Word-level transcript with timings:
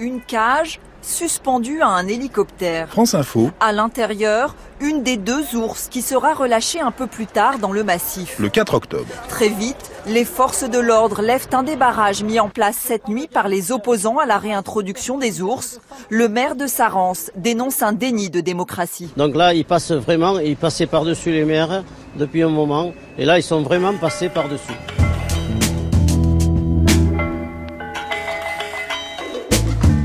Une 0.00 0.20
cage 0.20 0.80
suspendue 1.02 1.80
à 1.80 1.86
un 1.86 2.08
hélicoptère. 2.08 2.88
France 2.88 3.14
Info. 3.14 3.52
À 3.60 3.70
l'intérieur, 3.70 4.56
une 4.80 5.04
des 5.04 5.16
deux 5.16 5.54
ours 5.54 5.86
qui 5.86 6.02
sera 6.02 6.34
relâchée 6.34 6.80
un 6.80 6.90
peu 6.90 7.06
plus 7.06 7.26
tard 7.26 7.60
dans 7.60 7.70
le 7.70 7.84
massif. 7.84 8.40
Le 8.40 8.48
4 8.48 8.74
octobre. 8.74 9.06
Très 9.28 9.50
vite, 9.50 9.92
les 10.08 10.24
forces 10.24 10.68
de 10.68 10.80
l'ordre 10.80 11.22
lèvent 11.22 11.46
un 11.52 11.62
des 11.62 11.76
barrages 11.76 12.24
mis 12.24 12.40
en 12.40 12.48
place 12.48 12.74
cette 12.76 13.06
nuit 13.06 13.28
par 13.32 13.46
les 13.46 13.70
opposants 13.70 14.18
à 14.18 14.26
la 14.26 14.38
réintroduction 14.38 15.16
des 15.16 15.42
ours. 15.42 15.80
Le 16.10 16.28
maire 16.28 16.56
de 16.56 16.66
Sarance 16.66 17.30
dénonce 17.36 17.80
un 17.80 17.92
déni 17.92 18.30
de 18.30 18.40
démocratie. 18.40 19.12
Donc 19.16 19.36
là, 19.36 19.54
ils 19.54 19.64
passent 19.64 19.92
vraiment, 19.92 20.40
ils 20.40 20.56
passaient 20.56 20.88
par-dessus 20.88 21.30
les 21.30 21.44
maires 21.44 21.84
depuis 22.16 22.42
un 22.42 22.48
moment. 22.48 22.92
Et 23.16 23.24
là, 23.24 23.38
ils 23.38 23.44
sont 23.44 23.62
vraiment 23.62 23.94
passés 23.94 24.28
par-dessus. 24.28 24.72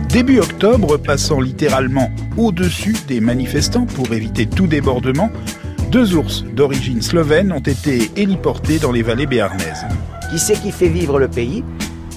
Début 0.10 0.40
octobre, 0.40 0.98
passant 0.98 1.40
littéralement 1.40 2.10
au-dessus 2.36 2.96
des 3.08 3.20
manifestants 3.20 3.86
pour 3.86 4.12
éviter 4.12 4.48
tout 4.48 4.66
débordement, 4.66 5.30
deux 5.92 6.16
ours 6.16 6.44
d'origine 6.56 7.04
slovène 7.04 7.52
ont 7.52 7.60
été 7.60 8.10
héliportés 8.16 8.80
dans 8.80 8.92
les 8.92 9.04
vallées 9.04 9.28
béarnaises. 9.28 9.86
Qui 10.32 10.40
c'est 10.40 10.60
qui 10.60 10.72
fait 10.72 10.88
vivre 10.88 11.20
le 11.20 11.28
pays? 11.28 11.64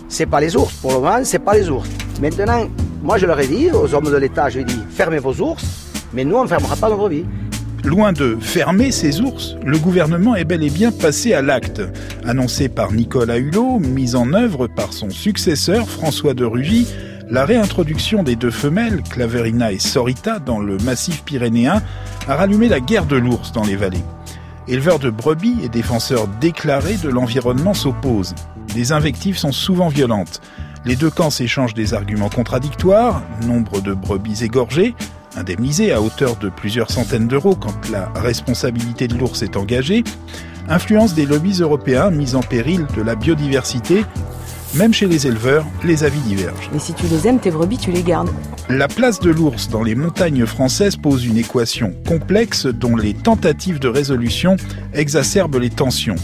C'est 0.09 0.25
pas 0.25 0.41
les 0.41 0.57
ours. 0.57 0.73
Pour 0.81 0.93
le 0.93 1.01
moment, 1.01 1.21
c'est 1.25 1.39
pas 1.39 1.55
les 1.55 1.69
ours. 1.69 1.87
Maintenant, 2.23 2.67
moi 3.03 3.19
je 3.19 3.27
leur 3.27 3.39
ai 3.39 3.47
dit, 3.47 3.71
aux 3.71 3.95
hommes 3.95 4.11
de 4.11 4.17
l'État, 4.17 4.49
je 4.49 4.61
ai 4.61 4.65
dit, 4.65 4.81
fermez 4.89 5.19
vos 5.19 5.35
ours, 5.43 5.63
mais 6.15 6.25
nous 6.25 6.37
on 6.37 6.45
ne 6.45 6.49
fermera 6.49 6.77
pas 6.77 6.89
nos 6.89 6.97
brebis. 6.97 7.27
Loin 7.85 8.15
de 8.15 8.39
fermer 8.41 8.91
ces 8.91 9.21
ours, 9.21 9.57
le 9.67 9.77
gouvernement 9.77 10.35
est 10.35 10.45
bel 10.45 10.63
et 10.63 10.71
bien 10.71 10.93
passé 10.93 11.35
à 11.35 11.43
l'acte. 11.43 11.83
Annoncé 12.25 12.71
par 12.71 12.93
Nicolas 12.93 13.37
Hulot, 13.37 13.81
mis 13.81 14.15
en 14.15 14.33
œuvre 14.33 14.67
par 14.67 14.95
son 14.95 15.11
successeur 15.11 15.91
François 15.91 16.33
de 16.33 16.45
Rugy, 16.47 16.87
la 17.33 17.47
réintroduction 17.47 18.23
des 18.23 18.37
deux 18.37 18.51
femelles, 18.51 19.03
Claverina 19.03 19.73
et 19.73 19.79
Sorita, 19.79 20.39
dans 20.39 20.59
le 20.59 20.77
massif 20.77 21.25
pyrénéen, 21.25 21.83
a 22.29 22.37
rallumé 22.37 22.69
la 22.69 22.79
guerre 22.79 23.07
de 23.07 23.17
l'ours 23.17 23.53
dans 23.53 23.65
les 23.65 23.75
vallées. 23.75 24.05
Éleveurs 24.69 24.99
de 24.99 25.09
brebis 25.09 25.57
et 25.65 25.71
défenseurs 25.71 26.29
déclarés 26.29 26.99
de 26.99 27.09
l'environnement 27.09 27.73
s'opposent. 27.73 28.35
Les 28.77 28.93
invectives 28.93 29.39
sont 29.39 29.51
souvent 29.51 29.89
violentes. 29.89 30.43
Les 30.85 30.95
deux 30.95 31.09
camps 31.09 31.31
s'échangent 31.31 31.73
des 31.73 31.95
arguments 31.95 32.29
contradictoires, 32.29 33.23
nombre 33.47 33.81
de 33.81 33.95
brebis 33.95 34.45
égorgées, 34.45 34.95
indemnisées 35.35 35.91
à 35.91 36.03
hauteur 36.03 36.37
de 36.37 36.51
plusieurs 36.51 36.91
centaines 36.91 37.29
d'euros 37.29 37.57
quand 37.57 37.89
la 37.91 38.11
responsabilité 38.15 39.09
de 39.09 39.17
l'ours 39.17 39.41
est 39.41 39.57
engagée, 39.57 40.05
influence 40.69 41.15
des 41.15 41.25
lobbies 41.25 41.61
européens 41.61 42.11
mis 42.11 42.35
en 42.35 42.43
péril 42.43 42.87
de 42.95 43.01
la 43.01 43.15
biodiversité 43.15 44.05
même 44.75 44.93
chez 44.93 45.07
les 45.07 45.27
éleveurs, 45.27 45.67
les 45.85 46.05
avis 46.05 46.21
divergent. 46.21 46.71
Mais 46.73 46.79
si 46.79 46.95
tu 46.95 47.07
les 47.07 47.27
aimes, 47.29 47.39
tes 47.39 47.51
brebis, 47.51 47.79
tu 47.79 47.91
les 47.91 48.03
gardes. 48.03 48.31
La 48.69 48.89
place 48.89 49.21
de 49.21 49.31
l'ours 49.31 49.69
dans 49.69 49.83
les 49.83 49.95
montagnes 49.95 50.47
françaises 50.47 50.97
pose 50.97 51.25
une 51.25 51.37
équation 51.37 51.95
complexe 52.07 52.67
dont 52.67 52.97
les 52.97 53.15
tentatives 53.15 53.79
de 53.79 53.89
résolution 53.89 54.57
exacerbent 54.95 55.59
les 55.59 55.71
tensions. 55.71 56.17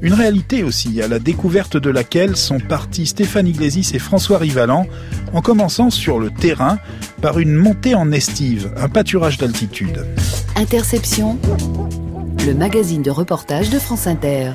Une 0.00 0.14
réalité 0.14 0.62
aussi, 0.62 1.02
à 1.02 1.08
la 1.08 1.18
découverte 1.18 1.76
de 1.76 1.90
laquelle 1.90 2.36
sont 2.36 2.60
partis 2.60 3.06
Stéphane 3.06 3.48
Iglesias 3.48 3.90
et 3.94 3.98
François 3.98 4.38
Rivalan, 4.38 4.86
en 5.32 5.42
commençant 5.42 5.90
sur 5.90 6.20
le 6.20 6.30
terrain 6.30 6.78
par 7.20 7.38
une 7.38 7.54
montée 7.54 7.94
en 7.94 8.12
estive, 8.12 8.72
un 8.76 8.88
pâturage 8.88 9.38
d'altitude. 9.38 10.06
Interception, 10.56 11.36
le 12.46 12.54
magazine 12.54 13.02
de 13.02 13.10
reportage 13.10 13.70
de 13.70 13.78
France 13.78 14.06
Inter. 14.06 14.52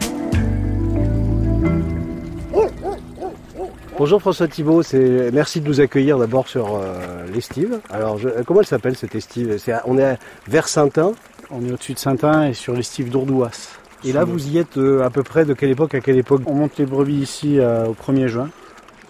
Bonjour 3.96 4.20
François 4.20 4.48
Thibault, 4.48 4.82
merci 5.32 5.62
de 5.62 5.68
nous 5.68 5.80
accueillir 5.80 6.18
d'abord 6.18 6.48
sur 6.48 6.76
euh, 6.76 7.28
l'estive. 7.32 7.80
Alors 7.92 8.20
comment 8.46 8.62
elle 8.62 8.66
s'appelle 8.66 8.96
cette 8.96 9.14
estive? 9.14 9.56
On 9.86 10.00
est 10.00 10.18
vers 10.48 10.68
Saint-Ain 10.68 11.12
On 11.52 11.64
est 11.64 11.72
au-dessus 11.72 11.94
de 11.94 12.00
Saint-Ain 12.00 12.48
et 12.48 12.54
sur 12.56 12.74
l'estive 12.74 13.12
d'Ourdouas. 13.12 13.78
Et 14.04 14.12
là 14.12 14.24
vous 14.24 14.48
y 14.48 14.58
êtes 14.58 14.78
euh, 14.78 15.04
à 15.04 15.12
peu 15.12 15.22
près 15.22 15.46
de 15.46 15.54
quelle 15.54 15.70
époque 15.70 15.94
à 15.94 16.00
quelle 16.00 16.18
époque? 16.18 16.42
On 16.48 16.56
monte 16.56 16.76
les 16.80 16.88
brebis 16.88 17.18
ici 17.18 17.60
euh, 17.60 17.86
au 17.86 17.94
1er 17.94 18.26
juin 18.26 18.50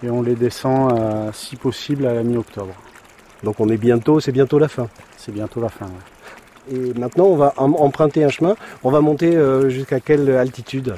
et 0.02 0.10
on 0.10 0.20
les 0.20 0.34
descend 0.34 0.92
si 1.32 1.56
possible 1.56 2.04
à 2.04 2.12
la 2.12 2.22
mi-octobre. 2.22 2.74
Donc 3.42 3.60
on 3.60 3.70
est 3.70 3.78
bientôt, 3.78 4.20
c'est 4.20 4.32
bientôt 4.32 4.58
la 4.58 4.68
fin. 4.68 4.88
C'est 5.16 5.32
bientôt 5.32 5.62
la 5.62 5.70
fin. 5.70 5.86
Et 6.70 6.92
maintenant 6.98 7.24
on 7.24 7.36
va 7.36 7.54
emprunter 7.56 8.22
un 8.22 8.28
chemin. 8.28 8.54
On 8.82 8.90
va 8.90 9.00
monter 9.00 9.34
jusqu'à 9.70 10.00
quelle 10.00 10.28
altitude? 10.30 10.94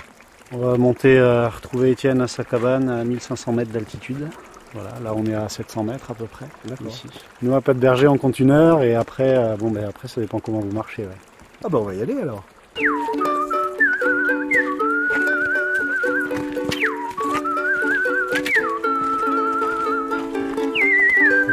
On 0.52 0.58
va 0.58 0.76
monter 0.76 1.18
à 1.18 1.48
retrouver 1.48 1.90
Étienne 1.90 2.20
à 2.20 2.28
sa 2.28 2.44
cabane 2.44 2.88
à 2.88 3.04
1500 3.04 3.52
mètres 3.52 3.72
d'altitude. 3.72 4.28
Voilà, 4.72 4.90
là 5.02 5.14
on 5.16 5.24
est 5.24 5.34
à 5.34 5.48
700 5.48 5.84
mètres 5.84 6.10
à 6.10 6.14
peu 6.14 6.26
près. 6.26 6.46
Ici. 6.86 7.06
Nous 7.42 7.54
à 7.54 7.60
Pas 7.60 7.74
de 7.74 7.78
Berger 7.78 8.08
on 8.08 8.18
compte 8.18 8.38
une 8.38 8.50
heure 8.50 8.82
et 8.82 8.94
après, 8.94 9.36
euh, 9.36 9.56
bon 9.56 9.70
ben 9.70 9.86
après 9.88 10.08
ça 10.08 10.20
dépend 10.20 10.38
comment 10.38 10.60
vous 10.60 10.72
marchez. 10.72 11.06
Ah 11.64 11.68
ben 11.68 11.78
on 11.78 11.84
va 11.84 11.94
y 11.94 12.02
aller 12.02 12.20
alors. 12.20 12.44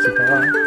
C'est 0.02 0.16
pas 0.16 0.26
grave. 0.26 0.44
Hein. 0.44 0.62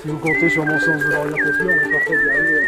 Si 0.00 0.08
vous 0.08 0.18
comptez 0.18 0.48
sur 0.48 0.64
mon 0.64 0.78
sens 0.78 1.02
de 1.02 1.10
l'orientation, 1.10 1.64
on 1.64 1.70
est 1.70 1.90
parfait 1.90 2.16
d'y 2.16 2.30
arriver. 2.30 2.66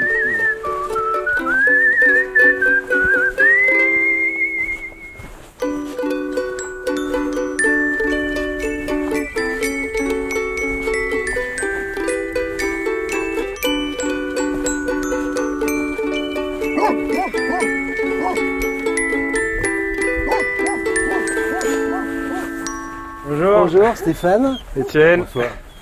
Bonjour. 23.25 23.61
Bonjour 23.61 23.97
Stéphane. 23.97 24.59
Étienne. 24.77 25.25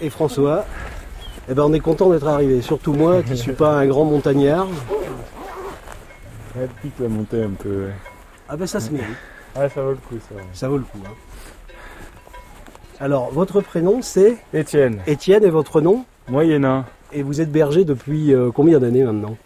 Et 0.00 0.10
François. 0.10 0.66
Eh 1.50 1.54
ben, 1.54 1.62
on 1.62 1.72
est 1.72 1.80
content 1.80 2.10
d'être 2.10 2.26
arrivé, 2.28 2.60
surtout 2.60 2.92
moi 2.92 3.22
qui 3.22 3.30
ne 3.30 3.36
suis 3.36 3.52
pas 3.52 3.78
un 3.78 3.86
grand 3.86 4.04
montagnard. 4.04 4.66
Ouais, 6.54 6.68
pique 6.82 6.94
la 7.00 7.08
montée 7.08 7.42
un 7.42 7.50
peu. 7.50 7.86
Ah 8.48 8.56
ben 8.56 8.66
ça 8.66 8.80
se 8.80 8.90
mérite. 8.90 9.08
Ouais, 9.56 9.68
ça 9.68 9.80
vaut 9.80 9.90
le 9.90 9.96
coup, 9.96 10.16
ça. 10.28 10.34
Ça 10.52 10.68
vaut 10.68 10.76
le 10.76 10.84
coup. 10.84 10.98
Hein. 11.06 11.72
Alors, 13.00 13.30
votre 13.32 13.60
prénom 13.62 14.02
c'est 14.02 14.36
Étienne. 14.52 15.00
Étienne 15.06 15.44
et 15.44 15.50
votre 15.50 15.80
nom 15.80 16.04
Moyennin. 16.28 16.84
Et 17.12 17.22
vous 17.22 17.40
êtes 17.40 17.50
berger 17.50 17.84
depuis 17.86 18.34
euh, 18.34 18.50
combien 18.54 18.78
d'années 18.78 19.04
maintenant? 19.04 19.36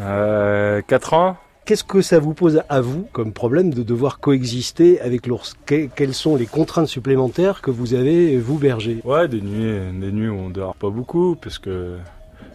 Euh, 0.00 0.82
4 0.86 1.14
ans. 1.14 1.36
Qu'est-ce 1.64 1.84
que 1.84 2.02
ça 2.02 2.18
vous 2.18 2.34
pose 2.34 2.60
à 2.68 2.80
vous 2.80 3.06
comme 3.12 3.32
problème 3.32 3.72
de 3.72 3.84
devoir 3.84 4.18
coexister 4.18 5.00
avec 5.00 5.28
l'ours? 5.28 5.54
Quelles 5.64 6.12
sont 6.12 6.34
les 6.34 6.46
contraintes 6.46 6.88
supplémentaires 6.88 7.62
que 7.62 7.70
vous 7.70 7.94
avez, 7.94 8.36
vous, 8.36 8.58
berger 8.58 8.98
Ouais, 9.04 9.28
des 9.28 9.40
nuits, 9.40 10.00
des 10.00 10.10
nuits 10.10 10.28
où 10.28 10.34
on 10.34 10.50
dort 10.50 10.74
pas 10.74 10.90
beaucoup, 10.90 11.36
parce 11.40 11.60
que 11.60 11.98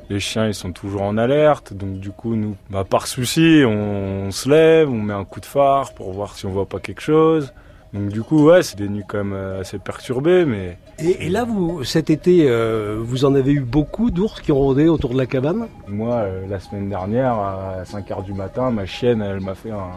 les 0.10 0.20
chiens 0.20 0.48
ils 0.48 0.54
sont 0.54 0.74
toujours 0.74 1.04
en 1.04 1.18
alerte, 1.18 1.74
donc 1.74 2.00
du 2.00 2.12
coup 2.12 2.36
nous, 2.36 2.58
bah, 2.70 2.84
par 2.84 3.08
souci, 3.08 3.64
on, 3.66 4.30
se 4.32 4.50
lève, 4.50 4.90
on 4.90 5.02
met 5.02 5.14
un 5.14 5.24
coup 5.24 5.40
de 5.40 5.46
phare 5.46 5.94
pour 5.94 6.12
voir 6.12 6.36
si 6.36 6.46
on 6.46 6.52
voit 6.52 6.68
pas 6.68 6.80
quelque 6.80 7.02
chose. 7.02 7.54
Donc 7.94 8.10
du 8.10 8.22
coup, 8.22 8.46
ouais, 8.46 8.64
c'est 8.64 8.78
des 8.78 8.90
nuits 8.90 9.04
quand 9.08 9.20
même 9.20 9.34
euh, 9.34 9.62
assez 9.62 9.80
perturbées, 9.80 10.46
mais... 10.46 10.78
Et, 11.00 11.30
là, 11.30 11.46
vous, 11.46 11.84
cet 11.84 12.10
été, 12.10 12.50
euh, 12.50 12.98
vous 13.00 13.24
en 13.24 13.34
avez 13.36 13.54
eu 13.54 13.62
beaucoup 13.62 14.12
d'ours 14.12 14.42
qui 14.42 14.52
ont 14.52 14.58
rôdé 14.58 14.88
autour 14.88 15.14
de 15.14 15.18
la 15.18 15.26
cabane? 15.26 15.68
Moi, 15.88 16.16
euh, 16.16 16.48
la 16.48 16.60
semaine 16.60 16.90
dernière, 16.90 17.34
à 17.34 17.84
5h 17.84 18.24
du 18.24 18.34
matin, 18.34 18.72
ma 18.72 18.86
chienne, 18.86 19.22
elle 19.22 19.40
m'a 19.40 19.56
fait 19.56 19.72
un, 19.72 19.92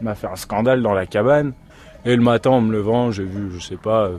m'a 0.00 0.14
fait 0.14 0.28
un 0.28 0.36
scandale 0.36 0.82
dans 0.82 0.94
la 0.94 1.06
cabane. 1.06 1.52
Et 2.04 2.14
le 2.14 2.22
matin, 2.22 2.50
en 2.50 2.60
me 2.60 2.72
levant, 2.72 3.10
j'ai 3.10 3.24
vu, 3.24 3.50
je 3.52 3.60
sais 3.60 3.76
pas, 3.76 4.10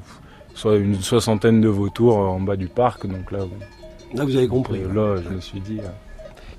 soit 0.53 0.77
une 0.77 0.95
soixantaine 0.95 1.61
de 1.61 1.69
vautours 1.69 2.17
en 2.17 2.39
bas 2.39 2.55
du 2.55 2.67
parc. 2.67 3.05
Donc 3.07 3.31
là, 3.31 3.39
là 4.13 4.25
vous 4.25 4.35
avez 4.35 4.47
compris. 4.47 4.81
là, 4.93 5.17
je 5.23 5.29
me 5.29 5.39
suis 5.39 5.59
dit... 5.59 5.79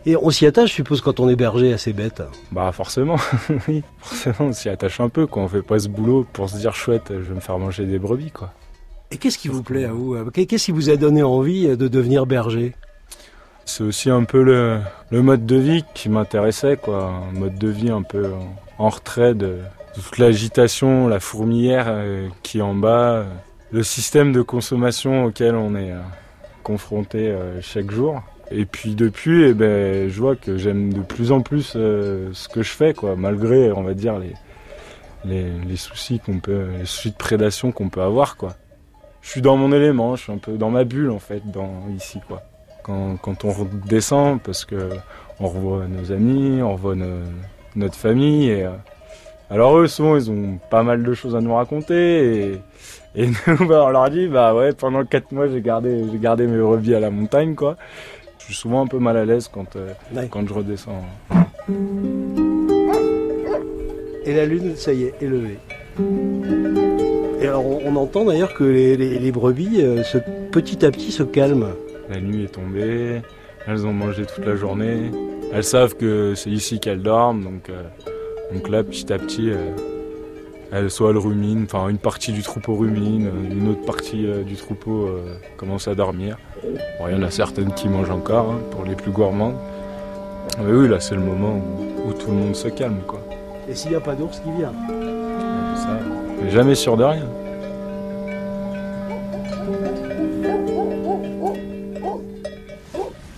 Et 0.06 0.17
on 0.17 0.31
s'y 0.31 0.45
attache, 0.45 0.71
je 0.71 0.75
suppose, 0.75 1.01
quand 1.01 1.19
on 1.21 1.29
est 1.29 1.37
berger 1.37 1.73
à 1.73 1.79
ces 1.79 1.93
bêtes 1.93 2.23
Bah 2.53 2.71
forcément, 2.73 3.17
oui. 3.69 3.83
Forcément, 3.99 4.51
on 4.51 4.53
s'y 4.53 4.69
attache 4.69 5.01
un 5.01 5.09
peu, 5.09 5.27
quand 5.27 5.43
on 5.43 5.49
fait 5.49 5.62
pas 5.62 5.79
ce 5.79 5.89
boulot 5.89 6.27
pour 6.33 6.51
se 6.51 6.59
dire 6.59 6.75
chouette, 6.75 7.09
je 7.09 7.23
vais 7.23 7.35
me 7.35 7.41
faire 7.41 7.59
manger 7.59 7.87
des 7.87 7.99
brebis, 7.99 8.31
quoi. 8.31 8.53
Et 9.11 9.17
qu'est-ce 9.17 9.39
qui 9.39 9.49
vous 9.49 9.62
plaît 9.62 9.85
à 9.85 9.93
vous 9.93 10.17
Qu'est-ce 10.33 10.67
qui 10.67 10.73
vous 10.73 10.91
a 10.91 10.97
donné 10.97 11.23
envie 11.23 11.69
de 11.69 11.89
devenir 11.89 12.27
berger? 12.27 12.75
C'est 13.65 13.85
aussi 13.85 14.11
un 14.11 14.25
peu 14.25 14.43
le, 14.43 14.81
mode 15.23 15.47
de 15.47 15.56
vie 15.56 15.85
qui 15.95 16.09
m'intéressait, 16.09 16.77
quoi. 16.77 17.12
Un 17.31 17.39
mode 17.39 17.59
de 17.59 17.69
vie 17.69 17.91
un 17.91 18.03
peu 18.03 18.31
en 18.79 18.89
retrait 18.89 19.35
de, 19.35 19.59
toute 19.95 20.19
l'agitation, 20.19 21.06
la 21.06 21.21
fourmilière 21.21 21.87
euh, 21.89 22.29
qui 22.43 22.59
est 22.59 22.62
en 22.62 22.75
bas, 22.75 23.12
euh, 23.12 23.25
le 23.71 23.83
système 23.83 24.33
de 24.33 24.43
consommation 24.43 25.25
auquel 25.25 25.55
on 25.55 25.77
est 25.77 25.93
euh, 25.93 26.01
confronté 26.62 27.35
chaque 27.61 27.91
jour. 27.91 28.23
Et 28.50 28.67
puis 28.67 28.94
depuis, 28.94 29.44
eh 29.44 29.55
ben, 29.55 30.08
je 30.08 30.20
vois 30.20 30.37
que 30.37 30.56
j'aime 30.56 30.93
de 30.93 31.00
plus 31.00 31.32
en 31.32 31.41
plus 31.41 31.75
euh, 31.76 32.29
ce 32.32 32.49
que 32.49 32.62
je 32.62 32.70
fais, 32.70 32.93
quoi, 32.93 33.17
malgré, 33.17 33.73
on 33.73 33.82
va 33.82 33.94
dire, 33.94 34.19
les, 34.19 34.35
les, 35.25 35.50
les 35.67 35.76
soucis 35.76 36.20
qu'on 36.20 36.41
peut, 36.41 36.67
les 36.79 36.85
soucis 36.85 37.11
de 37.11 37.17
prédation 37.17 37.73
qu'on 37.73 37.88
peut 37.88 38.02
avoir, 38.02 38.37
quoi. 38.37 38.55
Je 39.23 39.31
suis 39.31 39.41
dans 39.41 39.56
mon 39.56 39.73
élément, 39.73 40.17
je 40.17 40.25
suis 40.25 40.32
un 40.32 40.38
peu 40.38 40.58
dans 40.58 40.70
ma 40.70 40.85
bulle, 40.85 41.11
en 41.11 41.19
fait, 41.19 41.41
dans, 41.50 41.88
ici, 41.96 42.20
quoi. 42.29 42.43
Quand, 42.82 43.17
quand 43.17 43.46
on 43.46 43.50
redescend, 43.50 44.43
parce 44.43 44.67
que 44.67 44.91
on 45.41 45.49
revoit 45.49 45.87
nos 45.87 46.12
amis, 46.12 46.61
on 46.62 46.75
revoit 46.75 46.94
notre 47.75 47.96
famille, 47.96 48.50
et, 48.50 48.64
euh, 48.64 48.73
alors 49.49 49.79
eux, 49.79 49.87
souvent, 49.87 50.17
ils 50.17 50.31
ont 50.31 50.58
pas 50.70 50.82
mal 50.82 51.02
de 51.02 51.14
choses 51.14 51.35
à 51.35 51.41
nous 51.41 51.55
raconter, 51.55 52.50
et, 52.50 52.61
et 53.14 53.26
bah, 53.46 53.85
on 53.87 53.91
leur 53.91 54.11
dit, 54.11 54.29
bah 54.29 54.55
ouais, 54.55 54.73
pendant 54.75 55.02
4 55.02 55.32
mois, 55.32 55.49
j'ai 55.49 55.62
gardé, 55.62 56.05
j'ai 56.12 56.19
gardé 56.19 56.46
mes 56.46 56.58
brebis 56.58 56.94
à 56.94 57.00
la 57.00 57.11
montagne, 57.11 57.55
quoi. 57.55 57.79
Je 58.46 58.52
suis 58.52 58.55
souvent 58.61 58.82
un 58.82 58.87
peu 58.87 58.99
mal 58.99 59.17
à 59.17 59.25
l'aise 59.25 59.49
quand, 59.52 59.76
euh, 59.76 59.93
Ouais. 60.14 60.29
quand 60.31 60.46
je 60.46 60.52
redescends. 60.52 61.02
Et 64.26 64.35
la 64.35 64.46
lune, 64.46 64.73
ça 64.76 64.93
y 64.93 65.05
est, 65.05 65.14
est 65.23 65.26
levée. 65.26 65.58
Et 67.41 67.46
alors, 67.46 67.64
on, 67.67 67.81
on 67.85 67.96
entend 67.96 68.25
d'ailleurs 68.25 68.55
que 68.55 68.64
les, 68.64 68.96
les- 68.96 69.19
les 69.19 69.32
brebis, 69.32 69.81
euh, 69.82 70.02
se- 70.02 70.19
petit 70.50 70.85
à 70.85 70.91
petit, 70.91 71.12
se 71.12 71.23
calment. 71.23 71.69
La 72.11 72.20
nuit 72.20 72.44
est 72.44 72.49
tombée, 72.55 73.20
elles 73.67 73.87
ont 73.87 73.93
mangé 73.93 74.25
toute 74.26 74.44
la 74.46 74.56
journée. 74.56 75.11
Elles 75.52 75.64
savent 75.64 75.94
que 75.96 76.35
c'est 76.35 76.50
ici 76.50 76.81
qu'elles 76.81 77.02
dorment, 77.02 77.43
donc, 77.44 77.70
euh, 77.70 77.82
donc 78.52 78.69
là, 78.69 78.82
petit 78.82 79.11
à 79.12 79.19
petit, 79.19 79.50
euh, 79.50 79.56
elles, 80.72 80.90
soit 80.90 81.11
elles 81.11 81.19
ruminent, 81.19 81.64
enfin 81.64 81.88
une 81.88 81.99
partie 81.99 82.32
du 82.32 82.43
troupeau 82.43 82.75
rumine, 82.75 83.26
euh, 83.26 83.52
une 83.52 83.69
autre 83.69 83.84
partie 83.84 84.26
euh, 84.26 84.43
du 84.43 84.56
troupeau 84.56 85.06
euh, 85.06 85.37
commence 85.56 85.88
à 85.88 85.94
dormir. 85.94 86.38
Bon, 86.99 87.08
il 87.08 87.14
y 87.14 87.16
en 87.16 87.22
a 87.22 87.31
certaines 87.31 87.72
qui 87.72 87.88
mangent 87.88 88.11
encore, 88.11 88.50
hein, 88.50 88.61
pour 88.70 88.84
les 88.84 88.94
plus 88.94 89.11
gourmandes. 89.11 89.56
Mais 90.64 90.72
oui, 90.72 90.88
là, 90.88 91.00
c'est 91.00 91.14
le 91.14 91.20
moment 91.20 91.56
où, 91.56 92.08
où 92.08 92.12
tout 92.12 92.28
le 92.28 92.37
monde 92.37 92.55
se 92.55 92.69
calme, 92.69 93.00
quoi. 93.06 93.20
Et 93.69 93.75
s'il 93.75 93.90
n'y 93.90 93.96
a 93.96 94.00
pas 94.00 94.14
d'ours 94.14 94.40
qui 94.40 94.50
vient? 94.52 94.72
Ça, 95.76 95.99
on 96.38 96.44
n'est 96.44 96.50
jamais 96.50 96.75
sûr 96.75 96.96
de 96.96 97.05
rien. 97.05 97.26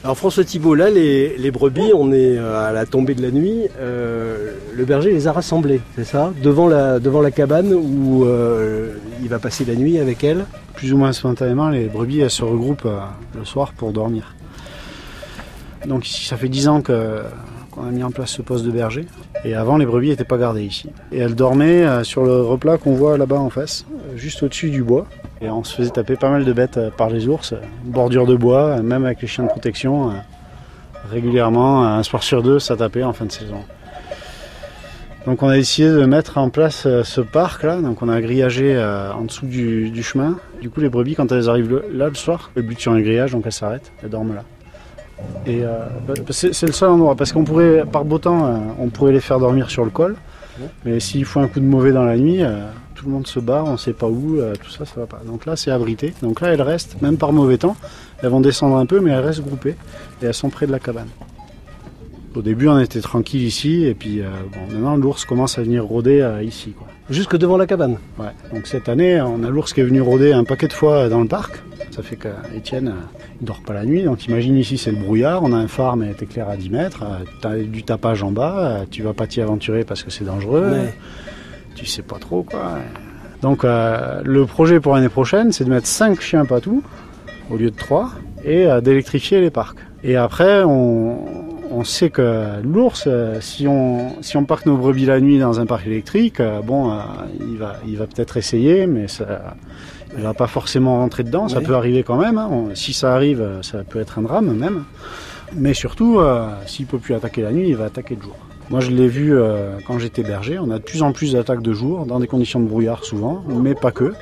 Alors 0.07 0.17
François 0.17 0.45
Thibault, 0.45 0.77
là, 0.77 0.89
les, 0.89 1.51
brebis, 1.51 1.91
on 1.93 2.13
est 2.13 2.39
euh, 2.39 2.69
à 2.69 2.71
la 2.71 2.87
tombée 2.87 3.17
de 3.17 3.23
la 3.23 3.33
nuit. 3.33 3.63
euh, 3.81 4.53
le 4.73 4.85
berger 4.85 5.11
les 5.11 5.27
a 5.27 5.33
rassemblées, 5.33 5.81
c'est 5.97 6.05
ça? 6.05 6.33
Devant 6.41 6.69
la, 6.69 7.31
cabane 7.33 7.73
où 7.75 8.25
euh, 8.25 8.99
il 9.21 9.29
va 9.29 9.41
passer 9.41 9.65
la 9.65 9.75
nuit 9.75 9.99
avec 9.99 10.23
elles. 10.23 10.47
Plus 10.75 10.93
ou 10.93 10.97
moins 10.97 11.13
spontanément, 11.13 11.71
les 11.71 11.87
brebis 11.87 12.23
se 12.31 12.45
regroupent 12.45 12.87
le 13.37 13.45
soir 13.45 13.73
pour 13.73 13.91
dormir. 13.91 14.37
Donc 15.89 16.07
ça 16.07 16.37
fait 16.37 16.49
10 16.49 16.69
ans 16.69 16.83
qu'on 16.83 17.85
a 17.85 17.91
mis 17.91 18.05
en 18.05 18.13
place 18.13 18.31
ce 18.31 18.43
poste 18.43 18.65
de 18.65 18.71
berger. 18.71 19.07
Et 19.45 19.57
avant, 19.57 19.77
les 19.77 19.87
brebis 19.87 20.11
n'étaient 20.11 20.23
pas 20.23 20.39
gardées 20.39 20.63
ici. 20.63 20.89
Et 21.11 21.19
elles 21.19 21.35
dormaient 21.35 22.05
sur 22.05 22.25
le 22.25 22.43
replat 22.43 22.79
qu'on 22.79 22.95
voit 22.95 23.19
là-bas 23.19 23.41
en 23.41 23.51
face, 23.51 23.85
juste 24.15 24.45
au-dessus 24.45 24.71
du 24.71 24.85
bois. 24.85 25.09
Et 25.41 25.51
on 25.51 25.65
se 25.65 25.75
faisait 25.75 25.91
taper 25.91 26.17
pas 26.17 26.31
mal 26.31 26.45
de 26.45 26.53
bêtes 26.53 26.79
euh, 26.79 26.91
par 26.91 27.11
les 27.11 27.29
ours, 27.29 27.53
euh, 27.53 27.57
bordure 27.85 28.27
de 28.27 28.37
bois, 28.37 28.79
euh, 28.79 28.83
même 28.83 29.05
avec 29.05 29.21
les 29.21 29.29
chiens 29.29 29.45
de 29.45 29.51
protection. 29.51 30.13
Régulièrement, 31.11 31.85
un 31.85 32.03
soir 32.03 32.23
sur 32.23 32.43
deux, 32.43 32.59
ça 32.59 32.77
tapait 32.77 33.05
en 33.05 33.13
fin 33.13 33.27
de 33.27 33.33
saison. 33.33 33.63
Donc 35.25 35.43
on 35.43 35.49
a 35.49 35.55
décidé 35.55 35.91
de 35.91 36.05
mettre 36.05 36.39
en 36.39 36.51
place 36.51 36.87
ce 37.03 37.21
parc 37.21 37.65
là, 37.65 37.81
donc 37.81 38.01
on 38.03 38.09
a 38.09 38.21
grillagé 38.21 38.77
en 38.79 39.23
dessous 39.23 39.47
du, 39.47 39.91
du 39.91 40.03
chemin. 40.03 40.39
Du 40.61 40.71
coup 40.71 40.81
les 40.81 40.89
brebis 40.89 41.15
quand 41.17 41.31
elles 41.33 41.49
arrivent 41.49 41.83
là 41.93 42.09
le 42.09 42.15
soir, 42.15 42.51
elles 42.57 42.63
butent 42.63 42.81
sur 42.81 42.93
un 42.93 43.01
grillage 43.01 43.33
donc 43.33 43.43
elles 43.45 43.53
s'arrêtent, 43.53 43.93
elles 44.03 44.11
dorment 44.11 44.35
là. 44.35 44.43
Et 45.47 45.65
euh, 45.65 45.87
bah, 46.07 46.15
c'est 46.31 46.67
le 46.67 46.73
seul 46.73 46.91
endroit 46.91 47.15
parce 47.17 47.33
qu'on 47.33 47.45
pourrait 47.45 47.85
par 47.91 48.05
beau 48.05 48.19
temps 48.19 48.75
on 48.79 48.89
pourrait 48.89 49.13
les 49.13 49.21
faire 49.21 49.39
dormir 49.41 49.71
sur 49.71 49.85
le 49.85 49.91
col, 49.91 50.17
mais 50.85 51.01
s'il 51.01 51.25
faut 51.25 51.41
un 51.41 51.49
coup 51.49 51.61
de 51.61 51.65
mauvais 51.65 51.93
dans 51.93 52.05
la 52.05 52.17
nuit, 52.17 52.43
tout 53.07 53.11
le 53.11 53.19
monde 53.19 53.27
se 53.29 53.39
barre, 53.39 53.67
on 53.67 53.77
sait 53.77 53.93
pas 53.93 54.09
où, 54.09 54.41
euh, 54.41 54.55
tout 54.61 54.69
ça 54.69 54.85
ça 54.85 54.99
va 54.99 55.07
pas. 55.07 55.21
Donc 55.25 55.47
là 55.47 55.55
c'est 55.55 55.71
abrité, 55.71 56.13
donc 56.23 56.41
là 56.41 56.49
elles 56.49 56.63
restent 56.63 57.01
même 57.01 57.17
par 57.17 57.33
mauvais 57.33 57.57
temps, 57.57 57.77
elles 58.21 58.31
vont 58.31 58.41
descendre 58.41 58.77
un 58.77 58.85
peu 58.85 58.99
mais 58.99 59.13
elles 59.13 59.25
restent 59.25 59.45
groupées 59.45 59.77
et 60.21 60.27
elles 60.27 60.35
sont 60.35 60.51
près 60.51 60.67
de 60.67 60.73
la 60.73 60.81
cabane. 60.81 61.07
Au 62.35 62.43
début, 62.43 62.67
on 62.67 62.81
était 62.81 63.01
tranquille 63.01 63.45
ici, 63.45 63.85
et 63.85 63.95
puis 63.95 64.21
euh, 64.21 64.27
bon, 64.53 64.75
maintenant 64.75 64.97
l'ours 64.97 65.25
commence 65.25 65.57
à 65.57 65.63
venir 65.63 65.85
rôder 65.85 66.21
euh, 66.21 66.43
ici. 66.43 66.73
Quoi. 66.73 66.89
Jusque 67.09 67.37
devant 67.37 67.57
la 67.57 67.69
cabane. 67.69 67.99
Ouais. 68.19 68.33
Donc 68.53 68.67
cette 68.67 68.89
année, 68.89 69.21
on 69.21 69.45
a 69.45 69.51
l'ours 69.51 69.73
qui 69.73 69.81
est 69.83 69.85
venu 69.85 70.01
rôder 70.01 70.33
un 70.33 70.43
paquet 70.43 70.67
de 70.67 70.73
fois 70.73 71.09
dans 71.09 71.21
le 71.21 71.29
parc. 71.29 71.63
Ça 71.93 72.03
fait 72.03 72.17
qu'Étienne, 72.17 72.93
il 73.41 73.47
dort 73.47 73.63
pas 73.65 73.73
la 73.73 73.85
nuit. 73.85 74.03
Donc 74.03 74.27
imagine 74.27 74.57
ici, 74.57 74.79
c'est 74.79 74.91
le 74.91 74.99
brouillard. 74.99 75.45
On 75.45 75.53
a 75.53 75.57
un 75.57 75.69
phare, 75.69 75.97
mais 75.97 76.13
t'éclaires 76.13 76.49
à 76.49 76.57
10 76.57 76.71
mètres. 76.71 77.05
T'as 77.41 77.57
du 77.57 77.85
tapage 77.85 78.25
en 78.25 78.33
bas. 78.33 78.81
Tu 78.91 79.03
vas 79.03 79.15
pas 79.15 79.29
t'y 79.29 79.41
aventurer 79.41 79.85
parce 79.85 80.03
que 80.03 80.11
c'est 80.11 80.25
dangereux. 80.25 80.73
Ouais. 80.73 80.95
Tu 81.77 81.87
sais 81.87 82.03
pas 82.03 82.19
trop 82.19 82.43
quoi. 82.43 82.79
Donc 83.43 83.65
euh, 83.65 84.23
le 84.25 84.45
projet 84.47 84.81
pour 84.81 84.95
l'année 84.95 85.09
prochaine, 85.09 85.53
c'est 85.53 85.65
de 85.65 85.71
mettre 85.71 85.87
5 85.87 86.21
chiens 86.21 86.45
patous 86.45 86.83
au 87.51 87.57
lieu 87.57 87.71
de 87.71 87.77
3 87.77 88.11
et 88.45 88.67
euh, 88.67 88.81
d'électrifier 88.81 89.41
les 89.41 89.51
parcs. 89.51 89.79
Et 90.03 90.17
après, 90.17 90.63
on, 90.65 91.19
on 91.71 91.85
sait 91.85 92.11
que 92.11 92.61
l'ours, 92.65 93.05
euh, 93.07 93.39
si 93.41 93.69
on, 93.69 94.21
si 94.23 94.37
on 94.37 94.45
parque 94.45 94.67
nos 94.67 94.77
brebis 94.77 95.05
la 95.07 95.21
nuit 95.21 95.39
dans 95.39 95.61
un 95.61 95.67
parc 95.67 95.87
électrique, 95.87 96.41
bon, 96.65 96.99
il 97.41 97.57
va, 97.59 97.77
il 97.87 97.97
va 97.99 98.07
peut-être 98.07 98.37
essayer, 98.37 98.87
mais 98.87 99.07
ça, 99.07 99.55
il 100.17 100.23
va 100.23 100.33
pas 100.33 100.47
forcément 100.47 100.97
rentrer 100.99 101.23
dedans. 101.25 101.49
Ça 101.49 101.61
peut 101.61 101.75
arriver 101.75 102.03
quand 102.05 102.17
même. 102.19 102.39
hein. 102.39 102.51
Si 102.75 102.93
ça 102.95 103.15
arrive, 103.15 103.45
ça 103.63 103.79
peut 103.85 104.01
être 104.01 104.19
un 104.19 104.23
drame 104.23 104.55
même. 104.57 104.85
Mais 105.55 105.75
surtout, 105.75 106.19
euh, 106.21 106.49
s'il 106.67 106.87
peut 106.87 106.99
plus 106.99 107.15
attaquer 107.15 107.43
la 107.43 107.53
nuit, 107.53 107.69
il 107.69 107.77
va 107.77 107.85
attaquer 107.87 108.17
de 108.17 108.23
jour. 108.23 108.37
Moi, 108.69 108.81
je 108.81 108.91
l'ai 108.91 109.07
vu 109.07 109.33
euh, 109.37 109.79
quand 109.87 109.99
j'étais 109.99 110.23
berger. 110.25 110.59
On 110.59 110.71
a 110.71 110.79
de 110.79 110.83
plus 110.83 111.03
en 111.03 111.13
plus 111.13 111.33
d'attaques 111.35 111.63
de 111.63 111.73
jour, 111.73 112.05
dans 112.05 112.19
des 112.19 112.27
conditions 112.27 112.59
de 112.59 112.67
brouillard 112.67 113.05
souvent, 113.05 113.45
mais 113.49 113.75
pas 113.75 113.93
que. 113.93 114.13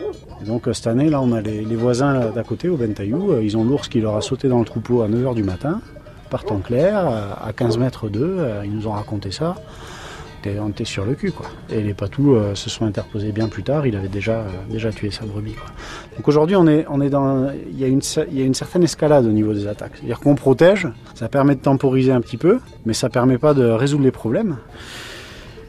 Donc 0.46 0.68
euh, 0.68 0.74
cette 0.74 0.86
année, 0.86 1.08
là, 1.08 1.20
on 1.22 1.32
a 1.32 1.40
les, 1.40 1.64
les 1.64 1.76
voisins 1.76 2.30
d'à 2.34 2.42
côté, 2.42 2.68
au 2.68 2.76
Bentaillou. 2.76 3.32
euh, 3.32 3.42
ils 3.42 3.56
ont 3.56 3.64
l'ours 3.64 3.88
qui 3.88 4.00
leur 4.00 4.16
a 4.16 4.20
sauté 4.20 4.48
dans 4.48 4.58
le 4.58 4.66
troupeau 4.66 5.00
à 5.00 5.08
9h 5.08 5.34
du 5.34 5.42
matin, 5.42 5.80
par 6.28 6.44
temps 6.44 6.58
clair, 6.58 7.06
à 7.42 7.52
15 7.54 7.78
mètres 7.78 8.08
d'eux. 8.08 8.38
ils 8.64 8.74
nous 8.74 8.86
ont 8.86 8.92
raconté 8.92 9.30
ça. 9.30 9.54
Était 10.44 10.84
sur 10.84 11.06
le 11.06 11.14
cul, 11.14 11.32
quoi. 11.32 11.46
Et 11.70 11.80
les 11.80 11.94
patous 11.94 12.34
euh, 12.34 12.54
se 12.54 12.68
sont 12.68 12.84
interposés 12.84 13.32
bien 13.32 13.48
plus 13.48 13.62
tard. 13.62 13.86
Il 13.86 13.96
avait 13.96 14.08
déjà, 14.08 14.40
euh, 14.40 14.48
déjà 14.68 14.90
tué 14.92 15.10
sa 15.10 15.24
brebis. 15.24 15.54
Donc 16.16 16.28
aujourd'hui, 16.28 16.54
on 16.54 16.66
est, 16.66 16.84
on 16.90 17.00
est 17.00 17.08
dans, 17.08 17.50
il 17.70 17.78
y, 17.78 17.84
a 17.84 17.86
une, 17.86 18.02
il 18.30 18.38
y 18.38 18.42
a 18.42 18.44
une 18.44 18.52
certaine 18.52 18.82
escalade 18.82 19.24
au 19.24 19.30
niveau 19.30 19.54
des 19.54 19.66
attaques. 19.66 19.92
C'est-à-dire 19.94 20.20
qu'on 20.20 20.34
protège, 20.34 20.86
ça 21.14 21.28
permet 21.28 21.54
de 21.54 21.60
temporiser 21.60 22.12
un 22.12 22.20
petit 22.20 22.36
peu, 22.36 22.58
mais 22.84 22.92
ça 22.92 23.08
permet 23.08 23.38
pas 23.38 23.54
de 23.54 23.64
résoudre 23.64 24.04
les 24.04 24.10
problèmes. 24.10 24.56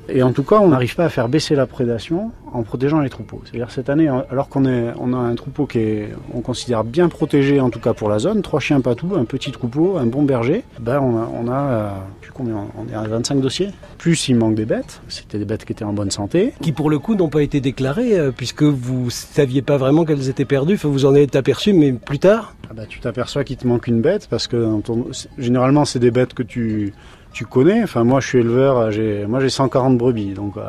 Et 0.08 0.22
en 0.24 0.32
tout 0.34 0.44
cas, 0.44 0.60
on 0.60 0.70
n'arrive 0.70 0.96
pas 0.96 1.06
à 1.06 1.10
faire 1.10 1.30
baisser 1.30 1.56
la 1.56 1.66
prédation 1.66 2.32
en 2.54 2.64
protégeant 2.64 3.00
les 3.00 3.10
troupeaux. 3.10 3.42
C'est-à-dire 3.46 3.72
cette 3.72 3.90
année, 3.90 4.08
alors 4.08 4.50
qu'on 4.50 4.66
on 4.66 5.14
a 5.14 5.18
un 5.18 5.36
troupeau 5.36 5.66
qui 5.66 5.80
est, 5.80 6.10
on 6.34 6.42
considère 6.42 6.84
bien 6.84 7.10
protégé 7.10 7.60
en 7.60 7.70
tout 7.70 7.80
cas 7.80 7.94
pour 7.94 8.08
la 8.10 8.20
zone, 8.20 8.42
trois 8.42 8.60
chiens 8.60 8.82
patous, 8.82 9.18
un 9.18 9.26
petit 9.26 9.52
troupeau, 9.52 9.98
un 9.98 10.06
bon 10.06 10.24
berger, 10.24 10.64
ben 10.80 11.00
on 11.02 11.18
a, 11.18 11.30
on 11.34 11.48
a 11.48 11.60
euh, 11.60 11.90
plus 12.22 12.32
combien, 12.32 12.66
on 12.78 12.88
est 12.92 12.96
à 12.96 13.02
25 13.08 13.40
dossiers. 13.42 13.70
Plus 13.98 14.28
il 14.30 14.36
manque 14.38 14.56
des 14.56 14.66
bêtes, 14.66 15.02
c'était 15.08 15.38
des 15.40 15.46
bêtes 15.46 15.66
qui 15.66 15.74
étaient 15.74 15.84
en 15.84 15.94
bonne 15.94 16.12
santé. 16.12 16.54
Qui 16.62 16.72
pour 16.72 16.90
le 16.90 17.00
coup 17.00 17.16
n'ont 17.16 17.30
pas 17.30 17.42
été 17.44 17.60
déclarées 17.60 18.18
euh, 18.18 18.32
puisque 18.32 18.64
vous 18.64 19.10
saviez 19.10 19.62
pas 19.62 19.78
vraiment 19.78 20.06
qu'elles 20.06 20.30
étaient 20.30 20.46
perdues. 20.46 20.76
Enfin, 20.76 20.90
vous 20.90 21.06
en 21.06 21.16
êtes 21.16 21.36
aperçu, 21.36 21.74
mais 21.74 21.92
plus 21.94 22.20
tard. 22.20 22.56
Ah 22.70 22.74
bah, 22.74 22.84
tu 22.88 23.00
t'aperçois 23.00 23.44
qu'il 23.44 23.58
te 23.58 23.68
manque 23.68 23.88
une 23.88 24.02
bête 24.02 24.28
parce 24.30 24.48
que 24.48 24.80
ton- 24.82 25.08
généralement 25.38 25.84
c'est 25.86 26.00
des 26.00 26.12
bêtes 26.12 26.34
que 26.34 26.44
tu 26.44 26.94
tu 27.36 27.46
connais. 27.46 27.84
Enfin 27.84 28.06
moi 28.06 28.22
je 28.22 28.28
suis 28.28 28.40
éleveur, 28.40 28.90
moi 29.28 29.42
j'ai 29.42 29.50
140 29.50 29.98
brebis 29.98 30.34
donc 30.34 30.56
euh, 30.56 30.62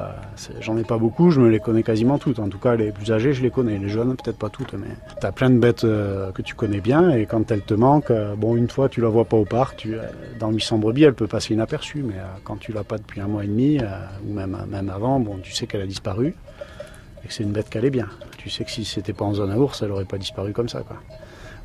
j'en 0.60 0.76
ai 0.76 0.82
pas 0.82 0.98
beaucoup, 0.98 1.30
je 1.30 1.40
me 1.40 1.48
les 1.48 1.60
connais 1.60 1.84
quasiment 1.84 2.18
toutes. 2.18 2.40
En 2.40 2.48
tout 2.48 2.58
cas 2.58 2.74
les 2.74 2.90
plus 2.90 3.12
âgées 3.12 3.32
je 3.32 3.42
les 3.42 3.50
connais, 3.50 3.78
les 3.78 3.88
jeunes 3.88 4.16
peut-être 4.16 4.36
pas 4.36 4.48
toutes 4.48 4.74
mais 4.74 4.88
t'as 5.20 5.30
plein 5.30 5.48
de 5.48 5.58
bêtes 5.58 5.84
euh, 5.84 6.32
que 6.32 6.42
tu 6.42 6.56
connais 6.56 6.80
bien 6.80 7.10
et 7.10 7.24
quand 7.24 7.52
elles 7.52 7.62
te 7.62 7.74
manquent, 7.74 8.10
euh, 8.10 8.34
bon 8.34 8.56
une 8.56 8.68
fois 8.68 8.88
tu 8.88 9.00
la 9.00 9.08
vois 9.08 9.24
pas 9.24 9.36
au 9.36 9.44
parc, 9.44 9.76
tu 9.76 9.94
dans 10.40 10.50
800 10.50 10.78
brebis 10.78 11.04
elle 11.04 11.14
peut 11.14 11.28
passer 11.28 11.54
inaperçue 11.54 12.02
mais 12.02 12.16
quand 12.42 12.56
tu 12.56 12.72
l'as 12.72 12.84
pas 12.84 12.98
depuis 12.98 13.20
un 13.20 13.28
mois 13.28 13.44
et 13.44 13.48
demi 13.48 13.78
ou 14.28 14.34
même 14.34 14.90
avant, 14.92 15.20
bon 15.20 15.38
tu 15.40 15.52
sais 15.52 15.68
qu'elle 15.68 15.82
a 15.82 15.86
disparu 15.86 16.34
et 17.24 17.28
que 17.28 17.32
c'est 17.32 17.44
une 17.44 17.52
bête 17.52 17.70
qu'elle 17.70 17.84
est 17.84 17.90
bien. 17.90 18.08
Tu 18.38 18.50
sais 18.50 18.64
que 18.64 18.72
si 18.72 18.84
c'était 18.84 19.12
pas 19.12 19.24
en 19.24 19.34
zone 19.34 19.52
à 19.52 19.58
ours, 19.58 19.82
elle 19.82 19.92
aurait 19.92 20.04
pas 20.04 20.18
disparu 20.18 20.52
comme 20.52 20.68
ça 20.68 20.82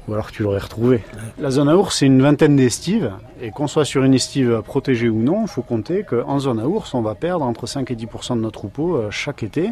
ou 0.08 0.14
alors 0.14 0.32
tu 0.32 0.44
l'aurais 0.44 0.60
retrouvé. 0.60 1.02
La 1.40 1.52
zone 1.52 1.70
à 1.70 1.76
ours, 1.76 1.98
c'est 1.98 2.06
une 2.06 2.22
vingtaine 2.22 2.56
d'estives, 2.56 3.12
et 3.42 3.52
qu'on 3.52 3.68
soit 3.68 3.86
sur 3.86 4.04
une 4.04 4.14
estive 4.14 4.62
protégée 4.64 5.10
ou 5.10 5.22
non, 5.22 5.44
il 5.44 5.48
faut 5.48 5.62
compter 5.62 6.04
qu'en 6.04 6.40
zone 6.40 6.60
à 6.60 6.68
ours, 6.68 6.94
on 6.94 7.02
va 7.02 7.16
perdre 7.16 7.46
entre 7.46 7.68
5 7.68 7.90
et 7.92 7.96
10% 7.96 8.36
de 8.36 8.42
notre 8.42 8.60
troupeau 8.60 8.96
euh, 8.96 9.12
chaque 9.12 9.44
été, 9.44 9.72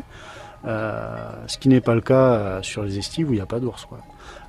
euh, 0.66 1.32
ce 1.48 1.58
qui 1.58 1.70
n'est 1.70 1.80
pas 1.82 1.96
le 1.96 2.02
cas 2.02 2.34
euh, 2.34 2.62
sur 2.62 2.84
les 2.84 2.98
estives 2.98 3.30
où 3.30 3.34
il 3.34 3.38
n'y 3.38 3.42
a 3.42 3.46
pas 3.46 3.60
d'ours. 3.60 3.88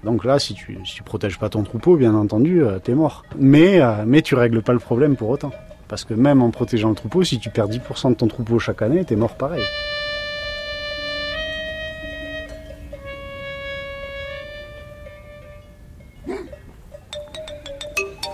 Donc 0.03 0.25
là, 0.25 0.39
si 0.39 0.55
tu 0.55 0.79
tu 0.83 1.03
protèges 1.03 1.39
pas 1.39 1.49
ton 1.49 1.63
troupeau, 1.63 1.97
bien 1.97 2.15
entendu, 2.15 2.63
t'es 2.83 2.95
mort. 2.95 3.25
Mais, 3.39 3.81
euh, 3.81 4.05
mais 4.07 4.23
tu 4.23 4.35
règles 4.35 4.63
pas 4.63 4.73
le 4.73 4.79
problème 4.79 5.17
pour 5.17 5.29
autant. 5.29 5.53
Parce 5.89 6.05
que 6.05 6.15
même 6.15 6.43
en 6.43 6.51
protégeant 6.51 6.89
le 6.89 6.95
troupeau, 6.95 7.23
si 7.25 7.39
tu 7.39 7.51
perds 7.51 7.69
10% 7.69 8.11
de 8.11 8.15
ton 8.15 8.29
troupeau 8.29 8.59
chaque 8.59 8.83
année, 8.83 9.05
t'es 9.05 9.17
mort 9.17 9.35
pareil. 9.35 9.65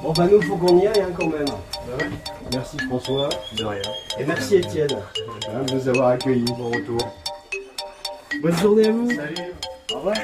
Bon, 0.07 0.13
bah 0.13 0.29
nous, 0.31 0.41
faut 0.41 0.57
qu'on 0.57 0.79
y 0.79 0.87
aille 0.87 1.01
hein, 1.01 1.11
quand 1.19 1.27
même. 1.27 1.45
Merci 2.53 2.79
François. 2.87 3.29
De 3.57 3.65
rien. 3.65 3.83
Et 4.21 4.25
merci 4.25 4.55
Étienne 4.55 4.97
hein, 5.49 5.65
de 5.67 5.75
nous 5.75 5.89
avoir 5.89 6.11
accueillis. 6.11 6.45
Bon 6.45 6.71
retour. 6.71 7.13
Bonne 8.41 8.57
journée 8.57 8.87
à 8.87 8.93
vous. 8.93 9.11
Salut. 9.11 9.35
Au 9.93 9.97
revoir. 9.97 10.15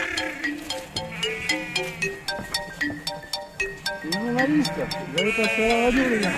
Vous 4.04 4.38
allez 4.38 5.32
passer 5.32 5.64
à 5.64 5.68
la 5.68 5.84
radio, 5.86 6.02
les 6.10 6.20
gars. 6.20 6.30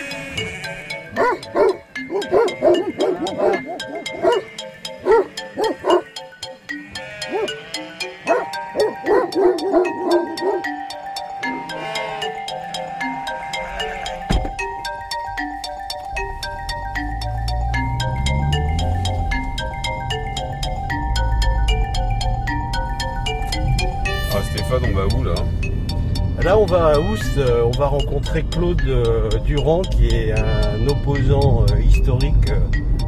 Euh, 26.84 27.62
on 27.64 27.70
va 27.78 27.86
rencontrer 27.86 28.42
Claude 28.42 28.82
euh, 28.86 29.30
Durand, 29.46 29.80
qui 29.80 30.08
est 30.08 30.32
un 30.32 30.86
opposant 30.86 31.62
euh, 31.62 31.80
historique 31.80 32.52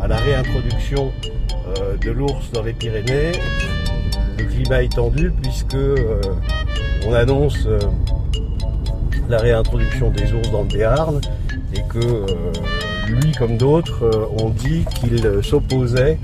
à 0.01 0.09
la 0.09 0.17
réintroduction 0.17 1.13
de 2.01 2.11
l'ours 2.11 2.51
dans 2.53 2.63
les 2.63 2.73
Pyrénées. 2.73 3.33
Le 4.39 4.45
climat 4.45 4.83
est 4.83 4.95
tendu 4.95 5.31
puisque 5.43 5.77
on 7.07 7.13
annonce 7.13 7.69
la 9.29 9.39
réintroduction 9.39 10.11
des 10.11 10.33
ours 10.33 10.51
dans 10.53 10.63
le 10.63 10.69
Béarn 10.69 11.21
et 11.75 11.83
que 11.93 12.25
lui, 13.09 13.33
comme 13.33 13.59
d'autres, 13.59 14.31
ont 14.39 14.51
dit 14.51 14.85
qu'il 14.95 15.21
s'opposait 15.43 16.19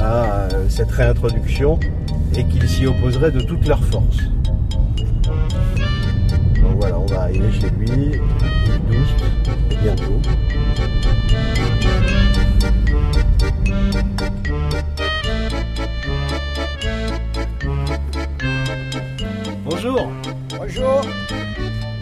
à 0.00 0.48
cette 0.68 0.90
réintroduction 0.90 1.78
et 2.34 2.44
qu'il 2.44 2.68
s'y 2.68 2.86
opposerait 2.86 3.30
de 3.30 3.40
toutes 3.40 3.68
leurs 3.68 3.84
forces. 3.84 4.24
Chez 7.52 7.70
lui, 7.70 8.20
douce, 8.88 9.14
bientôt. 9.82 10.20
Bonjour. 19.64 20.10
Bonjour. 20.58 21.00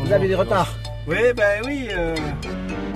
Vous 0.01 0.13
avez 0.13 0.29
du 0.29 0.35
retard 0.35 0.69
Oui, 1.07 1.17
ben 1.37 1.63
oui. 1.65 1.89
euh, 1.93 2.15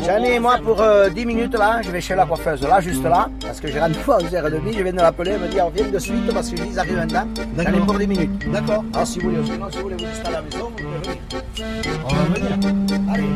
J'en 0.05 0.23
ai 0.23 0.39
moi 0.39 0.57
pour 0.65 0.81
euh, 0.81 1.09
10 1.11 1.27
minutes 1.27 1.55
là, 1.55 1.81
je 1.83 1.91
vais 1.91 2.01
chez 2.01 2.15
la 2.15 2.27
coiffeuse 2.27 2.63
là, 2.63 2.81
juste 2.81 3.03
là, 3.05 3.29
parce 3.51 3.61
que 3.61 3.67
j'ai 3.67 3.81
rendez-vous 3.81 4.13
à 4.13 4.19
11h30, 4.19 4.77
je 4.77 4.83
viens 4.85 4.93
de 4.93 4.97
l'appeler, 4.99 5.37
me 5.37 5.49
dire 5.49 5.69
viens 5.71 5.89
de 5.89 5.99
suite 5.99 6.33
parce 6.33 6.51
que 6.51 6.57
je 6.57 6.63
dis 6.63 6.79
arrive 6.79 6.95
maintenant. 6.95 7.27
D'accord. 7.57 7.85
pour 7.85 7.99
10 7.99 8.07
minutes. 8.07 8.49
D'accord, 8.53 8.85
Alors 8.95 9.07
si 9.09 9.19
vous 9.19 9.31
voulez, 9.31 9.45
sinon 9.45 9.69
si 9.69 9.79
vous 9.79 9.83
voulez 9.83 9.97
vous 9.97 10.05
installer 10.05 10.37
à 10.37 10.39
la 10.39 10.43
maison, 10.43 10.71
vous 10.71 10.77
pouvez 10.77 10.99
venir. 11.01 11.19
on 12.05 12.15
va 12.15 12.23
venir. 12.27 12.57
Allez. 13.13 13.27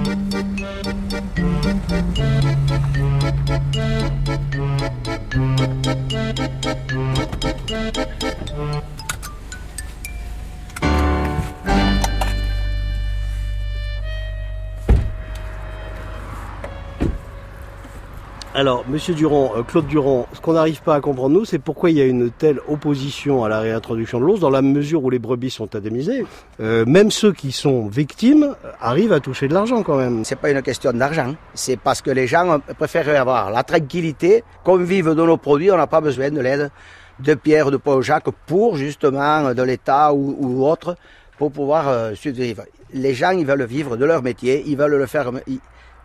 Alors, 18.56 18.84
Monsieur 18.88 19.14
Durand, 19.14 19.52
euh, 19.56 19.62
Claude 19.64 19.87
Durand, 19.88 20.28
ce 20.32 20.40
qu'on 20.40 20.52
n'arrive 20.52 20.80
pas 20.80 20.94
à 20.94 21.00
comprendre 21.00 21.30
nous, 21.30 21.44
c'est 21.44 21.58
pourquoi 21.58 21.90
il 21.90 21.96
y 21.99 22.00
a 22.00 22.04
une 22.04 22.30
telle 22.30 22.61
opposition 22.68 23.42
à 23.42 23.49
la 23.49 23.58
réintroduction 23.58 24.20
de 24.20 24.25
l'ours 24.25 24.38
dans 24.38 24.50
la 24.50 24.62
mesure 24.62 25.02
où 25.02 25.11
les 25.11 25.18
brebis 25.18 25.50
sont 25.50 25.75
indemnisées. 25.75 26.25
Euh, 26.61 26.84
même 26.87 27.11
ceux 27.11 27.32
qui 27.32 27.50
sont 27.50 27.88
victimes 27.88 28.44
euh, 28.64 28.70
arrivent 28.80 29.12
à 29.12 29.18
toucher 29.18 29.49
de 29.49 29.54
l'argent 29.54 29.82
quand 29.82 29.96
même. 29.96 30.25
C'est 30.25 30.38
pas 30.38 30.50
une 30.50 30.62
question 30.62 30.92
d'argent, 30.92 31.34
c'est 31.52 31.76
parce 31.76 32.00
que 32.00 32.12
les 32.12 32.28
gens 32.28 32.61
préfèrent 32.78 33.20
avoir 33.20 33.50
la 33.50 33.64
tranquillité, 33.64 34.44
qu'on 34.62 34.76
vive 34.76 35.08
de 35.08 35.14
nos 35.25 35.37
produits, 35.37 35.73
on 35.73 35.76
n'a 35.76 35.88
pas 35.88 36.00
besoin 36.00 36.30
de 36.30 36.40
l'aide 36.40 36.70
de 37.18 37.34
Pierre, 37.34 37.73
de 37.73 37.76
Paul 37.76 38.04
Jacques 38.04 38.30
pour 38.46 38.76
justement 38.76 39.52
de 39.52 39.62
l'État 39.64 40.14
ou, 40.14 40.37
ou 40.38 40.64
autre 40.64 40.94
pour 41.38 41.50
pouvoir 41.50 41.88
euh, 41.88 42.14
survivre. 42.14 42.62
Les 42.92 43.14
gens, 43.14 43.30
ils 43.32 43.44
veulent 43.44 43.64
vivre 43.64 43.96
de 43.96 44.04
leur 44.04 44.23
métier, 44.23 44.62
ils 44.64 44.76
veulent 44.76 44.94
le 44.94 45.06
faire, 45.06 45.32
ils- 45.49 45.58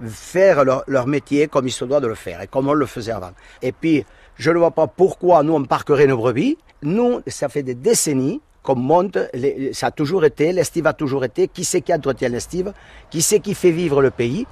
faire 0.08 0.64
leur, 0.66 0.84
leur 0.88 1.08
métier 1.08 1.48
comme 1.48 1.68
il 1.68 1.72
se 1.72 1.86
doit 1.86 2.00
de 2.00 2.08
le 2.08 2.16
faire 2.16 2.42
et 2.42 2.48
comme 2.48 2.68
on 2.68 2.74
le 2.74 2.86
faisait 2.86 3.12
avant. 3.12 3.32
Et 3.62 3.72
puis, 3.72 4.06
je 4.36 4.52
ne 4.52 4.58
vois 4.58 4.72
pas 4.72 4.88
pourquoi 4.88 5.44
nous 5.44 5.54
on 5.54 5.64
parquerait 5.64 6.08
nos 6.08 6.18
brebis. 6.18 6.58
Nous, 6.82 7.22
ça 7.28 7.50
fait 7.50 7.64
des 7.64 7.76
décennies 7.76 8.42
qu'on 8.64 8.76
monte, 8.76 9.18
les- 9.34 9.74
ça 9.74 9.88
a 9.88 9.92
toujours 9.92 10.24
été, 10.26 10.52
l'estive 10.54 10.88
a 10.88 10.94
toujours 10.94 11.24
été, 11.26 11.48
qui 11.48 11.64
c'est 11.66 11.82
qui 11.82 11.94
entretient 11.94 12.30
l'estive, 12.30 12.74
qui 13.10 13.22
c'est 13.22 13.40
qui 13.40 13.54
fait 13.56 13.72
vivre 13.72 14.02
le 14.02 14.12
pays, 14.12 14.46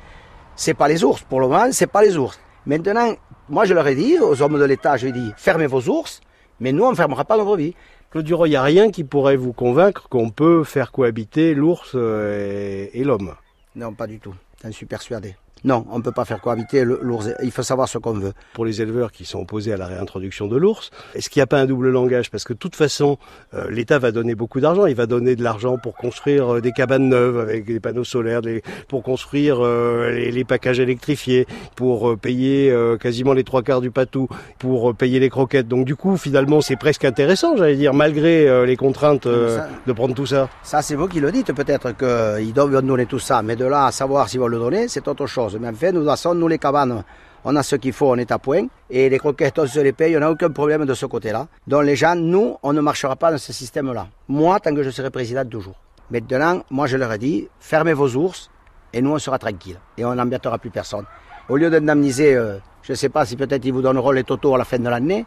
c'est 0.55 0.73
pas 0.73 0.87
les 0.87 1.03
ours. 1.03 1.21
Pour 1.23 1.39
le 1.39 1.47
moment, 1.47 1.67
c'est 1.71 1.87
pas 1.87 2.01
les 2.01 2.17
ours. 2.17 2.39
Maintenant, 2.65 3.13
moi 3.49 3.65
je 3.65 3.73
leur 3.73 3.87
ai 3.87 3.95
dit, 3.95 4.17
aux 4.19 4.41
hommes 4.41 4.59
de 4.59 4.63
l'État, 4.65 4.97
je 4.97 5.07
lui 5.07 5.09
ai 5.17 5.21
dit, 5.21 5.31
fermez 5.37 5.67
vos 5.67 5.81
ours, 5.89 6.19
mais 6.59 6.71
nous 6.71 6.83
on 6.83 6.91
ne 6.91 6.95
fermera 6.95 7.23
pas 7.25 7.37
nos 7.37 7.45
brebis. 7.45 7.75
Claude 8.09 8.25
Durand, 8.25 8.45
il 8.45 8.49
n'y 8.51 8.55
a 8.55 8.63
rien 8.63 8.89
qui 8.91 9.03
pourrait 9.03 9.35
vous 9.35 9.51
convaincre 9.53 10.07
qu'on 10.09 10.29
peut 10.29 10.63
faire 10.63 10.91
cohabiter 10.93 11.53
l'ours 11.53 11.91
euh, 11.95 12.87
et, 12.93 13.01
et 13.01 13.03
l'homme. 13.03 13.35
Non, 13.75 13.93
pas 13.93 14.07
du 14.07 14.19
tout. 14.19 14.33
J'en 14.63 14.71
suis 14.71 14.85
persuadé. 14.85 15.35
Non, 15.63 15.85
on 15.91 15.97
ne 15.97 16.03
peut 16.03 16.11
pas 16.11 16.25
faire 16.25 16.39
cohabiter 16.41 16.83
l'ours. 16.83 17.29
Il 17.43 17.51
faut 17.51 17.63
savoir 17.63 17.87
ce 17.89 17.97
qu'on 17.97 18.13
veut. 18.13 18.33
Pour 18.53 18.65
les 18.65 18.81
éleveurs 18.81 19.11
qui 19.11 19.25
sont 19.25 19.39
opposés 19.39 19.73
à 19.73 19.77
la 19.77 19.87
réintroduction 19.87 20.47
de 20.47 20.55
l'ours, 20.55 20.91
est-ce 21.15 21.29
qu'il 21.29 21.39
n'y 21.39 21.43
a 21.43 21.47
pas 21.47 21.59
un 21.59 21.65
double 21.65 21.89
langage? 21.89 22.29
Parce 22.31 22.43
que 22.43 22.53
de 22.53 22.57
toute 22.59 22.75
façon, 22.75 23.17
euh, 23.53 23.69
l'État 23.69 23.99
va 23.99 24.11
donner 24.11 24.35
beaucoup 24.35 24.59
d'argent. 24.59 24.85
Il 24.85 24.95
va 24.95 25.05
donner 25.07 25.35
de 25.35 25.43
l'argent 25.43 25.77
pour 25.77 25.95
construire 25.95 26.55
euh, 26.55 26.61
des 26.61 26.71
cabanes 26.71 27.09
neuves 27.09 27.39
avec 27.39 27.65
des 27.65 27.79
panneaux 27.79 28.03
solaires, 28.03 28.41
des- 28.41 28.61
pour 28.87 29.03
construire 29.03 29.57
euh, 29.65 30.11
les, 30.11 30.31
les 30.31 30.43
packages 30.43 30.79
électrifiés, 30.79 31.47
pour 31.75 32.09
euh, 32.11 32.15
payer 32.15 32.73
quasiment 32.99 33.33
les 33.33 33.43
trois 33.43 33.61
quarts 33.63 33.81
du 33.81 33.91
patou, 33.91 34.27
pour 34.59 34.95
payer 34.95 35.19
les 35.19 35.29
croquettes. 35.29 35.67
Donc 35.67 35.85
du 35.85 35.95
coup, 35.95 36.17
finalement, 36.17 36.61
c'est 36.61 36.75
presque 36.75 37.05
intéressant, 37.05 37.55
j'allais 37.57 37.75
dire, 37.75 37.93
malgré 37.93 38.65
les 38.65 38.75
contraintes 38.75 39.23
Ça- 39.25 39.67
de 39.85 39.93
prendre 39.93 40.13
tout 40.15 40.25
ça. 40.25 40.49
Ça, 40.63 40.81
c'est 40.81 40.95
vous 40.95 41.07
qui 41.07 41.19
le 41.19 41.31
dites. 41.31 41.51
Peut-être 41.53 41.91
qu'ils 41.97 42.53
doivent 42.53 42.81
donner 42.81 43.05
tout 43.05 43.19
ça. 43.19 43.41
Mais 43.41 43.55
de 43.55 43.65
là 43.65 43.87
à 43.87 43.91
savoir 43.91 44.29
s'ils 44.29 44.39
vont 44.39 44.47
le 44.47 44.57
donner, 44.59 44.87
c'est 44.87 45.07
autre 45.07 45.25
chose. 45.27 45.46
Mais 45.59 45.69
en 45.69 45.73
fait, 45.73 45.91
nous, 45.91 46.05
nous, 46.33 46.47
les 46.47 46.57
cabanes, 46.57 47.03
on 47.43 47.55
a 47.55 47.63
ce 47.63 47.75
qu'il 47.75 47.93
faut, 47.93 48.11
on 48.11 48.15
est 48.15 48.31
à 48.31 48.39
point. 48.39 48.67
Et 48.89 49.09
les 49.09 49.17
croquettes, 49.19 49.65
se 49.65 49.79
les 49.79 49.93
paye. 49.93 50.17
On 50.17 50.19
n'a 50.19 50.31
aucun 50.31 50.49
problème 50.49 50.85
de 50.85 50.93
ce 50.93 51.05
côté-là. 51.05 51.47
Donc, 51.65 51.83
les 51.83 51.95
gens, 51.95 52.15
nous, 52.15 52.57
on 52.63 52.73
ne 52.73 52.81
marchera 52.81 53.15
pas 53.15 53.31
dans 53.31 53.37
ce 53.37 53.53
système-là. 53.53 54.07
Moi, 54.27 54.59
tant 54.59 54.73
que 54.73 54.83
je 54.83 54.89
serai 54.89 55.09
président, 55.09 55.45
toujours. 55.45 55.75
Maintenant, 56.09 56.61
moi, 56.69 56.87
je 56.87 56.97
leur 56.97 57.11
ai 57.11 57.17
dit, 57.17 57.47
fermez 57.59 57.93
vos 57.93 58.15
ours 58.15 58.49
et 58.93 59.01
nous, 59.01 59.11
on 59.11 59.19
sera 59.19 59.37
tranquille. 59.37 59.79
Et 59.97 60.05
on 60.05 60.15
n'embêtera 60.15 60.57
plus 60.57 60.69
personne. 60.69 61.05
Au 61.49 61.57
lieu 61.57 61.69
d'indemniser, 61.69 62.35
euh, 62.35 62.57
je 62.81 62.93
ne 62.93 62.95
sais 62.97 63.09
pas 63.09 63.25
si 63.25 63.35
peut-être 63.35 63.63
ils 63.65 63.73
vous 63.73 63.81
donneront 63.81 64.11
les 64.11 64.23
totaux 64.23 64.55
à 64.55 64.57
la 64.57 64.65
fin 64.65 64.79
de 64.79 64.89
l'année, 64.89 65.25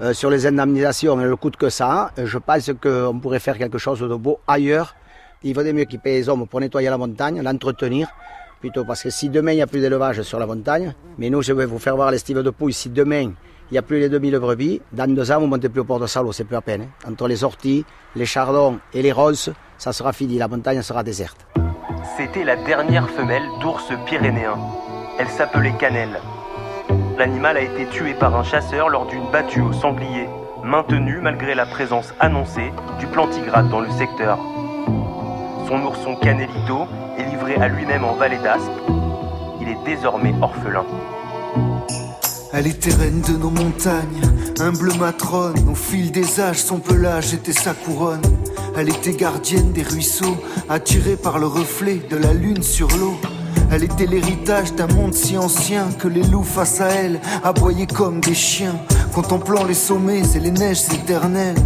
euh, 0.00 0.12
sur 0.12 0.28
les 0.28 0.46
indemnisations 0.46 1.18
et 1.20 1.24
le 1.24 1.36
coût 1.36 1.50
que 1.50 1.70
ça 1.70 2.10
euh, 2.18 2.26
je 2.26 2.36
pense 2.36 2.70
qu'on 2.82 3.18
pourrait 3.18 3.38
faire 3.38 3.56
quelque 3.56 3.78
chose 3.78 4.00
de 4.00 4.14
beau 4.14 4.40
ailleurs. 4.46 4.94
Il 5.42 5.54
vaudrait 5.54 5.72
mieux 5.72 5.84
qu'ils 5.84 6.00
payent 6.00 6.18
les 6.18 6.28
hommes 6.28 6.46
pour 6.46 6.60
nettoyer 6.60 6.90
la 6.90 6.98
montagne, 6.98 7.40
l'entretenir, 7.40 8.08
plutôt 8.60 8.84
parce 8.84 9.02
que 9.02 9.10
si 9.10 9.28
demain 9.28 9.52
il 9.52 9.56
n'y 9.56 9.62
a 9.62 9.66
plus 9.66 9.80
d'élevage 9.80 10.22
sur 10.22 10.38
la 10.38 10.46
montagne, 10.46 10.94
mais 11.18 11.30
nous 11.30 11.42
je 11.42 11.52
vais 11.52 11.66
vous 11.66 11.78
faire 11.78 11.96
voir 11.96 12.10
l'estive 12.10 12.38
de 12.42 12.50
pouille, 12.50 12.72
si 12.72 12.88
demain 12.88 13.32
il 13.70 13.72
n'y 13.72 13.78
a 13.78 13.82
plus 13.82 13.98
les 13.98 14.08
2000 14.08 14.38
brebis, 14.38 14.80
dans 14.92 15.12
deux 15.12 15.30
ans 15.32 15.40
vous 15.40 15.46
montez 15.46 15.68
plus 15.68 15.80
au 15.80 15.84
port 15.84 15.98
de 16.00 16.06
Salo, 16.06 16.32
c'est 16.32 16.44
plus 16.44 16.54
la 16.54 16.60
peine. 16.62 16.82
hein. 16.82 17.10
Entre 17.10 17.26
les 17.28 17.42
orties, 17.44 17.84
les 18.14 18.26
chardons 18.26 18.78
et 18.94 19.02
les 19.02 19.12
roses, 19.12 19.52
ça 19.78 19.92
sera 19.92 20.12
fini, 20.12 20.38
la 20.38 20.48
montagne 20.48 20.82
sera 20.82 21.02
déserte. 21.02 21.46
C'était 22.16 22.44
la 22.44 22.56
dernière 22.56 23.10
femelle 23.10 23.42
d'ours 23.60 23.92
pyrénéen. 24.06 24.56
Elle 25.18 25.28
s'appelait 25.28 25.72
Cannelle. 25.78 26.20
L'animal 27.18 27.56
a 27.56 27.60
été 27.62 27.86
tué 27.86 28.14
par 28.14 28.36
un 28.36 28.44
chasseur 28.44 28.88
lors 28.88 29.06
d'une 29.06 29.28
battue 29.32 29.60
au 29.62 29.72
sanglier, 29.72 30.28
maintenue 30.62 31.18
malgré 31.20 31.54
la 31.54 31.66
présence 31.66 32.12
annoncée 32.20 32.70
du 33.00 33.06
plantigrade 33.06 33.68
dans 33.68 33.80
le 33.80 33.90
secteur. 33.90 34.38
Son 35.66 35.82
ourson 35.82 36.14
Canelito 36.16 36.86
à 37.54 37.68
lui-même 37.68 38.04
en 38.04 38.14
vallée 38.14 38.38
d'Aspe. 38.38 38.70
Il 39.60 39.68
est 39.68 39.78
désormais 39.84 40.34
orphelin. 40.42 40.84
Elle 42.52 42.66
était 42.66 42.92
reine 42.92 43.20
de 43.20 43.36
nos 43.36 43.50
montagnes, 43.50 44.22
humble 44.60 44.92
matrone. 44.98 45.56
Au 45.70 45.74
fil 45.74 46.10
des 46.10 46.40
âges, 46.40 46.58
son 46.58 46.78
pelage 46.78 47.34
était 47.34 47.52
sa 47.52 47.72
couronne. 47.72 48.22
Elle 48.76 48.88
était 48.88 49.12
gardienne 49.12 49.72
des 49.72 49.82
ruisseaux, 49.82 50.36
attirée 50.68 51.16
par 51.16 51.38
le 51.38 51.46
reflet 51.46 52.00
de 52.10 52.16
la 52.16 52.32
lune 52.32 52.62
sur 52.62 52.88
l'eau. 52.98 53.16
Elle 53.70 53.84
était 53.84 54.06
l'héritage 54.06 54.74
d'un 54.74 54.88
monde 54.88 55.14
si 55.14 55.38
ancien 55.38 55.86
que 55.98 56.08
les 56.08 56.22
loups 56.22 56.42
face 56.42 56.80
à 56.80 56.88
elle 56.88 57.20
aboyaient 57.44 57.86
comme 57.86 58.20
des 58.20 58.34
chiens, 58.34 58.76
contemplant 59.14 59.64
les 59.64 59.74
sommets 59.74 60.22
et 60.34 60.40
les 60.40 60.50
neiges 60.50 60.92
éternelles. 60.92 61.56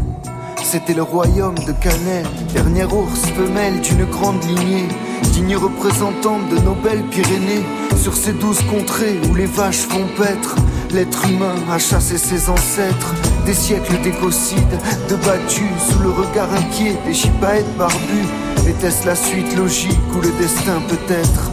C'était 0.62 0.94
le 0.94 1.02
royaume 1.02 1.56
de 1.66 1.72
Canel, 1.72 2.26
dernière 2.54 2.94
ours 2.94 3.26
femelle 3.26 3.80
d'une 3.80 4.04
grande 4.04 4.42
lignée, 4.44 4.88
digne 5.32 5.56
représentante 5.56 6.48
de 6.48 6.58
nos 6.60 6.74
belles 6.74 7.02
Pyrénées. 7.10 7.64
Sur 7.96 8.14
ces 8.14 8.32
douze 8.32 8.60
contrées 8.70 9.20
où 9.28 9.34
les 9.34 9.46
vaches 9.46 9.86
font 9.88 10.06
paître, 10.16 10.54
l'être 10.92 11.26
humain 11.28 11.54
a 11.70 11.78
chassé 11.78 12.18
ses 12.18 12.48
ancêtres. 12.48 13.14
Des 13.46 13.54
siècles 13.54 14.00
d'écocides, 14.02 14.78
de 15.08 15.16
battus 15.16 15.66
sous 15.90 15.98
le 15.98 16.10
regard 16.10 16.52
inquiet 16.52 16.96
des 17.04 17.14
chipaètes 17.14 17.76
barbus. 17.76 18.28
Était-ce 18.68 19.06
la 19.06 19.16
suite 19.16 19.56
logique 19.56 19.98
ou 20.16 20.20
le 20.20 20.30
destin 20.38 20.80
peut-être? 20.88 21.50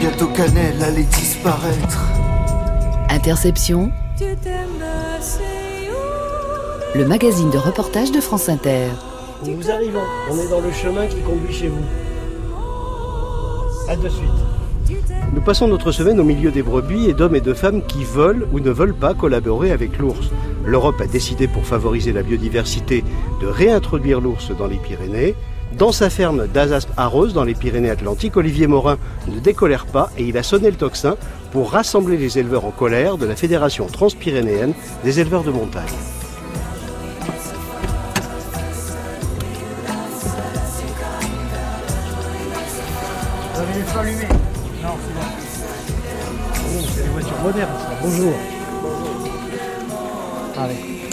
Bientôt 0.00 0.28
Canel 0.28 0.82
allait 0.82 1.02
disparaître. 1.04 2.06
Interception. 3.08 3.90
Le 6.92 7.06
magazine 7.06 7.50
de 7.50 7.56
reportage 7.56 8.10
de 8.10 8.20
France 8.20 8.48
Inter. 8.48 8.88
Nous 9.46 9.70
arrivons, 9.70 10.02
on 10.28 10.36
est 10.36 10.48
dans 10.48 10.60
le 10.60 10.72
chemin 10.72 11.06
qui 11.06 11.20
conduit 11.20 11.54
chez 11.54 11.68
vous. 11.68 11.84
À 13.88 13.94
de 13.94 14.08
suite. 14.08 14.98
Nous 15.32 15.40
passons 15.40 15.68
notre 15.68 15.92
semaine 15.92 16.18
au 16.18 16.24
milieu 16.24 16.50
des 16.50 16.62
brebis 16.62 17.08
et 17.08 17.14
d'hommes 17.14 17.36
et 17.36 17.40
de 17.40 17.54
femmes 17.54 17.82
qui 17.86 18.02
veulent 18.02 18.48
ou 18.52 18.58
ne 18.58 18.70
veulent 18.70 18.94
pas 18.94 19.14
collaborer 19.14 19.70
avec 19.70 19.98
l'ours. 19.98 20.30
L'Europe 20.66 21.00
a 21.00 21.06
décidé 21.06 21.46
pour 21.46 21.64
favoriser 21.64 22.12
la 22.12 22.24
biodiversité 22.24 23.04
de 23.40 23.46
réintroduire 23.46 24.20
l'ours 24.20 24.50
dans 24.50 24.66
les 24.66 24.78
Pyrénées. 24.78 25.36
Dans 25.78 25.92
sa 25.92 26.10
ferme 26.10 26.48
d'Azaspe-Arros, 26.48 27.28
dans 27.28 27.44
les 27.44 27.54
Pyrénées-Atlantiques, 27.54 28.36
Olivier 28.36 28.66
Morin 28.66 28.98
ne 29.28 29.38
décolère 29.38 29.86
pas 29.86 30.10
et 30.18 30.24
il 30.24 30.36
a 30.36 30.42
sonné 30.42 30.68
le 30.68 30.76
tocsin 30.76 31.14
pour 31.52 31.70
rassembler 31.70 32.16
les 32.16 32.40
éleveurs 32.40 32.64
en 32.64 32.72
colère 32.72 33.16
de 33.16 33.26
la 33.26 33.36
Fédération 33.36 33.86
transpyrénéenne 33.86 34.74
des 35.04 35.20
éleveurs 35.20 35.44
de 35.44 35.52
montagne. 35.52 35.86
Avez 43.70 43.78
les 43.78 43.86
feux 43.86 43.98
allumés 44.00 44.28
Non, 44.82 44.96
c'est 45.00 45.14
bon. 45.14 46.82
C'est 46.92 47.02
des 47.04 47.08
voitures 47.10 47.38
modernes, 47.38 47.70
ça. 47.78 47.98
Bonjour. 48.02 48.34
Allez. 50.58 51.09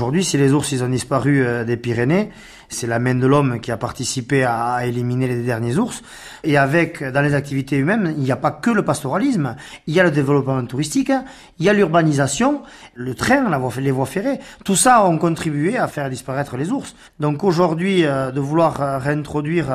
Aujourd'hui, 0.00 0.24
si 0.24 0.38
les 0.38 0.54
ours 0.54 0.72
ont 0.80 0.88
disparu 0.88 1.44
euh, 1.44 1.62
des 1.62 1.76
Pyrénées, 1.76 2.30
c'est 2.70 2.86
la 2.86 2.98
main 2.98 3.14
de 3.14 3.26
l'homme 3.26 3.60
qui 3.60 3.70
a 3.70 3.76
participé 3.76 4.44
à, 4.44 4.86
éliminer 4.86 5.28
les 5.28 5.42
derniers 5.42 5.76
ours. 5.76 6.00
Et 6.42 6.56
avec, 6.56 7.04
dans 7.04 7.20
les 7.20 7.34
activités 7.34 7.76
humaines, 7.76 8.14
il 8.16 8.22
n'y 8.22 8.32
a 8.32 8.36
pas 8.36 8.50
que 8.50 8.70
le 8.70 8.82
pastoralisme, 8.82 9.56
il 9.86 9.92
y 9.92 10.00
a 10.00 10.02
le 10.02 10.10
développement 10.10 10.64
touristique, 10.64 11.12
il 11.58 11.66
y 11.66 11.68
a 11.68 11.74
l'urbanisation, 11.74 12.62
le 12.94 13.14
train, 13.14 13.44
les 13.78 13.90
voies 13.90 14.06
ferrées. 14.06 14.40
Tout 14.64 14.74
ça 14.74 15.04
ont 15.04 15.18
contribué 15.18 15.76
à 15.76 15.86
faire 15.86 16.08
disparaître 16.08 16.56
les 16.56 16.70
ours. 16.70 16.96
Donc 17.18 17.44
aujourd'hui, 17.44 18.06
euh, 18.06 18.30
de 18.30 18.40
vouloir 18.40 18.80
euh, 18.80 18.96
réintroduire 18.96 19.66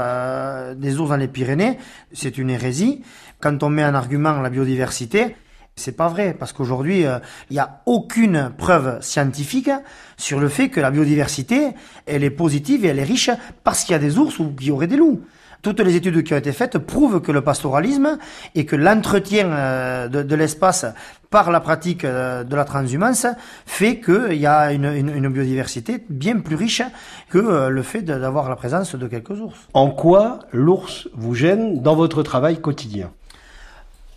des 0.76 0.98
ours 0.98 1.10
dans 1.10 1.18
les 1.18 1.28
Pyrénées, 1.28 1.78
c'est 2.14 2.40
une 2.40 2.50
hérésie. 2.50 3.04
Quand 3.40 3.62
on 3.62 3.70
met 3.70 3.86
en 3.86 3.94
argument 3.94 4.42
la 4.42 4.50
biodiversité, 4.50 5.36
c'est 5.76 5.92
pas 5.92 6.08
vrai, 6.08 6.36
parce 6.38 6.54
qu'aujourd'hui, 6.54 7.02
il 7.02 7.54
n'y 7.54 7.60
a 7.60 7.82
aucune 7.86 8.52
preuve 8.58 9.02
scientifique 9.02 9.70
sur 10.18 10.40
le 10.40 10.48
fait 10.48 10.70
que 10.70 10.80
la 10.80 10.90
biodiversité, 10.90 11.72
elle 12.06 12.24
est 12.24 12.30
positive 12.30 12.86
et 12.86 12.90
elle 12.90 13.00
est 13.00 13.04
riche 13.04 13.30
parce 13.64 13.84
qu'il 13.84 13.92
y 13.92 13.96
a 13.96 14.00
des 14.00 14.18
ours 14.18 14.40
ou 14.40 14.52
qu'il 14.52 14.68
y 14.68 14.72
aurait 14.72 14.88
des 14.88 14.98
loups. 14.98 15.22
Toutes 15.66 15.80
les 15.80 15.96
études 15.96 16.24
qui 16.24 16.32
ont 16.32 16.38
été 16.38 16.52
faites 16.52 16.78
prouvent 16.78 17.22
que 17.22 17.32
le 17.32 17.42
pastoralisme 17.42 18.20
et 18.54 18.66
que 18.68 18.76
l'entretien 18.76 19.48
euh, 19.48 20.08
de, 20.08 20.36
l'espace 20.36 20.86
par 21.32 21.50
la 21.50 21.60
pratique 21.60 22.06
euh, 22.06 22.44
de 22.44 22.56
la 22.56 22.66
transhumance 22.66 23.26
fait 23.66 24.00
qu'il 24.00 24.36
y 24.36 24.46
a 24.46 24.72
une, 24.72 25.28
biodiversité 25.30 26.06
bien 26.08 26.40
plus 26.40 26.56
riche 26.56 26.84
que 27.32 27.40
euh, 27.40 27.70
le 27.70 27.82
fait 27.82 28.04
d'avoir 28.04 28.48
la 28.48 28.56
présence 28.56 28.94
de 28.94 29.08
quelques 29.08 29.42
ours. 29.42 29.58
En 29.74 29.90
quoi 29.90 30.42
l'ours 30.54 31.10
vous 31.16 31.34
gêne 31.34 31.82
dans 31.82 31.96
votre 31.96 32.22
travail 32.22 32.62
quotidien? 32.62 33.10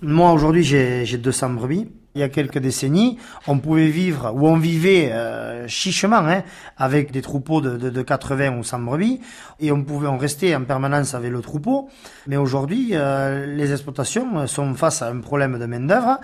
Moi, 0.02 0.32
aujourd'hui, 0.32 0.62
j'ai 0.62 1.18
200 1.18 1.50
brebis. 1.50 1.88
Il 2.14 2.20
y 2.20 2.24
a 2.24 2.28
quelques 2.28 2.58
décennies, 2.58 3.18
on 3.46 3.58
pouvait 3.58 3.90
vivre, 3.90 4.32
ou 4.34 4.48
on 4.48 4.56
vivait 4.56 5.12
euh, 5.12 5.68
chichement, 5.68 6.16
hein, 6.16 6.42
avec 6.76 7.12
des 7.12 7.22
troupeaux 7.22 7.61
de, 7.61 7.76
de, 7.76 7.90
de, 7.90 8.02
80 8.02 8.58
ou 8.58 8.64
100 8.64 8.80
brebis, 8.80 9.20
et 9.61 9.70
on 9.70 9.84
pouvait, 9.84 10.08
on 10.08 10.16
restait 10.16 10.52
en 10.56 10.64
permanence 10.64 11.14
avec 11.14 11.30
le 11.30 11.40
troupeau. 11.42 11.90
Mais 12.26 12.37
aujourd'hui, 12.37 12.90
euh, 12.94 13.46
les 13.46 13.70
exploitations 13.70 14.48
sont 14.48 14.74
face 14.74 15.02
à 15.02 15.11
un 15.11 15.20
problème 15.20 15.61
de 15.61 15.66
main 15.66 15.80
d'œuvre. 15.80 16.18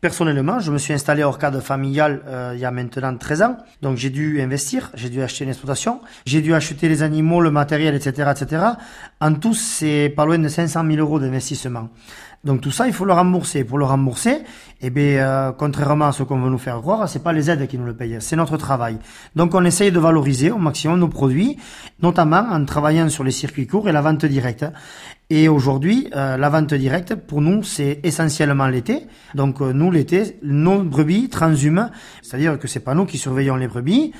Personnellement, 0.00 0.60
je 0.60 0.70
me 0.70 0.78
suis 0.78 0.94
installé 0.94 1.24
hors 1.24 1.38
cadre 1.38 1.60
familial 1.60 2.22
euh, 2.26 2.52
il 2.54 2.60
y 2.60 2.64
a 2.64 2.70
maintenant 2.70 3.16
13 3.16 3.42
ans, 3.42 3.56
donc 3.82 3.96
j'ai 3.96 4.10
dû 4.10 4.40
investir, 4.40 4.90
j'ai 4.94 5.08
dû 5.08 5.20
acheter 5.20 5.44
une 5.44 5.50
exploitation, 5.50 6.00
j'ai 6.26 6.42
dû 6.42 6.54
acheter 6.54 6.88
les 6.88 7.02
animaux, 7.02 7.40
le 7.40 7.50
matériel, 7.50 7.94
etc., 7.94 8.30
etc. 8.30 8.64
En 9.20 9.34
tout, 9.34 9.54
c'est 9.54 10.12
pas 10.14 10.24
loin 10.26 10.38
de 10.38 10.48
500 10.48 10.84
000 10.86 10.98
euros 11.00 11.18
d'investissement. 11.18 11.88
Donc 12.42 12.62
tout 12.62 12.70
ça, 12.70 12.86
il 12.86 12.94
faut 12.94 13.04
le 13.04 13.12
rembourser. 13.12 13.64
Pour 13.64 13.76
le 13.76 13.84
rembourser, 13.84 14.38
eh 14.80 14.88
bien, 14.88 15.18
euh, 15.18 15.52
contrairement 15.52 16.06
à 16.06 16.12
ce 16.12 16.22
qu'on 16.22 16.40
veut 16.40 16.48
nous 16.48 16.58
faire 16.58 16.80
croire, 16.80 17.06
c'est 17.06 17.22
pas 17.22 17.34
les 17.34 17.50
aides 17.50 17.66
qui 17.66 17.76
nous 17.76 17.84
le 17.84 17.94
payent, 17.94 18.16
c'est 18.20 18.36
notre 18.36 18.56
travail. 18.56 18.98
Donc 19.36 19.54
on 19.54 19.62
essaye 19.64 19.92
de 19.92 19.98
valoriser 19.98 20.50
au 20.50 20.56
maximum 20.56 20.98
nos 20.98 21.08
produits, 21.08 21.58
notamment 22.02 22.46
en 22.50 22.64
travaillant 22.64 23.10
sur 23.10 23.24
les 23.24 23.30
circuits 23.30 23.66
courts 23.66 23.90
et 23.90 23.92
la 23.92 24.00
vente 24.00 24.24
directe. 24.24 24.64
Et 25.32 25.48
aujourd'hui, 25.48 26.08
euh, 26.16 26.36
la 26.36 26.48
vente 26.48 26.74
directe, 26.74 27.14
pour 27.14 27.40
nous, 27.40 27.62
c'est 27.62 28.00
essentiellement 28.02 28.66
l'été. 28.66 29.06
Donc 29.36 29.62
euh, 29.62 29.72
nous, 29.72 29.92
l'été, 29.92 30.36
nos 30.42 30.82
brebis 30.82 31.28
transhument, 31.28 31.90
c'est-à-dire 32.20 32.58
que 32.58 32.66
c'est 32.66 32.80
pas 32.80 32.94
nous 32.94 33.06
qui 33.06 33.16
surveillons 33.16 33.54
les 33.54 33.68
brebis. 33.68 34.12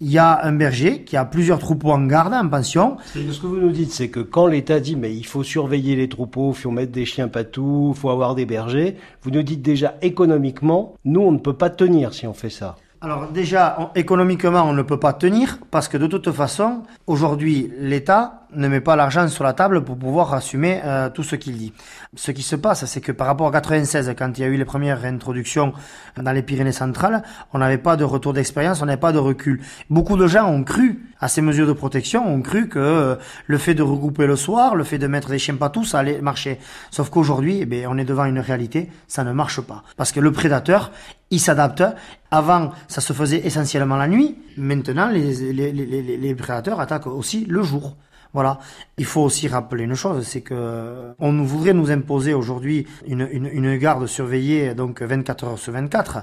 Il 0.00 0.10
y 0.10 0.18
a 0.18 0.44
un 0.44 0.50
berger 0.50 1.04
qui 1.04 1.16
a 1.16 1.24
plusieurs 1.24 1.60
troupeaux 1.60 1.92
en 1.92 2.04
garde, 2.06 2.34
en 2.34 2.48
pension. 2.48 2.96
Ce 3.14 3.20
que 3.20 3.46
vous 3.46 3.58
nous 3.58 3.70
dites, 3.70 3.92
c'est 3.92 4.08
que 4.08 4.18
quand 4.18 4.48
l'État 4.48 4.80
dit 4.80 4.96
mais 4.96 5.14
il 5.14 5.24
faut 5.24 5.44
surveiller 5.44 5.94
les 5.94 6.08
troupeaux, 6.08 6.50
il 6.50 6.60
faut 6.60 6.72
mettre 6.72 6.90
des 6.90 7.04
chiens 7.04 7.28
patous, 7.28 7.94
il 7.94 8.00
faut 8.00 8.10
avoir 8.10 8.34
des 8.34 8.44
bergers, 8.44 8.96
vous 9.22 9.30
nous 9.30 9.44
dites 9.44 9.62
déjà 9.62 9.94
économiquement, 10.02 10.96
nous 11.04 11.20
on 11.20 11.30
ne 11.30 11.38
peut 11.38 11.54
pas 11.54 11.70
tenir 11.70 12.12
si 12.12 12.26
on 12.26 12.34
fait 12.34 12.50
ça. 12.50 12.74
Alors 13.00 13.28
déjà, 13.28 13.76
on, 13.78 13.88
économiquement, 13.94 14.64
on 14.64 14.72
ne 14.72 14.82
peut 14.82 14.98
pas 14.98 15.12
tenir 15.12 15.58
parce 15.70 15.86
que 15.86 15.96
de 15.96 16.06
toute 16.06 16.32
façon, 16.32 16.82
aujourd'hui, 17.06 17.70
l'État 17.78 18.45
ne 18.54 18.68
met 18.68 18.80
pas 18.80 18.96
l'argent 18.96 19.26
sur 19.28 19.44
la 19.44 19.52
table 19.52 19.84
pour 19.84 19.98
pouvoir 19.98 20.32
assumer 20.34 20.80
euh, 20.84 21.10
tout 21.10 21.22
ce 21.22 21.36
qu'il 21.36 21.56
dit. 21.56 21.72
Ce 22.14 22.30
qui 22.30 22.42
se 22.42 22.56
passe, 22.56 22.84
c'est 22.86 23.00
que 23.00 23.12
par 23.12 23.26
rapport 23.26 23.48
à 23.48 23.52
96, 23.52 24.14
quand 24.16 24.38
il 24.38 24.40
y 24.40 24.44
a 24.44 24.48
eu 24.48 24.56
les 24.56 24.64
premières 24.64 25.00
réintroductions 25.00 25.72
dans 26.16 26.32
les 26.32 26.42
Pyrénées 26.42 26.72
centrales, 26.72 27.22
on 27.52 27.58
n'avait 27.58 27.78
pas 27.78 27.96
de 27.96 28.04
retour 28.04 28.32
d'expérience, 28.32 28.82
on 28.82 28.86
n'avait 28.86 29.00
pas 29.00 29.12
de 29.12 29.18
recul. 29.18 29.60
Beaucoup 29.90 30.16
de 30.16 30.26
gens 30.26 30.48
ont 30.48 30.64
cru 30.64 31.02
à 31.20 31.28
ces 31.28 31.42
mesures 31.42 31.66
de 31.66 31.72
protection, 31.72 32.26
ont 32.26 32.42
cru 32.42 32.68
que 32.68 32.78
euh, 32.78 33.16
le 33.46 33.58
fait 33.58 33.74
de 33.74 33.82
regrouper 33.82 34.26
le 34.26 34.36
soir, 34.36 34.74
le 34.74 34.84
fait 34.84 34.98
de 34.98 35.06
mettre 35.06 35.28
des 35.28 35.38
chiens 35.38 35.56
patous, 35.56 35.90
ça 35.90 35.98
allait 35.98 36.20
marcher. 36.20 36.58
Sauf 36.90 37.10
qu'aujourd'hui, 37.10 37.58
eh 37.62 37.66
bien, 37.66 37.88
on 37.90 37.98
est 37.98 38.04
devant 38.04 38.24
une 38.24 38.38
réalité, 38.38 38.90
ça 39.08 39.24
ne 39.24 39.32
marche 39.32 39.60
pas. 39.60 39.82
Parce 39.96 40.12
que 40.12 40.20
le 40.20 40.32
prédateur, 40.32 40.92
il 41.30 41.40
s'adapte. 41.40 41.82
Avant, 42.30 42.72
ça 42.88 43.00
se 43.00 43.12
faisait 43.12 43.46
essentiellement 43.46 43.96
la 43.96 44.08
nuit. 44.08 44.36
Maintenant, 44.56 45.08
les 45.08 46.34
prédateurs 46.34 46.80
attaquent 46.80 47.06
aussi 47.06 47.46
le 47.46 47.62
jour. 47.62 47.96
Voilà. 48.36 48.58
Il 48.98 49.06
faut 49.06 49.22
aussi 49.22 49.48
rappeler 49.48 49.84
une 49.84 49.94
chose, 49.94 50.22
c'est 50.26 50.42
que 50.42 51.14
on 51.18 51.42
voudrait 51.42 51.72
nous 51.72 51.90
imposer 51.90 52.34
aujourd'hui 52.34 52.86
une, 53.06 53.26
une, 53.32 53.78
garde 53.78 54.06
surveillée 54.06 54.74
donc 54.74 55.00
24 55.00 55.44
heures 55.44 55.58
sur 55.58 55.72
24. 55.72 56.18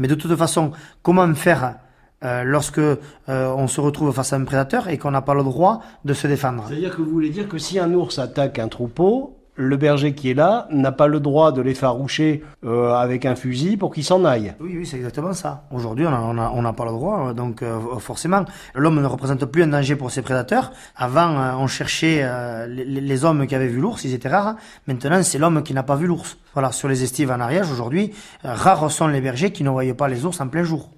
Mais 0.00 0.08
de 0.08 0.16
toute 0.16 0.34
façon, 0.34 0.72
comment 1.02 1.32
faire 1.36 1.76
euh, 2.24 2.42
lorsque 2.42 2.78
euh, 2.78 2.98
on 3.28 3.68
se 3.68 3.80
retrouve 3.80 4.12
face 4.12 4.32
à 4.32 4.36
un 4.36 4.42
prédateur 4.42 4.88
et 4.88 4.98
qu'on 4.98 5.12
n'a 5.12 5.22
pas 5.22 5.34
le 5.34 5.44
droit 5.44 5.80
de 6.04 6.12
se 6.12 6.26
défendre? 6.26 6.64
C'est-à-dire 6.66 6.96
que 6.96 7.02
vous 7.02 7.10
voulez 7.10 7.30
dire 7.30 7.48
que 7.48 7.58
si 7.58 7.78
un 7.78 7.94
ours 7.94 8.18
attaque 8.18 8.58
un 8.58 8.66
troupeau, 8.66 9.33
le 9.56 9.76
berger 9.76 10.14
qui 10.14 10.30
est 10.30 10.34
là 10.34 10.66
n'a 10.70 10.92
pas 10.92 11.06
le 11.06 11.20
droit 11.20 11.52
de 11.52 11.62
l'effaroucher 11.62 12.42
euh, 12.64 12.92
avec 12.94 13.24
un 13.26 13.34
fusil 13.34 13.76
pour 13.76 13.92
qu'il 13.92 14.04
s'en 14.04 14.24
aille. 14.24 14.54
Oui, 14.60 14.74
oui, 14.76 14.86
c'est 14.86 14.96
exactement 14.96 15.32
ça. 15.32 15.64
Aujourd'hui, 15.70 16.06
on 16.06 16.62
n'a 16.62 16.72
pas 16.72 16.84
le 16.84 16.90
droit, 16.90 17.32
donc 17.32 17.62
euh, 17.62 17.78
forcément, 17.98 18.44
l'homme 18.74 19.00
ne 19.00 19.06
représente 19.06 19.44
plus 19.46 19.62
un 19.62 19.68
danger 19.68 19.96
pour 19.96 20.10
ses 20.10 20.22
prédateurs. 20.22 20.72
Avant, 20.96 21.38
euh, 21.38 21.52
on 21.56 21.66
cherchait 21.66 22.20
euh, 22.22 22.66
les, 22.66 23.24
hommes 23.24 23.46
qui 23.46 23.54
avaient 23.54 23.68
vu 23.68 23.80
l'ours, 23.80 24.04
ils 24.04 24.14
étaient 24.14 24.28
rares. 24.28 24.56
Maintenant, 24.86 25.22
c'est 25.22 25.38
l'homme 25.38 25.62
qui 25.62 25.74
n'a 25.74 25.82
pas 25.82 25.96
vu 25.96 26.06
l'ours. 26.06 26.36
Voilà, 26.52 26.72
sur 26.72 26.88
les 26.88 27.02
estives 27.02 27.30
en 27.30 27.40
Ariège, 27.40 27.70
aujourd'hui, 27.70 28.12
rares 28.42 28.90
sont 28.90 29.08
les 29.08 29.20
bergers 29.20 29.52
qui 29.52 29.64
ne 29.64 29.70
voyaient 29.70 29.94
pas 29.94 30.08
les 30.08 30.24
ours 30.24 30.40
en 30.40 30.48
plein 30.48 30.62
jour. 30.62 30.88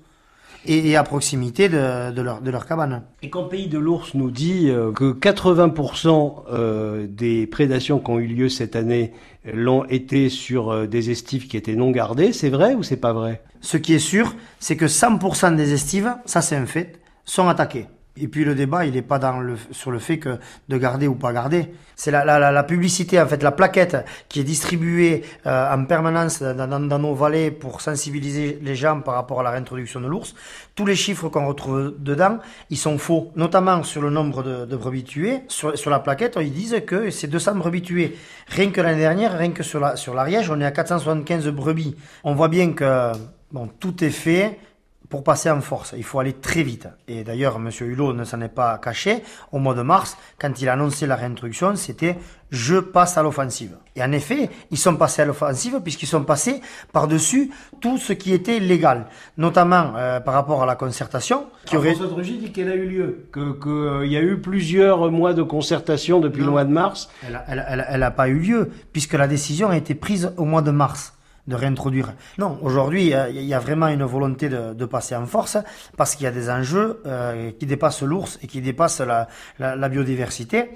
Et, 0.66 0.96
à 0.96 1.02
proximité 1.02 1.68
de, 1.68 2.12
de, 2.12 2.22
leur, 2.22 2.40
de 2.40 2.50
leur 2.50 2.66
cabane. 2.66 3.02
Et 3.22 3.30
quand 3.30 3.44
Pays 3.44 3.68
de 3.68 3.78
l'Ours 3.78 4.14
nous 4.14 4.30
dit 4.30 4.68
euh, 4.70 4.92
que 4.92 5.12
80% 5.12 6.44
euh, 6.50 7.06
des 7.08 7.46
prédations 7.46 7.98
qui 7.98 8.10
ont 8.10 8.18
eu 8.18 8.26
lieu 8.26 8.48
cette 8.48 8.76
année 8.76 9.12
l'ont 9.52 9.84
été 9.84 10.28
sur 10.28 10.70
euh, 10.70 10.86
des 10.86 11.10
estives 11.10 11.46
qui 11.46 11.56
étaient 11.56 11.76
non 11.76 11.90
gardées, 11.90 12.32
c'est 12.32 12.50
vrai 12.50 12.74
ou 12.74 12.82
c'est 12.82 12.96
pas 12.96 13.12
vrai? 13.12 13.42
Ce 13.60 13.76
qui 13.76 13.94
est 13.94 13.98
sûr, 13.98 14.34
c'est 14.58 14.76
que 14.76 14.86
100% 14.86 15.56
des 15.56 15.72
estives, 15.72 16.14
ça 16.24 16.42
c'est 16.42 16.56
un 16.56 16.66
fait, 16.66 17.00
sont 17.24 17.48
attaquées. 17.48 17.86
Et 18.18 18.28
puis 18.28 18.44
le 18.44 18.54
débat, 18.54 18.84
il 18.86 18.94
n'est 18.94 19.02
pas 19.02 19.18
dans 19.18 19.40
le, 19.40 19.56
sur 19.70 19.90
le 19.90 19.98
fait 19.98 20.18
que 20.18 20.38
de 20.68 20.78
garder 20.78 21.06
ou 21.06 21.14
pas 21.14 21.32
garder. 21.32 21.66
C'est 21.96 22.10
la, 22.10 22.24
la, 22.24 22.50
la, 22.52 22.62
publicité, 22.62 23.20
en 23.20 23.26
fait, 23.26 23.42
la 23.42 23.52
plaquette 23.52 23.96
qui 24.28 24.40
est 24.40 24.44
distribuée 24.44 25.24
euh, 25.46 25.74
en 25.74 25.84
permanence 25.84 26.42
dans, 26.42 26.80
dans, 26.80 26.98
nos 26.98 27.14
vallées 27.14 27.50
pour 27.50 27.80
sensibiliser 27.80 28.58
les 28.62 28.74
gens 28.74 29.00
par 29.00 29.14
rapport 29.14 29.40
à 29.40 29.42
la 29.42 29.50
réintroduction 29.50 30.00
de 30.00 30.06
l'ours. 30.06 30.34
Tous 30.74 30.84
les 30.84 30.96
chiffres 30.96 31.28
qu'on 31.28 31.46
retrouve 31.46 31.94
dedans, 31.98 32.38
ils 32.70 32.76
sont 32.76 32.98
faux, 32.98 33.32
notamment 33.36 33.82
sur 33.82 34.02
le 34.02 34.10
nombre 34.10 34.42
de, 34.42 34.66
de 34.66 34.76
brebis 34.76 35.04
tuées. 35.04 35.40
Sur, 35.48 35.76
sur, 35.78 35.90
la 35.90 36.00
plaquette, 36.00 36.38
ils 36.40 36.52
disent 36.52 36.82
que 36.86 37.10
c'est 37.10 37.28
200 37.28 37.56
brebis 37.56 37.82
tuées. 37.82 38.16
Rien 38.48 38.70
que 38.70 38.80
l'année 38.80 39.00
dernière, 39.00 39.36
rien 39.36 39.50
que 39.50 39.62
sur 39.62 39.80
la 39.80 39.96
sur 39.96 40.14
l'Ariège, 40.14 40.50
on 40.50 40.60
est 40.60 40.66
à 40.66 40.70
475 40.70 41.48
brebis. 41.48 41.96
On 42.24 42.34
voit 42.34 42.48
bien 42.48 42.72
que 42.72 43.12
bon, 43.52 43.68
tout 43.80 44.04
est 44.04 44.10
fait 44.10 44.58
pour 45.08 45.22
passer 45.22 45.50
en 45.50 45.60
force, 45.60 45.94
il 45.96 46.04
faut 46.04 46.18
aller 46.18 46.32
très 46.32 46.62
vite. 46.62 46.88
Et 47.06 47.22
d'ailleurs, 47.22 47.56
M. 47.56 47.70
Hulot 47.80 48.12
ne 48.12 48.24
s'en 48.24 48.40
est 48.40 48.48
pas 48.48 48.78
caché. 48.78 49.22
Au 49.52 49.58
mois 49.58 49.74
de 49.74 49.82
mars, 49.82 50.16
quand 50.38 50.60
il 50.60 50.68
a 50.68 50.72
annoncé 50.72 51.06
la 51.06 51.16
réintroduction, 51.16 51.76
c'était 51.76 52.16
je 52.50 52.76
passe 52.76 53.18
à 53.18 53.22
l'offensive. 53.22 53.76
Et 53.96 54.02
en 54.02 54.12
effet, 54.12 54.50
ils 54.70 54.78
sont 54.78 54.96
passés 54.96 55.22
à 55.22 55.24
l'offensive 55.24 55.80
puisqu'ils 55.82 56.06
sont 56.06 56.22
passés 56.24 56.60
par-dessus 56.92 57.50
tout 57.80 57.98
ce 57.98 58.12
qui 58.12 58.32
était 58.32 58.60
légal, 58.60 59.06
notamment 59.36 59.92
euh, 59.96 60.20
par 60.20 60.34
rapport 60.34 60.62
à 60.62 60.66
la 60.66 60.76
concertation. 60.76 61.46
Qui 61.64 61.76
aurait... 61.76 61.94
François 61.94 62.12
Drugy 62.12 62.38
dit 62.38 62.52
qu'elle 62.52 62.70
a 62.70 62.76
eu 62.76 62.86
lieu, 62.86 63.28
qu'il 63.32 63.58
que, 63.60 63.68
euh, 63.68 64.06
y 64.06 64.16
a 64.16 64.22
eu 64.22 64.40
plusieurs 64.40 65.10
mois 65.10 65.34
de 65.34 65.42
concertation 65.42 66.20
depuis 66.20 66.42
le 66.42 66.50
mois 66.50 66.64
de 66.64 66.72
mars. 66.72 67.08
Elle 67.48 68.00
n'a 68.00 68.10
pas 68.10 68.28
eu 68.28 68.38
lieu 68.38 68.70
puisque 68.92 69.14
la 69.14 69.26
décision 69.26 69.68
a 69.70 69.76
été 69.76 69.94
prise 69.94 70.32
au 70.36 70.44
mois 70.44 70.62
de 70.62 70.70
mars 70.70 71.15
de 71.46 71.54
réintroduire. 71.54 72.12
Non, 72.38 72.58
aujourd'hui, 72.62 73.12
il 73.30 73.44
y 73.44 73.54
a 73.54 73.58
vraiment 73.58 73.88
une 73.88 74.04
volonté 74.04 74.48
de, 74.48 74.84
passer 74.86 75.16
en 75.16 75.26
force 75.26 75.58
parce 75.96 76.14
qu'il 76.14 76.24
y 76.24 76.26
a 76.28 76.30
des 76.30 76.48
enjeux 76.48 77.02
euh, 77.06 77.50
qui 77.58 77.66
dépassent 77.66 78.02
l'ours 78.02 78.38
et 78.42 78.46
qui 78.46 78.60
dépassent 78.60 79.00
la, 79.00 79.88
biodiversité. 79.88 80.70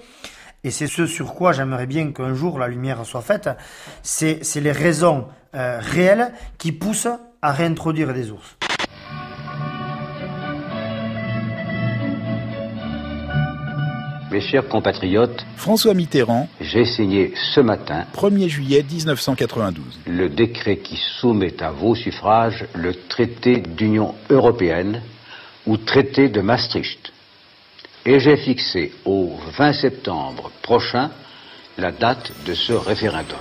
Et 0.65 0.71
c'est 0.71 0.89
ce 0.89 1.07
sur 1.07 1.35
quoi 1.35 1.53
j'aimerais 1.53 1.87
bien 1.87 2.13
qu'un 2.13 2.35
jour 2.35 2.59
la 2.59 2.69
lumière 2.69 3.05
soit 3.05 3.23
faite. 3.23 3.49
C'est 4.03 4.43
les 4.57 4.73
raisons 4.73 5.27
euh, 5.55 5.79
réelles 5.81 6.33
qui 6.59 6.73
poussent 6.73 7.09
à 7.41 7.53
réintroduire 7.53 8.13
des 8.13 8.31
ours. 8.31 8.57
Mes 14.31 14.41
chers 14.41 14.69
compatriotes, 14.69 15.45
François 15.57 15.93
Mitterrand, 15.93 16.49
j'ai 16.61 16.85
signé 16.85 17.33
ce 17.53 17.61
matin, 17.61 18.05
1er 18.15 18.49
juillet 18.49 18.85
1992, 18.89 19.85
le 20.07 20.29
décret 20.29 20.77
qui 20.77 20.97
soumet 21.21 21.61
à 21.61 21.73
vos 21.73 21.97
suffrages 21.97 22.65
le 22.75 22.95
traité 23.09 23.57
d'Union 23.57 24.15
européenne 24.29 25.03
ou 25.67 25.77
traité 25.79 26.29
de 26.29 26.41
Maastricht. 26.41 27.13
Et 28.07 28.21
j'ai 28.21 28.37
fixé 28.37 28.93
au 29.05 29.33
20 29.59 29.73
septembre 29.73 30.53
prochain 30.63 31.11
la 31.77 31.91
date 31.91 32.31
de 32.47 32.55
ce 32.55 32.73
référendum. 32.73 33.37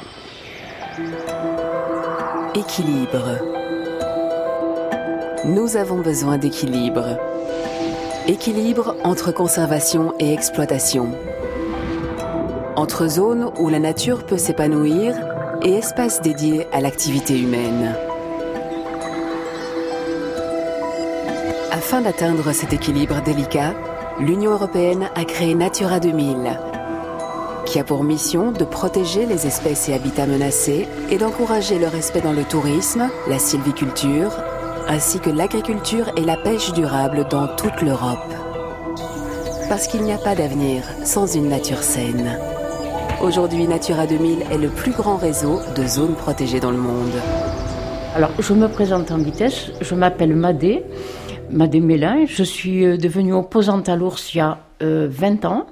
Équilibre. 2.56 3.38
Nous 5.46 5.78
avons 5.78 6.02
besoin 6.02 6.40
d'équilibre. 6.40 7.20
Équilibre 8.30 8.96
entre 9.04 9.32
conservation 9.32 10.14
et 10.20 10.32
exploitation. 10.34 11.16
Entre 12.76 13.08
zones 13.08 13.52
où 13.58 13.70
la 13.70 13.80
nature 13.80 14.24
peut 14.24 14.38
s'épanouir 14.38 15.16
et 15.64 15.74
espaces 15.74 16.22
dédiés 16.22 16.68
à 16.72 16.80
l'activité 16.80 17.40
humaine. 17.40 17.96
Afin 21.72 22.02
d'atteindre 22.02 22.52
cet 22.52 22.72
équilibre 22.72 23.20
délicat, 23.24 23.74
l'Union 24.20 24.52
européenne 24.52 25.10
a 25.16 25.26
créé 25.26 25.56
Natura 25.56 26.00
2000, 26.00 26.60
qui 27.66 27.80
a 27.80 27.84
pour 27.84 28.04
mission 28.04 28.52
de 28.52 28.64
protéger 28.64 29.26
les 29.26 29.48
espèces 29.48 29.90
et 29.90 29.96
habitats 29.96 30.28
menacés 30.28 30.88
et 31.10 31.18
d'encourager 31.18 31.80
le 31.80 31.88
respect 31.88 32.22
dans 32.22 32.34
le 32.34 32.44
tourisme, 32.44 33.10
la 33.28 33.40
sylviculture, 33.40 34.30
ainsi 34.90 35.20
que 35.20 35.30
l'agriculture 35.30 36.12
et 36.18 36.22
la 36.22 36.36
pêche 36.36 36.74
durable 36.74 37.28
dans 37.30 37.48
toute 37.48 37.82
l'Europe. 37.84 38.34
Parce 39.70 39.88
qu'il 39.88 40.02
n'y 40.02 40.12
a 40.12 40.18
pas 40.18 40.34
d'avenir 40.34 40.82
sans 41.06 41.28
une 41.36 41.48
nature 41.48 41.84
saine. 41.84 42.40
Aujourd'hui, 43.22 43.68
Natura 43.68 44.08
2000 44.08 44.40
est 44.52 44.58
le 44.58 44.70
plus 44.70 44.92
grand 44.92 45.18
réseau 45.18 45.60
de 45.78 45.86
zones 45.86 46.16
protégées 46.16 46.60
dans 46.60 46.72
le 46.72 46.80
monde. 46.80 47.14
Alors, 48.16 48.32
je 48.40 48.54
me 48.54 48.68
présente 48.68 49.12
en 49.12 49.20
vitesse. 49.20 49.72
Je 49.80 49.94
m'appelle 49.94 50.36
Madé, 50.36 50.84
Madé 51.52 51.82
Mélin. 51.82 52.26
Je 52.26 52.42
suis 52.42 52.84
euh, 52.84 52.98
devenue 52.98 53.34
opposante 53.34 53.90
à 53.90 53.96
l'ours 53.96 54.34
il 54.34 54.40
y 54.40 54.42
a 54.42 54.58
20 54.82 54.86
euh, 54.86 55.48
ans. 55.48 55.68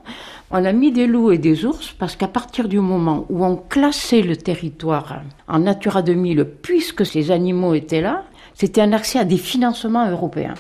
On 0.51 0.63
a 0.63 0.71
mis 0.71 0.91
des 0.91 1.08
loups 1.08 1.32
et 1.32 1.39
des 1.39 1.65
ours 1.65 1.95
parce 1.97 2.15
qu'à 2.15 2.27
partir 2.27 2.67
du 2.67 2.80
moment 2.80 3.25
où 3.30 3.43
on 3.43 3.56
classait 3.56 4.21
le 4.21 4.38
territoire 4.38 5.21
en 5.47 5.60
Natura 5.60 6.03
2000, 6.03 6.45
puisque 6.62 7.06
ces 7.06 7.32
animaux 7.32 7.73
étaient 7.73 8.01
là, 8.01 8.23
c'était 8.58 8.82
un 8.82 8.91
accès 8.91 9.20
à 9.20 9.24
des 9.24 9.38
financements 9.38 10.10
européens. 10.10 10.56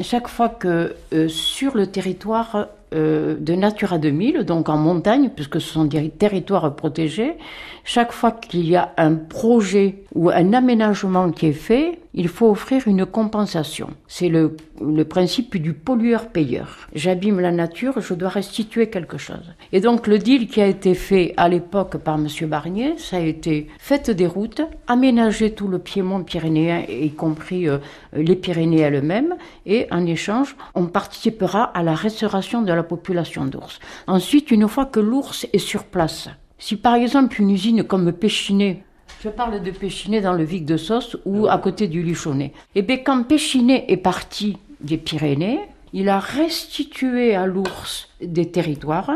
Chaque 0.00 0.28
fois 0.28 0.48
que 0.48 0.94
euh, 1.12 1.28
sur 1.28 1.76
le 1.76 1.88
territoire 1.88 2.68
euh, 2.94 3.36
de 3.38 3.54
Natura 3.54 3.98
2000, 3.98 4.44
donc 4.44 4.68
en 4.68 4.76
montagne, 4.76 5.30
puisque 5.34 5.60
ce 5.60 5.72
sont 5.72 5.84
des 5.84 6.08
territoires 6.10 6.74
protégés, 6.76 7.34
chaque 7.82 8.12
fois 8.12 8.30
qu'il 8.30 8.68
y 8.68 8.76
a 8.76 8.92
un 8.96 9.14
projet 9.14 10.04
ou 10.14 10.30
un 10.30 10.52
aménagement 10.52 11.32
qui 11.32 11.46
est 11.46 11.52
fait, 11.52 11.98
il 12.14 12.28
faut 12.28 12.48
offrir 12.48 12.86
une 12.86 13.04
compensation. 13.04 13.90
C'est 14.06 14.28
le, 14.28 14.56
principe 15.04 15.56
du 15.56 15.72
pollueur-payeur. 15.72 16.88
J'abîme 16.94 17.40
la 17.40 17.50
nature, 17.50 18.00
je 18.00 18.14
dois 18.14 18.28
restituer 18.28 18.88
quelque 18.88 19.18
chose. 19.18 19.52
Et 19.72 19.80
donc 19.80 20.06
le 20.06 20.18
deal 20.18 20.46
qui 20.46 20.60
a 20.60 20.66
été 20.66 20.94
fait 20.94 21.34
à 21.36 21.48
l'époque 21.48 21.98
par 21.98 22.14
M. 22.14 22.28
Barnier, 22.48 22.94
ça 22.98 23.16
a 23.16 23.20
été 23.20 23.66
faites 23.78 24.10
des 24.10 24.26
routes, 24.26 24.62
aménager 24.86 25.52
tout 25.52 25.68
le 25.68 25.80
piémont 25.80 26.22
pyrénéen, 26.22 26.84
y 26.88 27.10
compris 27.10 27.68
euh, 27.68 27.78
les 28.12 28.36
Pyrénées 28.36 28.80
elles-mêmes, 28.80 29.34
et 29.66 29.88
en 29.90 30.06
échange, 30.06 30.56
on 30.74 30.86
participera 30.86 31.64
à 31.64 31.82
la 31.82 31.94
restauration 31.94 32.62
de 32.62 32.72
la 32.72 32.82
population 32.82 33.44
d'ours. 33.44 33.80
Ensuite, 34.06 34.50
une 34.50 34.68
fois 34.68 34.86
que 34.86 35.00
l'ours 35.00 35.46
est 35.52 35.58
sur 35.58 35.84
place, 35.84 36.28
si 36.58 36.76
par 36.76 36.94
exemple 36.94 37.40
une 37.40 37.50
usine 37.50 37.82
comme 37.82 38.12
Péchinet 38.12 38.84
je 39.24 39.30
parle 39.30 39.62
de 39.62 39.70
Péchinet 39.70 40.20
dans 40.20 40.34
le 40.34 40.44
Vic 40.44 40.66
de 40.66 40.76
Sauce 40.76 41.16
ou 41.24 41.46
à 41.46 41.56
côté 41.56 41.88
du 41.88 42.02
Luchonnet. 42.02 42.52
Et 42.74 42.80
eh 42.80 42.82
bien, 42.82 42.98
quand 42.98 43.22
Péchinet 43.22 43.86
est 43.88 43.96
parti 43.96 44.58
des 44.82 44.98
Pyrénées, 44.98 45.60
il 45.94 46.10
a 46.10 46.18
restitué 46.18 47.34
à 47.34 47.46
l'ours 47.46 48.10
des 48.20 48.50
territoires. 48.50 49.12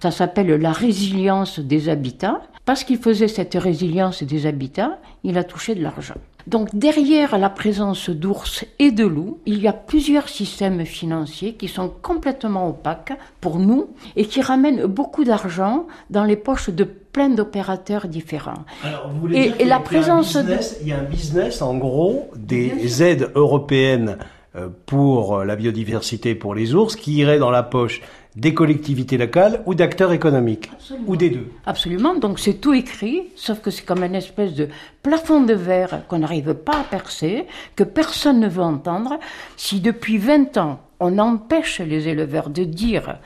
Ça 0.00 0.10
s'appelle 0.10 0.54
la 0.54 0.72
résilience 0.72 1.60
des 1.60 1.90
habitats. 1.90 2.40
Parce 2.64 2.82
qu'il 2.82 2.96
faisait 2.96 3.28
cette 3.28 3.54
résilience 3.54 4.22
des 4.22 4.46
habitats, 4.46 4.98
il 5.22 5.36
a 5.36 5.44
touché 5.44 5.74
de 5.74 5.82
l'argent. 5.82 6.14
Donc 6.46 6.74
derrière 6.74 7.38
la 7.38 7.50
présence 7.50 8.10
d'ours 8.10 8.64
et 8.78 8.90
de 8.90 9.04
loups, 9.04 9.38
il 9.46 9.60
y 9.60 9.68
a 9.68 9.72
plusieurs 9.72 10.28
systèmes 10.28 10.84
financiers 10.84 11.54
qui 11.54 11.68
sont 11.68 11.88
complètement 11.88 12.68
opaques 12.68 13.12
pour 13.40 13.58
nous 13.58 13.88
et 14.16 14.26
qui 14.26 14.40
ramènent 14.40 14.86
beaucoup 14.86 15.24
d'argent 15.24 15.86
dans 16.10 16.24
les 16.24 16.36
poches 16.36 16.70
de 16.70 16.84
plein 16.84 17.28
d'opérateurs 17.28 18.08
différents. 18.08 18.64
Alors, 18.82 19.10
vous 19.12 19.20
voulez 19.20 19.44
dire 19.44 19.54
et 19.58 19.64
la 19.64 19.80
présence 19.80 20.38
il 20.80 20.88
y 20.88 20.92
a 20.92 20.98
un 20.98 21.04
business 21.04 21.62
en 21.62 21.76
gros 21.76 22.30
des 22.36 23.02
aides 23.02 23.30
européennes 23.34 24.18
euh, 24.56 24.68
pour 24.86 25.44
la 25.44 25.56
biodiversité 25.56 26.34
pour 26.34 26.54
les 26.54 26.74
ours 26.74 26.96
qui 26.96 27.14
irait 27.14 27.38
dans 27.38 27.50
la 27.50 27.62
poche 27.62 28.02
des 28.36 28.54
collectivités 28.54 29.18
locales 29.18 29.62
ou 29.66 29.74
d'acteurs 29.74 30.12
économiques 30.12 30.70
Ou 31.06 31.16
des 31.16 31.30
deux 31.30 31.50
Absolument. 31.66 32.14
Donc 32.14 32.38
c'est 32.38 32.54
tout 32.54 32.72
écrit, 32.72 33.24
sauf 33.36 33.60
que 33.60 33.70
c'est 33.70 33.84
comme 33.84 34.02
une 34.04 34.14
espèce 34.14 34.54
de 34.54 34.68
plafond 35.02 35.42
de 35.42 35.54
verre 35.54 36.06
qu'on 36.08 36.18
n'arrive 36.18 36.54
pas 36.54 36.80
à 36.80 36.84
percer, 36.84 37.46
que 37.76 37.84
personne 37.84 38.40
ne 38.40 38.48
veut 38.48 38.62
entendre. 38.62 39.18
Si 39.56 39.80
depuis 39.80 40.18
20 40.18 40.56
ans, 40.56 40.80
on 41.00 41.18
empêche 41.18 41.80
les 41.80 42.08
éleveurs 42.08 42.48
de 42.48 42.64
dire 42.64 43.18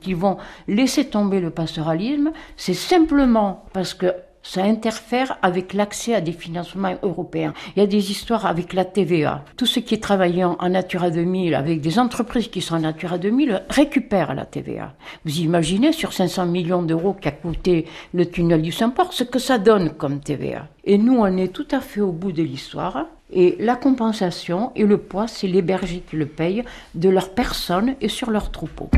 qu'ils 0.00 0.16
vont 0.16 0.38
laisser 0.68 1.06
tomber 1.06 1.40
le 1.40 1.50
pastoralisme, 1.50 2.32
c'est 2.56 2.74
simplement 2.74 3.64
parce 3.72 3.94
que 3.94 4.12
ça 4.48 4.62
interfère 4.62 5.38
avec 5.42 5.74
l'accès 5.74 6.14
à 6.14 6.20
des 6.20 6.32
financements 6.32 6.96
européens. 7.02 7.52
Il 7.74 7.80
y 7.80 7.82
a 7.82 7.86
des 7.86 8.10
histoires 8.10 8.46
avec 8.46 8.72
la 8.72 8.84
TVA. 8.84 9.44
Tout 9.56 9.66
ce 9.66 9.80
qui 9.80 9.94
est 9.94 10.02
travaillant 10.02 10.56
en 10.60 10.68
Natura 10.68 11.10
2000 11.10 11.54
avec 11.54 11.80
des 11.80 11.98
entreprises 11.98 12.48
qui 12.48 12.60
sont 12.60 12.76
en 12.76 12.80
Natura 12.80 13.18
2000 13.18 13.64
récupèrent 13.68 14.34
la 14.34 14.44
TVA. 14.44 14.94
Vous 15.24 15.40
imaginez 15.40 15.92
sur 15.92 16.12
500 16.12 16.46
millions 16.46 16.82
d'euros 16.82 17.16
qu'a 17.20 17.32
coûté 17.32 17.86
le 18.14 18.26
tunnel 18.26 18.62
du 18.62 18.72
Saint-Port 18.72 19.12
ce 19.12 19.24
que 19.24 19.40
ça 19.40 19.58
donne 19.58 19.90
comme 19.90 20.20
TVA. 20.20 20.68
Et 20.84 20.98
nous, 20.98 21.18
on 21.18 21.36
est 21.36 21.52
tout 21.52 21.66
à 21.72 21.80
fait 21.80 22.00
au 22.00 22.12
bout 22.12 22.32
de 22.32 22.42
l'histoire. 22.42 23.06
Et 23.32 23.56
la 23.58 23.74
compensation 23.74 24.70
et 24.76 24.84
le 24.84 24.98
poids, 24.98 25.26
c'est 25.26 25.48
les 25.48 25.64
qui 26.08 26.14
le 26.14 26.26
payent 26.26 26.62
de 26.94 27.08
leurs 27.08 27.30
personnes 27.30 27.96
et 28.00 28.08
sur 28.08 28.30
leurs 28.30 28.52
troupeaux. 28.52 28.88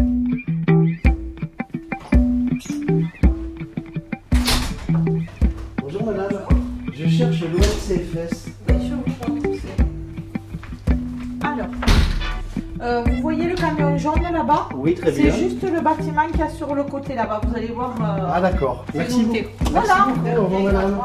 Camion 13.98 14.14
jaune 14.22 14.32
là-bas 14.32 14.68
Oui, 14.76 14.94
très 14.94 15.12
bien. 15.12 15.30
C'est 15.32 15.38
juste 15.48 15.62
le 15.62 15.80
bâtiment 15.80 16.26
qu'il 16.30 16.40
y 16.40 16.42
a 16.42 16.48
sur 16.48 16.74
le 16.74 16.84
côté 16.84 17.14
là-bas. 17.14 17.40
Vous 17.46 17.56
allez 17.56 17.68
voir. 17.68 17.94
euh, 18.00 18.30
Ah 18.32 18.40
d'accord, 18.40 18.84
merci 18.94 19.26
Voilà. 19.70 20.06
beaucoup, 20.08 20.40
au 20.40 20.44
revoir 20.44 20.62
madame. 20.62 20.98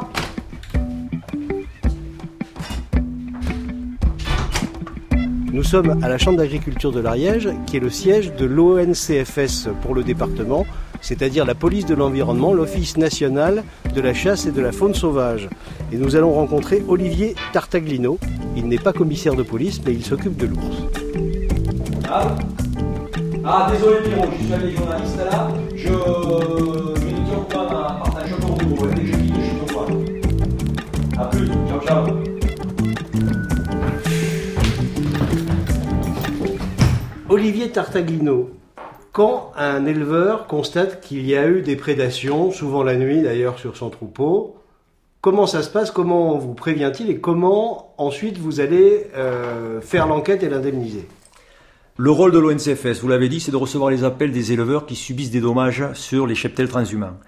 Nous 5.52 5.64
sommes 5.64 6.00
à 6.04 6.10
la 6.10 6.18
Chambre 6.18 6.38
d'agriculture 6.40 6.92
de 6.92 7.00
l'Ariège, 7.00 7.50
qui 7.68 7.78
est 7.78 7.80
le 7.80 7.90
siège 7.92 8.34
de 8.36 8.46
l'ONCFS 8.46 9.70
pour 9.84 9.94
le 9.94 10.04
département, 10.04 10.66
c'est-à-dire 11.02 11.46
la 11.46 11.54
police 11.54 11.86
de 11.86 11.94
l'environnement, 11.94 12.54
l'Office 12.54 12.98
national 12.98 13.64
de 13.94 14.02
la 14.02 14.14
chasse 14.16 14.48
et 14.48 14.52
de 14.52 14.62
la 14.62 14.72
faune 14.72 14.96
sauvage. 14.96 15.50
Et 15.92 15.98
nous 15.98 16.16
allons 16.16 16.34
rencontrer 16.34 16.84
Olivier 16.88 17.36
Tartaglino. 17.52 18.18
Il 18.56 18.68
n'est 18.68 18.80
pas 18.80 18.94
commissaire 18.94 19.36
de 19.36 19.44
police, 19.44 19.80
mais 19.86 19.94
il 19.94 20.04
s'occupe 20.04 20.38
de 20.38 20.48
l'ours. 20.48 20.78
Ah, 22.10 22.36
ah 23.46 23.68
désolé 23.70 24.02
Pierrot, 24.04 24.30
je 24.32 24.44
suis 24.44 24.54
allé 24.54 24.72
journaliste 24.72 25.18
là. 25.18 25.50
Je, 25.76 25.90
ne 25.90 27.26
tiens 27.28 27.46
pas 27.50 28.00
partager 28.04 28.34
encore 28.36 28.52
au 28.52 28.66
bureau. 28.66 28.88
Dès 28.88 29.02
que 29.02 29.08
je 29.08 29.14
finis, 29.14 29.34
je 29.44 29.66
te 29.66 29.74
vois. 29.74 29.88
A 31.18 31.26
plus, 31.26 31.48
ciao 31.68 31.82
ciao. 31.82 32.06
Olivier 37.28 37.70
Tartaglino, 37.70 38.52
quand 39.12 39.52
un 39.58 39.86
éleveur 39.86 40.48
constate 40.48 41.02
qu'il 41.02 41.26
y 41.26 41.36
a 41.36 41.48
eu 41.48 41.62
des 41.62 41.76
prédations, 41.76 42.52
souvent 42.52 42.84
la 42.84 42.96
nuit 42.96 43.24
d'ailleurs 43.24 43.60
sur 43.60 43.76
son 43.76 43.90
troupeau, 43.90 44.56
comment 45.20 45.48
ça 45.48 45.64
se 45.64 45.70
passe 45.70 45.92
Comment 45.92 46.38
vous 46.38 46.54
prévient-il 46.54 47.10
et 47.10 47.20
comment 47.20 47.94
ensuite 47.98 48.38
vous 48.38 48.62
allez 48.62 49.08
euh, 49.16 49.82
faire 49.82 50.08
l'enquête 50.08 50.44
et 50.44 50.50
l'indemniser? 50.50 51.08
Le 51.96 52.10
rôle 52.10 52.32
de 52.32 52.40
l'ONCFS, 52.40 53.02
vous 53.02 53.08
l'avez 53.08 53.30
dit, 53.30 53.40
c'est 53.40 53.52
de 53.52 53.56
recevoir 53.56 53.92
les 53.92 54.04
appels 54.04 54.32
des 54.32 54.52
éleveurs 54.52 54.88
qui 54.88 54.96
subissent 54.96 55.30
des 55.30 55.42
dommages 55.42 55.94
sur 55.94 56.26
les 56.26 56.34
cheptels 56.34 56.68
transhumants. 56.68 57.20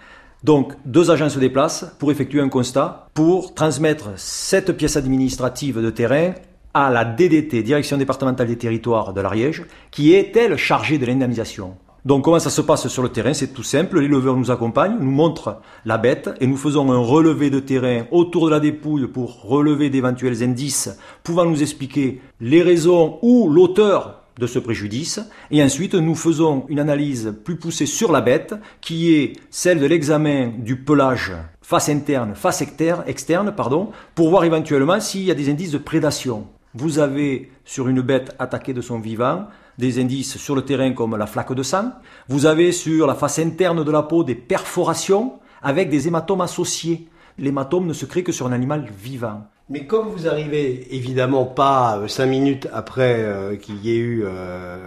Donc, 0.43 0.73
deux 0.85 1.11
agents 1.11 1.29
se 1.29 1.37
déplacent 1.37 1.95
pour 1.99 2.09
effectuer 2.09 2.41
un 2.41 2.49
constat, 2.49 3.09
pour 3.13 3.53
transmettre 3.53 4.09
cette 4.15 4.75
pièce 4.75 4.97
administrative 4.97 5.83
de 5.83 5.91
terrain 5.91 6.33
à 6.73 6.89
la 6.89 7.05
DDT, 7.05 7.61
Direction 7.61 7.97
départementale 7.97 8.47
des 8.47 8.57
territoires 8.57 9.13
de 9.13 9.21
l'Ariège, 9.21 9.67
qui 9.91 10.13
est, 10.13 10.35
elle, 10.35 10.57
chargée 10.57 10.97
de 10.97 11.05
l'indemnisation. 11.05 11.77
Donc 12.03 12.23
comment 12.23 12.39
ça 12.39 12.49
se 12.49 12.61
passe 12.61 12.87
sur 12.87 13.03
le 13.03 13.09
terrain? 13.09 13.35
C'est 13.35 13.53
tout 13.53 13.61
simple, 13.61 13.99
l'éleveur 13.99 14.35
nous 14.35 14.49
accompagne, 14.49 14.97
nous 14.99 15.11
montre 15.11 15.59
la 15.85 15.99
bête 15.99 16.31
et 16.41 16.47
nous 16.47 16.57
faisons 16.57 16.91
un 16.91 16.97
relevé 16.97 17.51
de 17.51 17.59
terrain 17.59 18.05
autour 18.09 18.45
de 18.45 18.51
la 18.51 18.59
dépouille 18.59 19.07
pour 19.07 19.43
relever 19.43 19.91
d'éventuels 19.91 20.41
indices 20.41 20.97
pouvant 21.23 21.45
nous 21.45 21.61
expliquer 21.61 22.19
les 22.41 22.63
raisons 22.63 23.19
ou 23.21 23.47
l'auteur 23.49 24.24
de 24.37 24.47
ce 24.47 24.59
préjudice 24.59 25.19
et 25.51 25.63
ensuite 25.63 25.95
nous 25.95 26.15
faisons 26.15 26.65
une 26.67 26.79
analyse 26.79 27.33
plus 27.43 27.55
poussée 27.55 27.85
sur 27.85 28.11
la 28.11 28.21
bête 28.21 28.55
qui 28.81 29.13
est 29.13 29.33
celle 29.49 29.79
de 29.79 29.85
l'examen 29.85 30.51
du 30.57 30.75
pelage 30.75 31.33
face 31.61 31.89
interne, 31.89 32.35
face 32.35 32.61
externe, 32.61 33.53
pardon, 33.55 33.91
pour 34.13 34.29
voir 34.29 34.43
éventuellement 34.43 34.99
s'il 34.99 35.23
y 35.23 35.31
a 35.31 35.35
des 35.35 35.49
indices 35.49 35.71
de 35.71 35.79
prédation. 35.79 36.47
Vous 36.75 36.99
avez 36.99 37.49
sur 37.63 37.87
une 37.87 38.01
bête 38.01 38.35
attaquée 38.37 38.73
de 38.73 38.81
son 38.81 38.99
vivant 38.99 39.47
des 39.77 39.99
indices 39.99 40.37
sur 40.37 40.55
le 40.55 40.61
terrain 40.61 40.91
comme 40.93 41.15
la 41.15 41.25
flaque 41.25 41.53
de 41.53 41.63
sang. 41.63 41.91
Vous 42.29 42.45
avez 42.45 42.71
sur 42.71 43.07
la 43.07 43.15
face 43.15 43.39
interne 43.39 43.83
de 43.83 43.91
la 43.91 44.03
peau 44.03 44.23
des 44.23 44.35
perforations 44.35 45.39
avec 45.61 45.89
des 45.89 46.07
hématomes 46.07 46.41
associés. 46.41 47.07
L'hématome 47.37 47.87
ne 47.87 47.93
se 47.93 48.05
crée 48.05 48.23
que 48.23 48.31
sur 48.31 48.47
un 48.47 48.51
animal 48.51 48.87
vivant. 49.01 49.47
Mais 49.67 49.87
comme 49.87 50.09
vous 50.09 50.27
arrivez 50.27 50.95
évidemment 50.95 51.45
pas 51.45 51.97
euh, 51.97 52.07
cinq 52.07 52.27
minutes 52.27 52.67
après 52.71 53.23
euh, 53.23 53.55
qu'il 53.55 53.83
y 53.83 53.95
ait 53.95 53.97
eu 53.97 54.23
euh, 54.23 54.77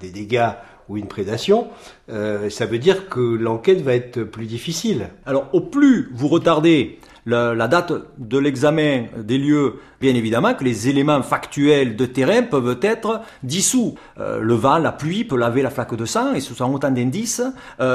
des 0.00 0.10
dégâts 0.10 0.50
ou 0.88 0.96
une 0.98 1.08
prédation, 1.08 1.68
ça 2.06 2.66
veut 2.66 2.78
dire 2.78 3.08
que 3.08 3.18
l'enquête 3.18 3.80
va 3.80 3.94
être 3.94 4.22
plus 4.22 4.44
difficile. 4.44 5.08
Alors 5.24 5.48
au 5.54 5.62
plus 5.62 6.10
vous 6.12 6.28
retardez 6.28 6.98
la, 7.24 7.54
la 7.54 7.68
date 7.68 7.94
de 8.18 8.36
l'examen 8.36 9.06
des 9.16 9.38
lieux, 9.38 9.76
bien 10.02 10.14
évidemment 10.14 10.52
que 10.52 10.62
les 10.62 10.90
éléments 10.90 11.22
factuels 11.22 11.96
de 11.96 12.04
terrain 12.04 12.42
peuvent 12.42 12.78
être 12.82 13.22
dissous. 13.42 13.94
Le 14.18 14.52
vent, 14.52 14.76
la 14.76 14.92
pluie 14.92 15.24
peut 15.24 15.38
laver 15.38 15.62
la 15.62 15.70
flaque 15.70 15.94
de 15.94 16.04
sang 16.04 16.34
et 16.34 16.40
ce 16.40 16.52
sont 16.52 16.70
autant 16.70 16.90
d'indices 16.90 17.40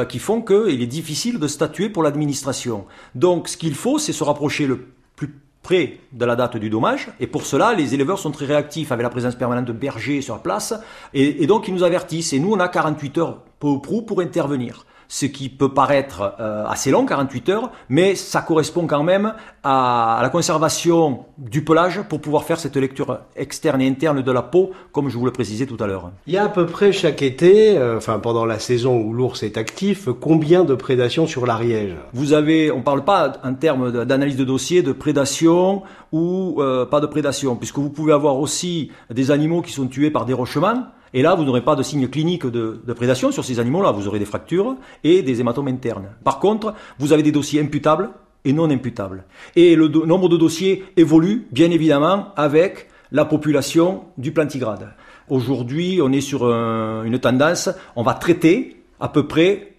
qui 0.07 0.17
font 0.17 0.41
qu'il 0.41 0.81
est 0.81 0.87
difficile 0.87 1.37
de 1.37 1.47
statuer 1.47 1.89
pour 1.89 2.01
l'administration. 2.01 2.87
Donc 3.13 3.49
ce 3.49 3.57
qu'il 3.57 3.75
faut, 3.75 3.99
c'est 3.99 4.13
se 4.13 4.23
rapprocher 4.23 4.65
le 4.65 4.87
plus 5.15 5.29
près 5.69 5.99
de 6.11 6.25
la 6.25 6.35
date 6.35 6.57
du 6.57 6.71
dommage. 6.71 7.09
Et 7.19 7.27
pour 7.27 7.45
cela, 7.45 7.75
les 7.75 7.93
éleveurs 7.93 8.17
sont 8.17 8.31
très 8.31 8.45
réactifs 8.45 8.91
avec 8.91 9.03
la 9.03 9.11
présence 9.11 9.35
permanente 9.35 9.65
de 9.65 9.71
bergers 9.71 10.21
sur 10.21 10.39
place. 10.39 10.73
Et, 11.13 11.45
donc, 11.45 11.67
ils 11.67 11.75
nous 11.75 11.83
avertissent. 11.83 12.33
Et 12.33 12.39
nous, 12.39 12.53
on 12.53 12.59
a 12.59 12.67
48 12.67 13.17
heures 13.19 13.43
pour 13.59 14.19
intervenir. 14.19 14.87
Ce 15.11 15.25
qui 15.25 15.49
peut 15.49 15.73
paraître 15.73 16.35
euh, 16.39 16.65
assez 16.67 16.91
long, 16.91 17.05
48 17.05 17.49
heures, 17.49 17.71
mais 17.89 18.13
ça 18.13 18.41
correspond 18.41 18.85
quand 18.85 19.03
même 19.03 19.33
à, 19.63 20.17
à 20.19 20.21
la 20.21 20.29
conservation 20.29 21.25
du 21.39 21.63
pelage 21.63 22.03
pour 22.07 22.21
pouvoir 22.21 22.43
faire 22.43 22.59
cette 22.59 22.77
lecture 22.77 23.19
externe 23.35 23.81
et 23.81 23.87
interne 23.87 24.21
de 24.21 24.31
la 24.31 24.43
peau, 24.43 24.69
comme 24.91 25.09
je 25.09 25.17
vous 25.17 25.25
le 25.25 25.31
précisais 25.31 25.65
tout 25.65 25.77
à 25.79 25.87
l'heure. 25.87 26.11
Il 26.27 26.33
y 26.33 26.37
a 26.37 26.43
à 26.43 26.49
peu 26.49 26.67
près 26.67 26.91
chaque 26.91 27.23
été, 27.23 27.75
euh, 27.77 27.97
enfin 27.97 28.19
pendant 28.19 28.45
la 28.45 28.59
saison 28.59 29.01
où 29.01 29.11
l'ours 29.11 29.41
est 29.41 29.57
actif, 29.57 30.09
combien 30.21 30.63
de 30.63 30.75
prédations 30.75 31.25
sur 31.25 31.45
l'Ariège? 31.45 31.95
Vous 32.13 32.33
avez, 32.33 32.71
on 32.71 32.81
parle 32.81 33.03
pas 33.03 33.33
en 33.43 33.55
termes 33.55 34.05
d'analyse 34.05 34.37
de 34.37 34.43
dossier, 34.43 34.83
de 34.83 34.91
prédation 34.91 35.81
ou 36.11 36.61
euh, 36.61 36.85
pas 36.85 36.99
de 36.99 37.07
prédation, 37.07 37.55
puisque 37.55 37.79
vous 37.79 37.89
pouvez 37.89 38.13
avoir 38.13 38.37
aussi 38.37 38.91
des 39.09 39.31
animaux 39.31 39.63
qui 39.63 39.71
sont 39.71 39.87
tués 39.87 40.11
par 40.11 40.25
dérochement. 40.25 40.83
Et 41.13 41.21
là, 41.21 41.35
vous 41.35 41.43
n'aurez 41.43 41.63
pas 41.63 41.75
de 41.75 41.83
signe 41.83 42.07
clinique 42.07 42.45
de, 42.45 42.81
prédation 42.95 43.31
sur 43.31 43.43
ces 43.45 43.59
animaux-là. 43.59 43.91
Vous 43.91 44.07
aurez 44.07 44.19
des 44.19 44.25
fractures 44.25 44.75
et 45.03 45.21
des 45.21 45.41
hématomes 45.41 45.67
internes. 45.67 46.09
Par 46.23 46.39
contre, 46.39 46.73
vous 46.99 47.13
avez 47.13 47.23
des 47.23 47.31
dossiers 47.31 47.61
imputables 47.61 48.09
et 48.45 48.53
non 48.53 48.69
imputables. 48.69 49.23
Et 49.55 49.75
le 49.75 49.87
nombre 49.87 50.29
de 50.29 50.37
dossiers 50.37 50.85
évolue, 50.97 51.47
bien 51.51 51.71
évidemment, 51.71 52.29
avec 52.35 52.87
la 53.11 53.25
population 53.25 54.03
du 54.17 54.31
plantigrade. 54.31 54.89
Aujourd'hui, 55.29 55.99
on 56.01 56.11
est 56.11 56.21
sur 56.21 56.45
un- 56.45 57.03
une 57.03 57.19
tendance, 57.19 57.69
on 57.95 58.03
va 58.03 58.13
traiter 58.13 58.83
à 58.99 59.09
peu 59.09 59.27
près 59.27 59.73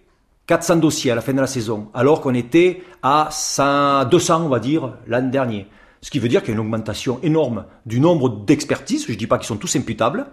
400 0.47 0.77
dossiers 0.77 1.11
à 1.11 1.15
la 1.15 1.21
fin 1.21 1.33
de 1.33 1.39
la 1.39 1.47
saison, 1.47 1.87
alors 1.93 2.19
qu'on 2.21 2.33
était 2.33 2.81
à 3.03 3.29
100, 3.31 4.05
200, 4.05 4.43
on 4.45 4.49
va 4.49 4.59
dire, 4.59 4.93
l'an 5.07 5.21
dernier. 5.23 5.67
Ce 6.01 6.09
qui 6.09 6.19
veut 6.19 6.27
dire 6.27 6.41
qu'il 6.41 6.49
y 6.49 6.51
a 6.51 6.55
une 6.55 6.61
augmentation 6.65 7.19
énorme 7.21 7.65
du 7.85 7.99
nombre 7.99 8.27
d'expertises, 8.29 9.05
je 9.07 9.11
ne 9.11 9.17
dis 9.17 9.27
pas 9.27 9.37
qu'ils 9.37 9.47
sont 9.47 9.57
tous 9.57 9.75
imputables, 9.75 10.25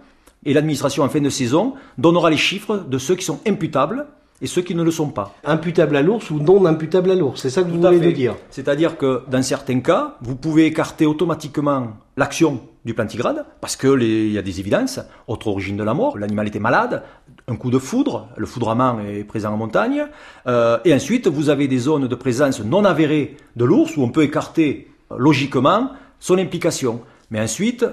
et 0.45 0.53
l'administration 0.53 1.03
en 1.03 1.09
fin 1.09 1.21
de 1.21 1.29
saison 1.29 1.73
donnera 1.97 2.29
les 2.29 2.37
chiffres 2.37 2.77
de 2.77 2.97
ceux 2.97 3.15
qui 3.15 3.25
sont 3.25 3.39
imputables 3.47 4.05
et 4.41 4.47
ceux 4.47 4.61
qui 4.61 4.73
ne 4.73 4.83
le 4.83 4.91
sont 4.91 5.09
pas. 5.09 5.35
Imputable 5.43 5.97
à 5.97 6.01
l'ours 6.01 6.31
ou 6.31 6.39
non 6.39 6.65
imputable 6.65 7.11
à 7.11 7.15
l'ours, 7.15 7.41
c'est 7.41 7.49
ça 7.49 7.61
que 7.61 7.67
vous 7.69 7.81
voulez 7.81 7.99
nous 7.99 8.11
dire? 8.13 8.35
C'est-à-dire 8.49 8.97
que 8.97 9.23
dans 9.29 9.41
certains 9.41 9.81
cas, 9.81 10.15
vous 10.21 10.35
pouvez 10.37 10.65
écarter 10.65 11.05
automatiquement 11.05 11.87
l'action 12.15 12.61
du 12.85 12.93
plantigrade, 12.93 13.45
parce 13.59 13.75
que 13.75 13.87
les- 13.89 14.27
il 14.27 14.31
y 14.31 14.37
a 14.37 14.41
des 14.41 14.61
évidences, 14.61 15.01
autre 15.27 15.47
origine 15.47 15.75
de 15.75 15.83
la 15.83 15.93
mort, 15.93 16.17
l'animal 16.17 16.47
était 16.47 16.59
malade, 16.59 17.03
un 17.49 17.57
coup 17.57 17.69
de 17.69 17.79
foudre, 17.79 18.29
le 18.37 18.45
foudrement 18.45 18.97
est 19.01 19.25
présent 19.25 19.51
en 19.53 19.57
montagne, 19.57 20.05
euh, 20.47 20.77
et 20.85 20.93
ensuite 20.93 21.27
vous 21.27 21.49
avez 21.49 21.67
des 21.67 21.77
zones 21.79 22.07
de 22.07 22.15
présence 22.15 22.63
non 22.63 22.85
avérées 22.85 23.35
de 23.57 23.65
l'ours 23.65 23.97
où 23.97 24.03
on 24.03 24.09
peut 24.09 24.23
écarter 24.23 24.87
euh, 25.11 25.15
logiquement 25.17 25.89
son 26.21 26.37
implication. 26.37 27.01
Mais 27.29 27.41
ensuite, 27.41 27.85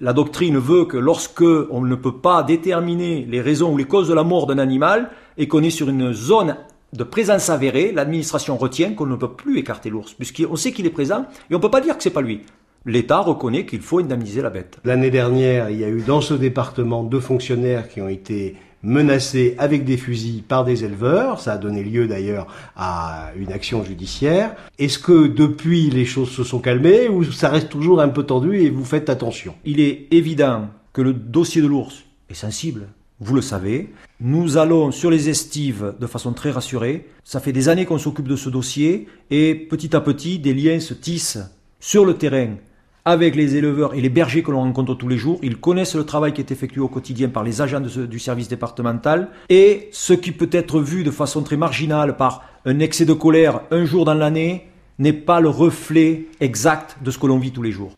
la 0.00 0.12
doctrine 0.12 0.58
veut 0.58 0.84
que 0.84 0.98
lorsque 0.98 1.42
on 1.42 1.80
ne 1.80 1.94
peut 1.94 2.18
pas 2.18 2.42
déterminer 2.42 3.24
les 3.28 3.40
raisons 3.40 3.72
ou 3.72 3.76
les 3.76 3.84
causes 3.84 4.08
de 4.08 4.14
la 4.14 4.24
mort 4.24 4.46
d'un 4.46 4.58
animal 4.58 5.10
et 5.38 5.48
qu'on 5.48 5.62
est 5.62 5.70
sur 5.70 5.88
une 5.88 6.12
zone 6.12 6.56
de 6.92 7.04
présence 7.04 7.48
avérée, 7.48 7.92
l'administration 7.92 8.56
retient 8.56 8.92
qu'on 8.92 9.06
ne 9.06 9.16
peut 9.16 9.32
plus 9.32 9.58
écarter 9.58 9.90
l'ours, 9.90 10.12
puisqu'on 10.12 10.56
sait 10.56 10.72
qu'il 10.72 10.86
est 10.86 10.90
présent 10.90 11.26
et 11.50 11.54
on 11.54 11.58
ne 11.58 11.62
peut 11.62 11.70
pas 11.70 11.80
dire 11.80 11.96
que 11.96 12.02
c'est 12.02 12.10
pas 12.10 12.20
lui. 12.20 12.42
L'État 12.84 13.18
reconnaît 13.18 13.66
qu'il 13.66 13.80
faut 13.80 13.98
indemniser 13.98 14.42
la 14.42 14.50
bête. 14.50 14.78
L'année 14.84 15.10
dernière, 15.10 15.70
il 15.70 15.80
y 15.80 15.84
a 15.84 15.88
eu 15.88 16.02
dans 16.02 16.20
ce 16.20 16.34
département 16.34 17.02
deux 17.02 17.20
fonctionnaires 17.20 17.88
qui 17.88 18.00
ont 18.00 18.08
été 18.08 18.54
menacés 18.86 19.54
avec 19.58 19.84
des 19.84 19.96
fusils 19.96 20.42
par 20.42 20.64
des 20.64 20.84
éleveurs. 20.84 21.40
Ça 21.40 21.54
a 21.54 21.58
donné 21.58 21.82
lieu 21.82 22.06
d'ailleurs 22.06 22.46
à 22.76 23.32
une 23.36 23.52
action 23.52 23.84
judiciaire. 23.84 24.54
Est-ce 24.78 24.98
que 24.98 25.26
depuis 25.26 25.90
les 25.90 26.06
choses 26.06 26.30
se 26.30 26.44
sont 26.44 26.60
calmées 26.60 27.08
ou 27.08 27.24
ça 27.24 27.50
reste 27.50 27.68
toujours 27.68 28.00
un 28.00 28.08
peu 28.08 28.22
tendu 28.22 28.56
et 28.56 28.70
vous 28.70 28.84
faites 28.84 29.10
attention? 29.10 29.54
Il 29.64 29.80
est 29.80 30.06
évident 30.12 30.68
que 30.92 31.02
le 31.02 31.12
dossier 31.12 31.60
de 31.60 31.66
l'ours 31.66 32.04
est 32.30 32.34
sensible. 32.34 32.86
Vous 33.18 33.34
le 33.34 33.42
savez, 33.42 33.92
nous 34.20 34.58
allons 34.58 34.92
sur 34.92 35.10
les 35.10 35.28
estives 35.30 35.94
de 35.98 36.06
façon 36.06 36.32
très 36.32 36.50
rassurée. 36.50 37.08
Ça 37.24 37.40
fait 37.40 37.52
des 37.52 37.68
années 37.68 37.86
qu'on 37.86 37.98
s'occupe 37.98 38.28
de 38.28 38.36
ce 38.36 38.50
dossier 38.50 39.08
et 39.30 39.54
petit 39.54 39.96
à 39.96 40.00
petit, 40.00 40.38
des 40.38 40.54
liens 40.54 40.80
se 40.80 40.94
tissent 40.94 41.40
sur 41.80 42.04
le 42.04 42.14
terrain 42.14 42.56
avec 43.06 43.36
les 43.36 43.54
éleveurs 43.54 43.94
et 43.94 44.00
les 44.00 44.08
bergers 44.08 44.42
que 44.42 44.50
l'on 44.50 44.60
rencontre 44.60 44.94
tous 44.94 45.08
les 45.08 45.16
jours. 45.16 45.38
Ils 45.42 45.56
connaissent 45.56 45.94
le 45.94 46.04
travail 46.04 46.34
qui 46.34 46.40
est 46.40 46.50
effectué 46.50 46.80
au 46.80 46.88
quotidien 46.88 47.28
par 47.28 47.44
les 47.44 47.62
agents 47.62 47.80
du 47.80 48.18
service 48.18 48.48
départemental. 48.48 49.28
Et 49.48 49.88
ce 49.92 50.12
qui 50.12 50.32
peut 50.32 50.50
être 50.50 50.80
vu 50.80 51.04
de 51.04 51.12
façon 51.12 51.42
très 51.42 51.56
marginale 51.56 52.16
par 52.16 52.42
un 52.66 52.80
excès 52.80 53.04
de 53.04 53.12
colère 53.12 53.60
un 53.70 53.84
jour 53.84 54.04
dans 54.04 54.14
l'année 54.14 54.66
n'est 54.98 55.12
pas 55.12 55.40
le 55.40 55.48
reflet 55.48 56.26
exact 56.40 56.96
de 57.00 57.12
ce 57.12 57.18
que 57.18 57.26
l'on 57.26 57.38
vit 57.38 57.52
tous 57.52 57.62
les 57.62 57.70
jours. 57.70 57.94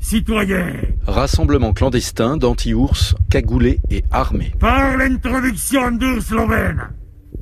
citoyens 0.00 0.72
Rassemblement 1.06 1.74
clandestin 1.74 2.38
d'anti-ours, 2.38 3.14
cagoulés 3.28 3.80
et 3.90 4.04
armés. 4.10 4.52
Par 4.58 4.96
l'introduction 4.96 5.90
d'ours 5.90 6.28
slovènes, 6.28 6.88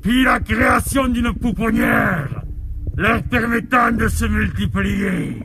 puis 0.01 0.23
la 0.23 0.39
création 0.41 1.07
d'une 1.07 1.33
pouponnière, 1.33 2.43
leur 2.97 3.23
permettant 3.23 3.91
de 3.91 4.07
se 4.07 4.25
multiplier. 4.25 5.43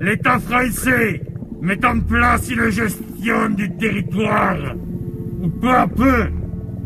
L'État 0.00 0.38
français 0.38 1.22
met 1.60 1.84
en 1.84 2.00
place 2.00 2.50
une 2.50 2.70
gestion 2.70 3.50
du 3.50 3.70
territoire 3.76 4.74
où 5.40 5.48
peu 5.48 5.70
à 5.70 5.86
peu 5.86 6.28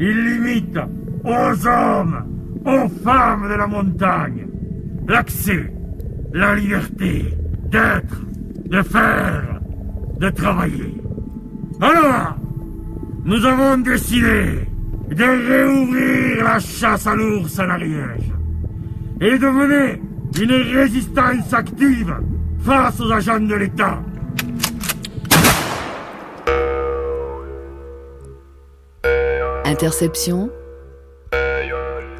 il 0.00 0.24
limite 0.24 0.78
aux 1.24 1.66
hommes, 1.66 2.24
aux 2.64 2.88
femmes 3.04 3.48
de 3.48 3.54
la 3.54 3.66
montagne 3.66 4.46
l'accès, 5.06 5.72
la 6.32 6.54
liberté 6.54 7.36
d'être, 7.70 8.22
de 8.66 8.82
faire, 8.82 9.60
de 10.18 10.30
travailler. 10.30 10.94
Alors, 11.80 12.36
nous 13.24 13.44
avons 13.44 13.78
décidé 13.78 14.68
de 15.10 15.24
réouvrir 15.24 16.44
la 16.44 16.58
chasse 16.58 17.06
à 17.06 17.14
l'ours 17.14 17.58
l'Ariège 17.58 18.31
et 19.22 19.38
de 19.38 19.46
mener 19.46 20.02
une 20.40 20.52
résistance 20.76 21.52
active 21.52 22.16
face 22.60 23.00
aux 23.00 23.12
agents 23.12 23.38
de 23.38 23.54
l'État. 23.54 24.02
Interception 29.64 30.50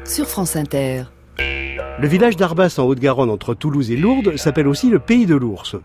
sur 0.05 0.27
France 0.27 0.55
Inter. 0.55 1.03
Le 1.37 2.07
village 2.07 2.37
d'Arbas 2.37 2.75
en 2.77 2.83
Haute-Garonne 2.83 3.29
entre 3.29 3.53
Toulouse 3.53 3.91
et 3.91 3.97
Lourdes 3.97 4.37
s'appelle 4.37 4.67
aussi 4.67 4.89
le 4.89 4.99
pays 4.99 5.25
de 5.25 5.35
l'ours. 5.35 5.75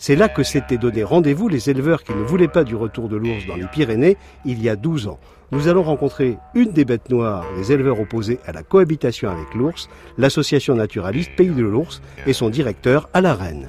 C'est 0.00 0.14
là 0.14 0.28
que 0.28 0.44
s'étaient 0.44 0.78
donné 0.78 1.02
rendez-vous 1.02 1.48
les 1.48 1.70
éleveurs 1.70 2.04
qui 2.04 2.12
ne 2.12 2.22
voulaient 2.22 2.46
pas 2.46 2.62
du 2.62 2.76
retour 2.76 3.08
de 3.08 3.16
l'ours 3.16 3.46
dans 3.46 3.56
les 3.56 3.66
Pyrénées 3.66 4.16
il 4.44 4.62
y 4.62 4.68
a 4.68 4.76
12 4.76 5.08
ans. 5.08 5.18
Nous 5.50 5.66
allons 5.66 5.82
rencontrer 5.82 6.38
une 6.54 6.70
des 6.70 6.84
bêtes 6.84 7.10
noires 7.10 7.44
des 7.56 7.72
éleveurs 7.72 7.98
opposés 7.98 8.38
à 8.46 8.52
la 8.52 8.62
cohabitation 8.62 9.28
avec 9.28 9.54
l'ours, 9.54 9.88
l'association 10.16 10.76
naturaliste 10.76 11.32
Pays 11.36 11.50
de 11.50 11.64
l'ours 11.64 12.00
et 12.26 12.32
son 12.32 12.48
directeur 12.48 13.08
à 13.12 13.20
la 13.20 13.34
Reine. 13.34 13.68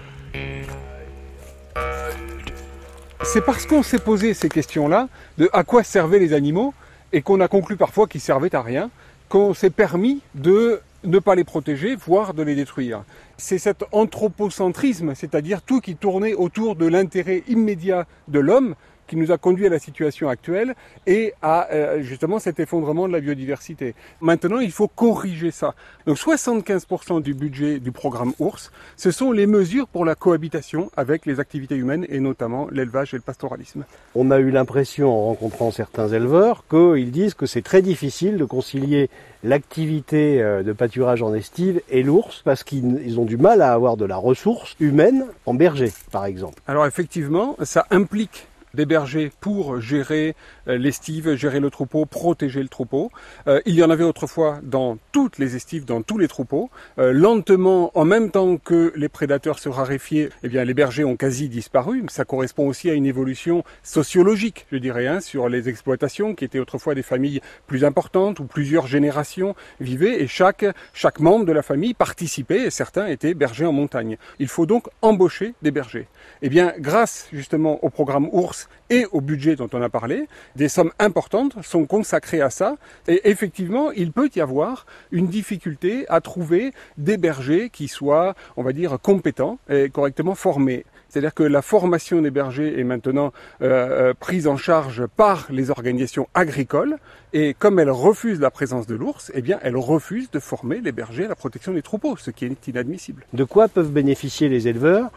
C'est 3.23 3.43
parce 3.43 3.65
qu'on 3.65 3.81
s'est 3.81 3.99
posé 3.99 4.35
ces 4.35 4.49
questions-là 4.49 5.07
de 5.39 5.49
à 5.51 5.63
quoi 5.63 5.83
servaient 5.83 6.19
les 6.19 6.33
animaux 6.33 6.75
et 7.11 7.23
qu'on 7.23 7.39
a 7.41 7.47
conclu 7.47 7.75
parfois 7.75 8.07
qu'ils 8.07 8.21
servaient 8.21 8.55
à 8.55 8.61
rien, 8.61 8.91
qu'on 9.29 9.55
s'est 9.55 9.71
permis 9.71 10.21
de 10.35 10.79
ne 11.03 11.19
pas 11.19 11.35
les 11.35 11.43
protéger, 11.43 11.95
voire 11.95 12.33
de 12.33 12.43
les 12.43 12.55
détruire. 12.55 13.03
C'est 13.37 13.57
cet 13.57 13.83
anthropocentrisme, 13.91 15.15
c'est-à-dire 15.15 15.61
tout 15.61 15.81
qui 15.81 15.95
tournait 15.95 16.33
autour 16.33 16.75
de 16.75 16.85
l'intérêt 16.85 17.43
immédiat 17.47 18.05
de 18.27 18.39
l'homme, 18.39 18.75
qui 19.09 19.17
nous 19.17 19.31
a 19.31 19.37
conduit 19.37 19.65
à 19.65 19.69
la 19.69 19.79
situation 19.79 20.29
actuelle 20.29 20.75
et 21.07 21.33
à 21.41 21.69
euh, 21.71 22.01
justement 22.01 22.39
cet 22.39 22.59
effondrement 22.59 23.07
de 23.07 23.13
la 23.13 23.19
biodiversité. 23.19 23.95
Maintenant, 24.21 24.59
il 24.59 24.71
faut 24.71 24.87
corriger 24.87 25.51
ça. 25.51 25.73
Donc 26.05 26.17
75% 26.17 27.21
du 27.21 27.33
budget 27.33 27.79
du 27.79 27.91
programme 27.91 28.33
OURS, 28.39 28.71
ce 28.95 29.11
sont 29.11 29.31
les 29.31 29.47
mesures 29.47 29.87
pour 29.87 30.05
la 30.05 30.15
cohabitation 30.15 30.91
avec 30.95 31.25
les 31.25 31.39
activités 31.39 31.75
humaines 31.75 32.05
et 32.07 32.19
notamment 32.19 32.67
l'élevage 32.71 33.13
et 33.13 33.17
le 33.17 33.23
pastoralisme. 33.23 33.83
On 34.13 34.29
a 34.29 34.37
eu 34.37 34.51
l'impression 34.51 35.09
en 35.09 35.25
rencontrant 35.25 35.71
certains 35.71 36.07
éleveurs 36.07 36.63
qu'ils 36.69 37.11
disent 37.11 37.33
que 37.33 37.47
c'est 37.47 37.63
très 37.63 37.81
difficile 37.81 38.37
de 38.37 38.45
concilier 38.45 39.09
l'activité 39.43 40.41
euh, 40.41 40.63
de 40.63 40.73
pâturage 40.73 41.23
en 41.23 41.33
estive 41.33 41.81
et 41.89 42.03
l'ours 42.03 42.41
parce 42.43 42.63
qu'ils 42.63 43.19
ont 43.19 43.25
du 43.25 43.37
mal 43.37 43.61
à 43.61 43.73
avoir 43.73 43.97
de 43.97 44.05
la 44.05 44.17
ressource 44.17 44.75
humaine 44.79 45.25
en 45.45 45.53
berger, 45.53 45.91
par 46.11 46.25
exemple. 46.25 46.61
Alors 46.67 46.85
effectivement, 46.85 47.55
ça 47.63 47.87
implique 47.89 48.48
des 48.73 48.85
bergers 48.85 49.31
pour 49.39 49.81
gérer 49.81 50.35
euh, 50.67 50.77
l'estive, 50.77 51.35
gérer 51.35 51.59
le 51.59 51.69
troupeau, 51.69 52.05
protéger 52.05 52.61
le 52.61 52.69
troupeau. 52.69 53.11
Euh, 53.47 53.61
il 53.65 53.75
y 53.75 53.83
en 53.83 53.89
avait 53.89 54.03
autrefois 54.03 54.59
dans 54.63 54.97
toutes 55.11 55.37
les 55.37 55.55
estives, 55.55 55.85
dans 55.85 56.01
tous 56.01 56.17
les 56.17 56.27
troupeaux. 56.27 56.69
Euh, 56.97 57.11
lentement, 57.11 57.91
en 57.95 58.05
même 58.05 58.31
temps 58.31 58.57
que 58.57 58.93
les 58.95 59.09
prédateurs 59.09 59.59
se 59.59 59.69
raréfiaient, 59.69 60.29
eh 60.43 60.49
bien 60.49 60.63
les 60.63 60.73
bergers 60.73 61.03
ont 61.03 61.15
quasi 61.15 61.49
disparu. 61.49 62.03
Ça 62.09 62.25
correspond 62.25 62.67
aussi 62.67 62.89
à 62.89 62.93
une 62.93 63.05
évolution 63.05 63.63
sociologique, 63.83 64.65
je 64.71 64.77
dirais, 64.77 65.07
hein, 65.07 65.21
sur 65.21 65.49
les 65.49 65.69
exploitations 65.69 66.35
qui 66.35 66.45
étaient 66.45 66.59
autrefois 66.59 66.95
des 66.95 67.03
familles 67.03 67.41
plus 67.67 67.83
importantes 67.83 68.39
où 68.39 68.45
plusieurs 68.45 68.87
générations 68.87 69.55
vivaient 69.79 70.21
et 70.21 70.27
chaque 70.27 70.65
chaque 70.93 71.19
membre 71.19 71.45
de 71.45 71.51
la 71.51 71.61
famille 71.61 71.93
participait 71.93 72.63
et 72.63 72.69
certains 72.69 73.07
étaient 73.07 73.33
bergers 73.33 73.65
en 73.65 73.73
montagne. 73.73 74.17
Il 74.39 74.47
faut 74.47 74.65
donc 74.65 74.87
embaucher 75.01 75.53
des 75.61 75.71
bergers. 75.71 76.07
Eh 76.41 76.49
bien, 76.49 76.73
grâce 76.77 77.27
justement 77.31 77.83
au 77.83 77.89
programme 77.89 78.27
Ours 78.31 78.58
et 78.89 79.05
au 79.11 79.21
budget 79.21 79.55
dont 79.55 79.69
on 79.73 79.81
a 79.81 79.89
parlé, 79.89 80.27
des 80.55 80.67
sommes 80.67 80.91
importantes 80.99 81.55
sont 81.63 81.85
consacrées 81.85 82.41
à 82.41 82.49
ça. 82.49 82.75
Et 83.07 83.29
effectivement, 83.29 83.91
il 83.91 84.11
peut 84.11 84.29
y 84.35 84.41
avoir 84.41 84.85
une 85.11 85.27
difficulté 85.27 86.05
à 86.09 86.21
trouver 86.21 86.73
des 86.97 87.17
bergers 87.17 87.69
qui 87.69 87.87
soient, 87.87 88.35
on 88.57 88.63
va 88.63 88.73
dire, 88.73 88.97
compétents 89.01 89.59
et 89.69 89.89
correctement 89.89 90.35
formés. 90.35 90.85
C'est-à-dire 91.09 91.33
que 91.33 91.43
la 91.43 91.63
formation 91.63 92.21
des 92.21 92.29
bergers 92.29 92.79
est 92.79 92.83
maintenant 92.83 93.33
euh, 93.61 94.09
euh, 94.09 94.13
prise 94.13 94.47
en 94.47 94.57
charge 94.57 95.07
par 95.07 95.47
les 95.49 95.71
organisations 95.71 96.27
agricoles 96.35 96.97
et 97.33 97.55
comme 97.57 97.79
elles 97.79 97.89
refusent 97.89 98.39
la 98.39 98.51
présence 98.51 98.85
de 98.85 98.95
l'ours, 98.95 99.31
eh 99.33 99.41
bien 99.41 99.59
elles 99.63 99.75
refusent 99.75 100.29
de 100.29 100.39
former 100.39 100.81
les 100.81 100.91
bergers 100.91 101.25
à 101.25 101.29
la 101.29 101.35
protection 101.35 101.73
des 101.73 101.81
troupeaux, 101.81 102.15
ce 102.17 102.29
qui 102.29 102.45
est 102.45 102.67
inadmissible. 102.67 103.25
De 103.33 103.43
quoi 103.43 103.67
peuvent 103.67 103.91
bénéficier 103.91 104.49
les 104.49 104.67
éleveurs 104.67 105.11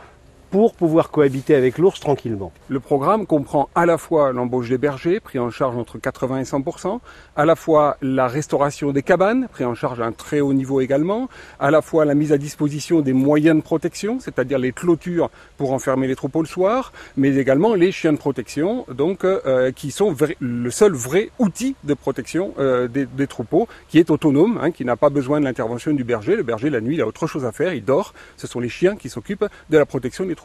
pour 0.52 0.74
pouvoir 0.74 1.10
cohabiter 1.10 1.54
avec 1.54 1.78
l'ours 1.78 1.98
tranquillement. 1.98 2.52
Le 2.68 2.78
programme 2.78 3.24
comprend 3.24 3.70
à 3.74 3.86
la 3.86 3.96
fois 3.96 4.32
l'embauche 4.32 4.68
des 4.68 4.76
bergers, 4.76 5.18
pris 5.18 5.38
en 5.38 5.48
charge 5.48 5.78
entre 5.78 5.96
80 5.96 6.40
et 6.40 6.42
100%, 6.42 7.00
à 7.36 7.46
la 7.46 7.56
fois 7.56 7.96
la 8.02 8.28
restauration 8.28 8.92
des 8.92 9.02
cabanes, 9.02 9.48
pris 9.50 9.64
en 9.64 9.74
charge 9.74 10.02
à 10.02 10.04
un 10.04 10.12
très 10.12 10.40
haut 10.40 10.52
niveau 10.52 10.82
également, 10.82 11.30
à 11.58 11.70
la 11.70 11.80
fois 11.80 12.04
la 12.04 12.14
mise 12.14 12.34
à 12.34 12.36
disposition 12.36 13.00
des 13.00 13.14
moyens 13.14 13.56
de 13.56 13.62
protection, 13.62 14.20
c'est-à-dire 14.20 14.58
les 14.58 14.72
clôtures 14.72 15.30
pour 15.56 15.72
enfermer 15.72 16.06
les 16.06 16.16
troupeaux 16.16 16.42
le 16.42 16.46
soir, 16.46 16.92
mais 17.16 17.34
également 17.36 17.74
les 17.74 17.90
chiens 17.90 18.12
de 18.12 18.18
protection, 18.18 18.84
donc 18.94 19.24
euh, 19.24 19.72
qui 19.72 19.90
sont 19.90 20.14
le 20.38 20.70
seul 20.70 20.92
vrai 20.92 21.30
outil 21.38 21.76
de 21.84 21.94
protection 21.94 22.52
euh, 22.58 22.88
des, 22.88 23.06
des, 23.06 23.26
troupeaux, 23.26 23.68
qui 23.88 23.98
est 23.98 24.10
autonome, 24.10 24.58
hein, 24.62 24.70
qui 24.70 24.84
n'a 24.84 24.96
pas 24.96 25.08
besoin 25.08 25.40
de 25.40 25.46
l'intervention 25.46 25.94
du 25.94 26.04
berger. 26.04 26.36
Le 26.36 26.42
berger, 26.42 26.68
la 26.68 26.82
nuit, 26.82 26.96
il 26.96 27.00
a 27.00 27.06
autre 27.06 27.26
chose 27.26 27.46
à 27.46 27.52
faire, 27.52 27.72
il 27.72 27.86
dort. 27.86 28.12
Ce 28.36 28.46
sont 28.46 28.60
les 28.60 28.68
chiens 28.68 28.96
qui 28.96 29.08
s'occupent 29.08 29.46
de 29.70 29.78
la 29.78 29.86
protection 29.86 30.26
des 30.26 30.34
troupeaux. 30.34 30.41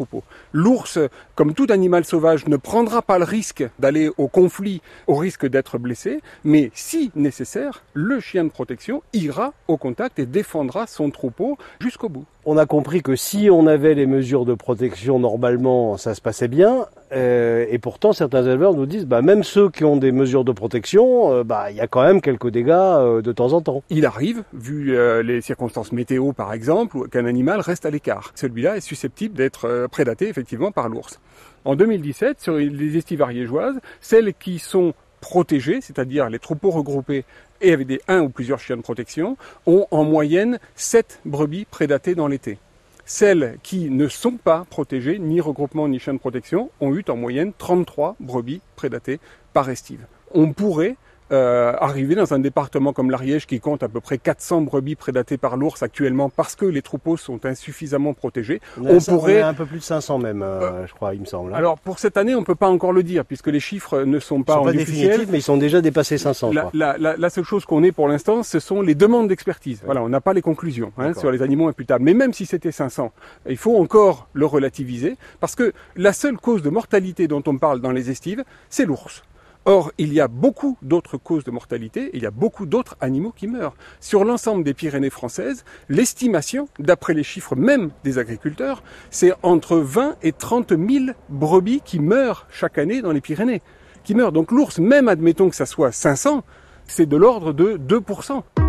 L'ours, 0.54 1.00
comme 1.36 1.54
tout 1.54 1.68
animal 1.70 2.06
sauvage, 2.06 2.48
ne 2.48 2.58
prendra 2.58 3.02
pas 3.02 3.18
le 3.18 3.26
risque 3.26 3.68
d'aller 3.80 4.10
au 4.18 4.28
conflit 4.28 4.82
au 5.08 5.16
risque 5.16 5.46
d'être 5.48 5.78
blessé, 5.78 6.22
mais 6.44 6.72
si 6.74 7.12
nécessaire, 7.16 7.84
le 7.94 8.20
chien 8.20 8.44
de 8.44 8.50
protection 8.50 9.04
ira 9.14 9.54
au 9.68 9.78
contact 9.78 10.20
et 10.20 10.26
défendra 10.26 10.88
son 10.88 11.10
troupeau 11.10 11.58
jusqu'au 11.80 12.10
bout. 12.10 12.26
On 12.50 12.56
a 12.56 12.66
compris 12.66 13.02
que 13.02 13.18
si 13.18 13.50
on 13.52 13.68
avait 13.68 13.94
les 13.94 14.06
mesures 14.06 14.46
de 14.46 14.54
protection 14.54 15.20
normalement, 15.20 15.98
ça 15.98 16.16
se 16.16 16.22
passait 16.22 16.48
bien. 16.48 16.86
Euh, 17.12 17.66
et 17.70 17.78
pourtant, 17.78 18.14
certains 18.14 18.42
éleveurs 18.44 18.74
nous 18.74 18.86
disent, 18.86 19.06
bah, 19.06 19.22
même 19.22 19.44
ceux 19.44 19.70
qui 19.70 19.84
ont 19.84 19.98
des 19.98 20.14
mesures 20.14 20.46
de 20.46 20.54
protection, 20.54 21.34
euh, 21.34 21.44
bah, 21.44 21.72
il 21.72 21.76
y 21.76 21.82
a 21.82 21.88
quand 21.88 22.04
même 22.04 22.22
quelques 22.22 22.48
dégâts 22.48 22.70
euh, 22.70 23.22
de 23.22 23.34
temps 23.34 23.52
en 23.52 23.60
temps. 23.60 23.84
Il 23.90 24.06
arrive, 24.06 24.46
vu 24.54 24.96
les 25.26 25.42
circonstances 25.42 25.92
météo 25.92 26.32
par 26.32 26.54
exemple, 26.54 27.10
qu'un 27.10 27.26
animal 27.26 27.60
reste 27.60 27.86
à 27.86 27.90
l'écart. 27.90 28.32
Celui-là 28.34 28.78
est 28.78 28.82
susceptible 28.82 29.36
d'être 29.36 29.90
prédaté 29.92 30.30
effectivement 30.30 30.72
par 30.72 30.88
l'ours. 30.88 31.20
En 31.66 31.76
2017, 31.76 32.40
sur 32.40 32.56
les 32.56 32.96
estives 32.96 33.22
ariégeoises, 33.22 33.76
celles 34.00 34.34
qui 34.34 34.60
sont 34.60 34.94
protégées, 35.20 35.82
c'est-à-dire 35.82 36.30
les 36.30 36.40
troupeaux 36.40 36.70
regroupés 36.70 37.26
et 37.62 37.74
avec 37.74 37.88
des 37.88 38.02
un 38.08 38.22
ou 38.22 38.30
plusieurs 38.30 38.60
chiens 38.60 38.78
de 38.78 38.82
protection, 38.82 39.38
ont 39.66 39.88
en 39.92 40.04
moyenne 40.04 40.60
7 40.76 41.22
brebis 41.26 41.66
prédatées 41.66 42.16
dans 42.16 42.28
l'été. 42.28 42.58
Celles 43.06 43.58
qui 43.64 43.90
ne 43.90 44.08
sont 44.08 44.38
pas 44.38 44.66
protégées, 44.70 45.18
ni 45.18 45.40
regroupement 45.40 45.88
ni 45.88 46.00
chiens 46.00 46.14
de 46.14 46.20
protection, 46.20 46.70
ont 46.82 46.94
eu 46.94 47.06
en 47.08 47.16
moyenne 47.16 47.54
33 47.58 48.18
brebis 48.20 48.62
prédatées 48.76 49.20
par 49.54 49.70
estive. 49.70 50.06
on 50.34 50.52
pourrait 50.52 50.98
euh, 51.32 51.74
arriver 51.80 52.16
dans 52.16 52.34
un 52.34 52.40
département 52.40 52.94
comme 52.94 53.12
l'Ariège 53.12 53.46
qui 53.48 53.60
compte 53.60 53.84
à 53.84 53.90
peu 53.90 54.00
près 54.00 54.18
400 54.18 54.62
brebis 54.62 54.96
prédatées 54.96 55.38
par 55.38 55.58
l'ours 55.58 55.84
actuellement 55.84 56.30
parce 56.30 56.56
que 56.56 56.66
les 56.66 56.82
troupeaux 56.82 57.18
sont 57.18 57.46
insuffisamment 57.46 58.14
protégés. 58.14 58.62
On, 58.82 58.96
on 58.96 59.00
pourrait 59.00 59.42
un 59.42 59.54
peu 59.54 59.66
plus 59.66 59.80
de 59.80 59.84
500 59.84 60.20
même, 60.20 60.42
euh, 60.42 60.88
je 60.88 60.94
crois, 60.94 61.14
il 61.14 61.22
me 61.22 61.26
semble. 61.26 61.54
Hein. 61.54 61.58
Alors 61.58 61.80
pour 61.80 62.00
cette 62.00 62.18
année, 62.18 62.36
on 62.36 62.44
peut 62.44 62.56
pas 62.56 62.70
encore 62.70 62.94
le 62.94 63.04
dire 63.04 63.26
puisque 63.26 63.48
les 63.48 63.60
chiffres 63.60 64.04
ne 64.04 64.20
sont 64.20 64.44
pas, 64.44 64.54
sont 64.54 64.60
en 64.60 64.64
pas 64.66 64.72
définitifs, 64.72 65.28
mais 65.30 65.40
ils 65.40 65.44
sont 65.44 65.58
déjà 65.58 65.82
dépassés 65.82 66.18
500. 66.18 66.52
La, 66.54 66.70
la, 66.74 66.98
la, 66.98 67.18
la 67.18 67.30
seule 67.30 67.44
chose 67.44 67.66
qu'on 67.66 67.84
ait 67.84 67.92
pour 67.92 68.08
l'instant, 68.08 68.44
ce 68.44 68.60
sont 68.60 68.82
les 68.82 68.96
demandes 68.96 69.28
d'expertise. 69.28 69.82
Voilà, 69.86 70.02
on 70.02 70.10
n'a 70.10 70.22
pas 70.22 70.34
les 70.34 70.42
conclusions 70.42 70.92
hein, 70.98 71.14
sur 71.14 71.32
les 71.32 71.42
animaux 71.42 71.68
imputables. 71.68 72.04
Mais 72.04 72.14
même 72.14 72.34
si 72.34 72.46
c'était 72.46 72.72
500, 72.72 73.12
il 73.50 73.58
faut 73.58 73.78
encore 73.78 74.28
le 74.34 74.46
relativiser 74.46 75.18
parce 75.40 75.56
que 75.56 75.74
la 75.96 76.14
seule 76.14 76.38
cause 76.38 76.62
de 76.62 76.70
mortalité 76.70 77.28
dont 77.28 77.44
on 77.48 77.58
parle 77.58 77.82
dans 77.82 77.92
les 77.92 78.10
estives, 78.10 78.44
c'est 78.70 78.86
l'ours. 78.86 79.24
Or, 79.70 79.92
il 79.98 80.14
y 80.14 80.22
a 80.22 80.30
beaucoup 80.30 80.78
d'autres 80.82 81.18
causes 81.18 81.44
de 81.44 81.52
mortalité, 81.52 82.10
il 82.14 82.24
y 82.24 82.26
a 82.26 82.32
beaucoup 82.32 82.66
d'autres 82.66 82.96
animaux 83.02 83.34
qui 83.36 83.48
meurent. 83.48 83.76
Sur 84.00 84.24
l'ensemble 84.24 84.64
des 84.64 84.74
Pyrénées 84.74 85.10
françaises, 85.10 85.66
l'estimation, 85.90 86.70
d'après 86.80 87.14
les 87.14 87.24
chiffres 87.24 87.54
même 87.58 87.90
des 88.06 88.18
agriculteurs, 88.18 88.82
c'est 89.10 89.34
entre 89.44 89.76
20 89.76 90.16
et 90.24 90.32
30 90.32 90.70
000 90.70 91.08
brebis 91.28 91.82
qui 91.84 92.00
meurent 92.00 92.48
chaque 92.50 92.78
année 92.78 93.02
dans 93.02 93.12
les 93.12 93.20
Pyrénées. 93.20 93.62
Qui 94.06 94.16
meurent. 94.16 94.32
Donc 94.32 94.54
l'ours, 94.54 94.80
même 94.80 95.10
admettons 95.10 95.50
que 95.50 95.56
ça 95.58 95.66
soit 95.66 95.92
500, 95.92 96.46
c'est 96.88 97.06
de 97.06 97.18
l'ordre 97.18 97.52
de 97.52 97.78
2%. 97.78 98.67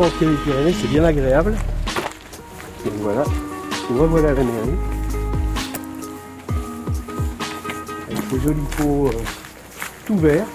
Pyrénées, 0.00 0.74
c'est 0.80 0.88
bien 0.88 1.02
agréable. 1.02 1.56
Et 2.86 2.90
voilà, 3.00 3.24
revoilà 3.98 4.32
la 4.32 4.44
mairie. 4.44 4.76
Avec 8.06 8.22
ces 8.30 8.40
jolis 8.40 8.60
pots 8.76 9.08
euh, 9.08 9.18
tout 10.06 10.16
verts, 10.18 10.46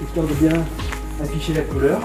histoire 0.00 0.26
de 0.26 0.34
bien 0.34 0.64
afficher 1.20 1.54
la 1.54 1.62
couleur. 1.62 2.00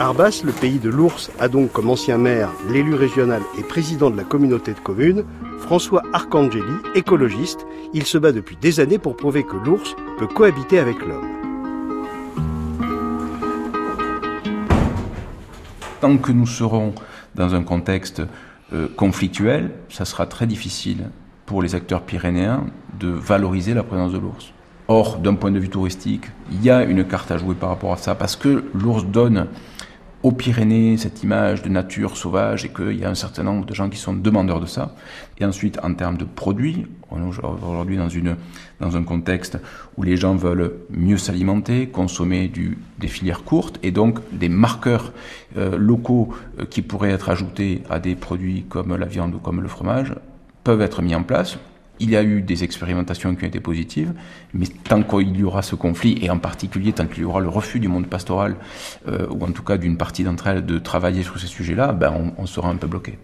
Arbas, 0.00 0.42
le 0.44 0.52
pays 0.52 0.78
de 0.78 0.90
l'ours, 0.90 1.30
a 1.38 1.48
donc 1.48 1.70
comme 1.72 1.88
ancien 1.88 2.18
maire 2.18 2.50
l'élu 2.68 2.94
régional 2.94 3.42
et 3.56 3.62
président 3.62 4.10
de 4.10 4.16
la 4.16 4.24
communauté 4.24 4.72
de 4.72 4.80
communes, 4.80 5.24
François 5.60 6.02
Arcangeli, 6.12 6.62
écologiste. 6.96 7.66
Il 7.94 8.04
se 8.04 8.18
bat 8.18 8.32
depuis 8.32 8.56
des 8.60 8.80
années 8.80 8.98
pour 8.98 9.16
prouver 9.16 9.44
que 9.44 9.56
l'ours 9.64 9.94
peut 10.18 10.28
cohabiter 10.28 10.78
avec 10.78 10.98
l'homme. 11.06 11.37
Tant 16.00 16.16
que 16.16 16.30
nous 16.30 16.46
serons 16.46 16.94
dans 17.34 17.56
un 17.56 17.64
contexte 17.64 18.22
euh, 18.72 18.86
conflictuel, 18.96 19.72
ça 19.88 20.04
sera 20.04 20.26
très 20.26 20.46
difficile 20.46 21.10
pour 21.44 21.60
les 21.60 21.74
acteurs 21.74 22.02
pyrénéens 22.02 22.66
de 23.00 23.08
valoriser 23.08 23.74
la 23.74 23.82
présence 23.82 24.12
de 24.12 24.18
l'ours. 24.18 24.52
Or, 24.86 25.18
d'un 25.18 25.34
point 25.34 25.50
de 25.50 25.58
vue 25.58 25.68
touristique, 25.68 26.26
il 26.52 26.62
y 26.62 26.70
a 26.70 26.84
une 26.84 27.04
carte 27.04 27.30
à 27.32 27.36
jouer 27.36 27.54
par 27.56 27.70
rapport 27.70 27.92
à 27.92 27.96
ça, 27.96 28.14
parce 28.14 28.36
que 28.36 28.64
l'ours 28.74 29.04
donne 29.06 29.48
aux 30.22 30.32
Pyrénées 30.32 30.96
cette 30.96 31.22
image 31.22 31.62
de 31.62 31.68
nature 31.68 32.16
sauvage 32.16 32.64
et 32.64 32.68
qu'il 32.68 32.98
y 32.98 33.04
a 33.04 33.10
un 33.10 33.14
certain 33.14 33.42
nombre 33.42 33.66
de 33.66 33.74
gens 33.74 33.88
qui 33.88 33.98
sont 33.98 34.12
demandeurs 34.12 34.60
de 34.60 34.66
ça. 34.66 34.94
Et 35.38 35.44
ensuite, 35.44 35.78
en 35.82 35.94
termes 35.94 36.16
de 36.16 36.24
produits, 36.24 36.86
on 37.10 37.18
est 37.18 37.38
aujourd'hui 37.44 37.96
dans, 37.96 38.08
une, 38.08 38.36
dans 38.80 38.96
un 38.96 39.02
contexte 39.02 39.58
où 39.96 40.02
les 40.02 40.16
gens 40.16 40.34
veulent 40.36 40.72
mieux 40.90 41.18
s'alimenter, 41.18 41.88
consommer 41.88 42.50
des 42.98 43.08
filières 43.08 43.44
courtes 43.44 43.78
et 43.82 43.90
donc 43.90 44.18
des 44.32 44.48
marqueurs 44.48 45.12
euh, 45.56 45.76
locaux 45.76 46.34
euh, 46.58 46.66
qui 46.66 46.82
pourraient 46.82 47.10
être 47.10 47.30
ajoutés 47.30 47.82
à 47.88 47.98
des 47.98 48.14
produits 48.14 48.64
comme 48.68 48.94
la 48.96 49.06
viande 49.06 49.34
ou 49.34 49.38
comme 49.38 49.60
le 49.60 49.68
fromage 49.68 50.14
peuvent 50.64 50.82
être 50.82 51.02
mis 51.02 51.14
en 51.14 51.22
place. 51.22 51.58
Il 52.00 52.10
y 52.10 52.16
a 52.16 52.22
eu 52.22 52.42
des 52.42 52.62
expérimentations 52.62 53.34
qui 53.34 53.44
ont 53.44 53.48
été 53.48 53.58
positives, 53.58 54.12
mais 54.54 54.66
tant 54.66 55.02
qu'il 55.02 55.36
y 55.36 55.42
aura 55.42 55.62
ce 55.62 55.74
conflit, 55.74 56.16
et 56.22 56.30
en 56.30 56.38
particulier 56.38 56.92
tant 56.92 57.06
qu'il 57.06 57.22
y 57.22 57.24
aura 57.24 57.40
le 57.40 57.48
refus 57.48 57.80
du 57.80 57.88
monde 57.88 58.06
pastoral, 58.06 58.54
euh, 59.08 59.26
ou 59.30 59.42
en 59.44 59.50
tout 59.50 59.64
cas 59.64 59.78
d'une 59.78 59.96
partie 59.96 60.22
d'entre 60.22 60.46
elles, 60.46 60.64
de 60.64 60.78
travailler 60.78 61.24
sur 61.24 61.40
ces 61.40 61.48
sujets-là, 61.48 61.92
ben 61.92 62.32
on 62.36 62.46
sera 62.46 62.68
un 62.68 62.76
peu 62.76 62.86
bloqué. 62.86 63.18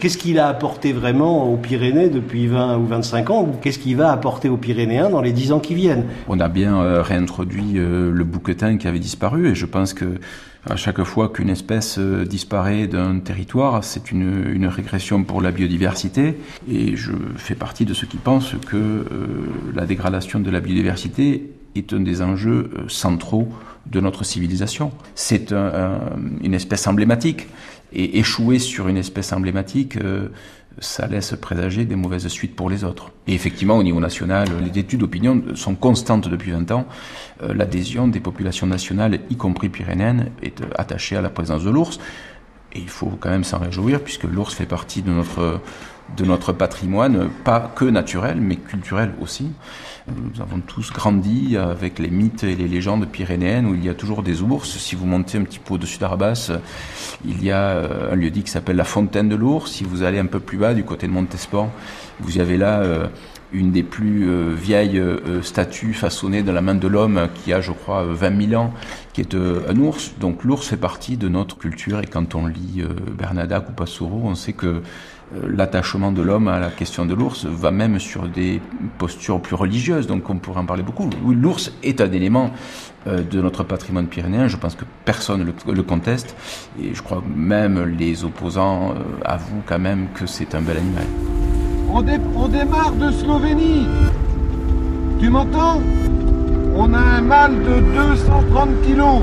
Qu'est-ce 0.00 0.16
qu'il 0.16 0.38
a 0.38 0.48
apporté 0.48 0.94
vraiment 0.94 1.52
aux 1.52 1.58
Pyrénées 1.58 2.08
depuis 2.08 2.46
20 2.46 2.78
ou 2.78 2.86
25 2.86 3.28
ans 3.28 3.42
ou 3.42 3.52
qu'est-ce 3.60 3.78
qu'il 3.78 3.96
va 3.96 4.10
apporter 4.10 4.48
aux 4.48 4.56
Pyrénéens 4.56 5.10
dans 5.10 5.20
les 5.20 5.32
10 5.32 5.52
ans 5.52 5.60
qui 5.60 5.74
viennent? 5.74 6.06
On 6.26 6.40
a 6.40 6.48
bien 6.48 6.80
euh, 6.80 7.02
réintroduit 7.02 7.74
euh, 7.76 8.10
le 8.10 8.24
bouquetin 8.24 8.78
qui 8.78 8.88
avait 8.88 8.98
disparu 8.98 9.48
et 9.48 9.54
je 9.54 9.66
pense 9.66 9.92
que 9.92 10.18
à 10.66 10.76
chaque 10.76 11.02
fois 11.02 11.28
qu'une 11.28 11.50
espèce 11.50 11.98
euh, 11.98 12.24
disparaît 12.24 12.86
d'un 12.86 13.18
territoire, 13.18 13.84
c'est 13.84 14.10
une, 14.10 14.66
régression 14.66 15.22
pour 15.22 15.42
la 15.42 15.50
biodiversité. 15.50 16.38
Et 16.66 16.96
je 16.96 17.12
fais 17.36 17.54
partie 17.54 17.84
de 17.84 17.92
ceux 17.92 18.06
qui 18.06 18.16
pensent 18.16 18.54
que 18.66 19.04
la 19.74 19.84
dégradation 19.84 20.40
de 20.40 20.50
la 20.50 20.60
biodiversité 20.60 21.50
est 21.74 21.92
un 21.92 22.00
des 22.00 22.22
enjeux 22.22 22.70
centraux 22.88 23.48
de 23.86 24.00
notre 24.00 24.24
civilisation. 24.24 24.92
C'est 25.14 25.52
un, 25.52 25.66
un, 25.66 26.00
une 26.42 26.54
espèce 26.54 26.86
emblématique. 26.86 27.48
Et 27.92 28.18
échouer 28.18 28.58
sur 28.58 28.88
une 28.88 28.96
espèce 28.96 29.32
emblématique, 29.32 29.96
euh, 29.96 30.28
ça 30.78 31.06
laisse 31.06 31.34
présager 31.40 31.84
des 31.84 31.96
mauvaises 31.96 32.28
suites 32.28 32.54
pour 32.54 32.70
les 32.70 32.84
autres. 32.84 33.10
Et 33.26 33.34
effectivement, 33.34 33.76
au 33.76 33.82
niveau 33.82 34.00
national, 34.00 34.48
les 34.62 34.78
études 34.78 35.00
d'opinion 35.00 35.42
sont 35.54 35.74
constantes 35.74 36.28
depuis 36.28 36.52
20 36.52 36.70
ans. 36.70 36.86
Euh, 37.42 37.52
L'adhésion 37.52 38.08
des 38.08 38.20
populations 38.20 38.66
nationales, 38.66 39.20
y 39.28 39.36
compris 39.36 39.68
pyrénéennes, 39.68 40.30
est 40.42 40.62
attachée 40.76 41.16
à 41.16 41.20
la 41.20 41.30
présence 41.30 41.64
de 41.64 41.70
l'ours. 41.70 41.98
Et 42.72 42.78
il 42.78 42.88
faut 42.88 43.12
quand 43.18 43.30
même 43.30 43.44
s'en 43.44 43.58
réjouir, 43.58 44.00
puisque 44.00 44.24
l'ours 44.24 44.54
fait 44.54 44.66
partie 44.66 45.02
de 45.02 45.10
notre, 45.10 45.60
de 46.16 46.24
notre 46.24 46.52
patrimoine, 46.52 47.28
pas 47.44 47.72
que 47.74 47.84
naturel, 47.84 48.40
mais 48.40 48.56
culturel 48.56 49.12
aussi. 49.20 49.50
Nous 50.16 50.40
avons 50.40 50.60
tous 50.60 50.92
grandi 50.92 51.56
avec 51.56 51.98
les 51.98 52.10
mythes 52.10 52.44
et 52.44 52.54
les 52.54 52.68
légendes 52.68 53.06
pyrénéennes 53.06 53.66
où 53.66 53.74
il 53.74 53.84
y 53.84 53.88
a 53.88 53.94
toujours 53.94 54.22
des 54.22 54.42
ours. 54.42 54.78
Si 54.78 54.94
vous 54.94 55.06
montez 55.06 55.38
un 55.38 55.44
petit 55.44 55.58
peu 55.58 55.74
au-dessus 55.74 55.98
d'Arabas, 55.98 56.52
il 57.24 57.44
y 57.44 57.50
a 57.50 58.10
un 58.10 58.14
lieu 58.14 58.30
dit 58.30 58.42
qui 58.42 58.50
s'appelle 58.50 58.76
la 58.76 58.84
Fontaine 58.84 59.28
de 59.28 59.36
l'ours. 59.36 59.70
Si 59.70 59.84
vous 59.84 60.02
allez 60.02 60.18
un 60.18 60.26
peu 60.26 60.40
plus 60.40 60.58
bas, 60.58 60.74
du 60.74 60.84
côté 60.84 61.06
de 61.06 61.12
Montespan, 61.12 61.70
vous 62.20 62.38
avez 62.38 62.56
là 62.56 62.80
euh, 62.80 63.06
une 63.52 63.72
des 63.72 63.82
plus 63.82 64.28
euh, 64.28 64.54
vieilles 64.54 64.98
euh, 64.98 65.42
statues 65.42 65.94
façonnées 65.94 66.42
de 66.42 66.52
la 66.52 66.60
main 66.60 66.74
de 66.74 66.86
l'homme 66.86 67.28
qui 67.34 67.52
a, 67.52 67.60
je 67.60 67.72
crois, 67.72 68.04
20 68.04 68.48
000 68.48 68.62
ans, 68.62 68.72
qui 69.12 69.20
est 69.20 69.34
un 69.34 69.76
ours. 69.76 70.12
Donc 70.20 70.44
l'ours 70.44 70.66
fait 70.66 70.76
partie 70.76 71.16
de 71.16 71.28
notre 71.28 71.58
culture 71.58 72.00
et 72.00 72.06
quand 72.06 72.34
on 72.34 72.46
lit 72.46 72.82
Bernadac 73.16 73.68
ou 73.70 73.72
Passoureau, 73.72 74.22
on 74.24 74.34
sait 74.34 74.52
que 74.52 74.82
l'attachement 75.46 76.12
de 76.12 76.22
l'homme 76.22 76.48
à 76.48 76.58
la 76.58 76.70
question 76.70 77.06
de 77.06 77.14
l'ours 77.14 77.46
va 77.46 77.70
même 77.70 77.98
sur 77.98 78.28
des 78.28 78.60
postures 78.98 79.40
plus 79.40 79.54
religieuses, 79.54 80.06
donc 80.06 80.28
on 80.28 80.36
pourrait 80.36 80.60
en 80.60 80.66
parler 80.66 80.82
beaucoup. 80.82 81.08
L'ours 81.28 81.72
est 81.82 82.00
un 82.00 82.10
élément 82.10 82.50
euh, 83.06 83.22
de 83.22 83.40
notre 83.40 83.62
patrimoine 83.62 84.06
pyrénéen, 84.06 84.48
je 84.48 84.56
pense 84.56 84.74
que 84.74 84.84
personne 85.04 85.44
le, 85.44 85.72
le 85.72 85.82
conteste, 85.82 86.36
et 86.82 86.94
je 86.94 87.02
crois 87.02 87.18
que 87.18 87.38
même 87.38 87.84
les 87.98 88.24
opposants 88.24 88.90
euh, 88.90 88.94
avouent 89.24 89.62
quand 89.66 89.78
même 89.78 90.08
que 90.14 90.26
c'est 90.26 90.54
un 90.54 90.62
bel 90.62 90.78
animal. 90.78 91.04
On, 91.92 92.04
on 92.36 92.48
démarre 92.48 92.92
de 92.92 93.10
Slovénie 93.10 93.86
Tu 95.20 95.28
m'entends? 95.28 95.80
On 96.76 96.94
a 96.94 96.98
un 96.98 97.20
mâle 97.20 97.56
de 97.64 97.80
230 97.96 98.68
kilos 98.82 99.22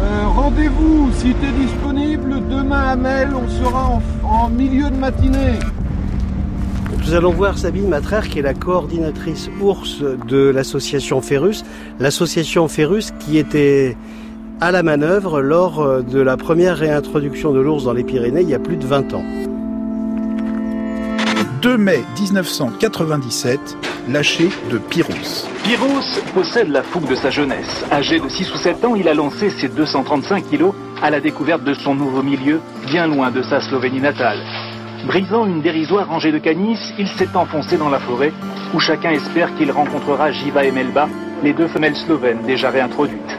euh, 0.00 0.26
Rendez-vous 0.28 1.10
si 1.12 1.34
tu 1.34 1.46
es 1.46 1.52
disponible 1.52 2.46
demain 2.48 2.90
à 2.90 2.96
Mel, 2.96 3.30
on 3.34 3.48
sera 3.48 3.88
en, 3.88 4.02
en, 4.24 4.48
milieu 4.48 4.90
de 4.90 4.96
matinée. 4.96 5.58
Nous 6.98 7.14
allons 7.14 7.32
voir 7.32 7.58
Sabine 7.58 7.88
Matraire 7.88 8.28
qui 8.28 8.38
est 8.38 8.42
la 8.42 8.54
coordinatrice 8.54 9.50
ours 9.60 10.02
de 10.28 10.50
l'association 10.50 11.20
Ferrus. 11.20 11.64
L'association 11.98 12.68
Ferrus 12.68 13.12
qui 13.18 13.38
était 13.38 13.96
à 14.60 14.70
la 14.70 14.82
manœuvre 14.82 15.40
lors 15.40 16.02
de 16.02 16.20
la 16.20 16.36
première 16.36 16.76
réintroduction 16.76 17.52
de 17.52 17.60
l'ours 17.60 17.84
dans 17.84 17.94
les 17.94 18.04
Pyrénées 18.04 18.42
il 18.42 18.50
y 18.50 18.54
a 18.54 18.58
plus 18.58 18.76
de 18.76 18.86
20 18.86 19.14
ans. 19.14 19.24
2 21.62 21.76
mai 21.76 22.02
1997, 22.18 23.60
lâché 24.12 24.48
de 24.70 24.78
Pyros. 24.78 25.46
Pyros 25.62 26.20
possède 26.34 26.68
la 26.68 26.82
fougue 26.82 27.08
de 27.08 27.14
sa 27.14 27.30
jeunesse. 27.30 27.84
Âgé 27.92 28.18
de 28.18 28.28
6 28.28 28.52
ou 28.52 28.56
7 28.56 28.84
ans, 28.84 28.94
il 28.96 29.08
a 29.08 29.14
lancé 29.14 29.50
ses 29.50 29.68
235 29.68 30.48
kilos 30.48 30.74
à 31.00 31.10
la 31.10 31.20
découverte 31.20 31.62
de 31.62 31.74
son 31.74 31.94
nouveau 31.94 32.22
milieu, 32.22 32.60
bien 32.86 33.06
loin 33.06 33.30
de 33.30 33.42
sa 33.42 33.60
Slovénie 33.60 34.00
natale. 34.00 34.38
Brisant 35.06 35.46
une 35.46 35.62
dérisoire 35.62 36.08
rangée 36.08 36.32
de 36.32 36.38
canis, 36.38 36.78
il 36.98 37.08
s'est 37.08 37.34
enfoncé 37.34 37.78
dans 37.78 37.88
la 37.88 38.00
forêt, 38.00 38.32
où 38.74 38.80
chacun 38.80 39.10
espère 39.10 39.54
qu'il 39.54 39.70
rencontrera 39.70 40.32
Jiva 40.32 40.64
et 40.64 40.72
Melba, 40.72 41.08
les 41.42 41.52
deux 41.52 41.68
femelles 41.68 41.96
slovènes 41.96 42.42
déjà 42.46 42.70
réintroduites. 42.70 43.38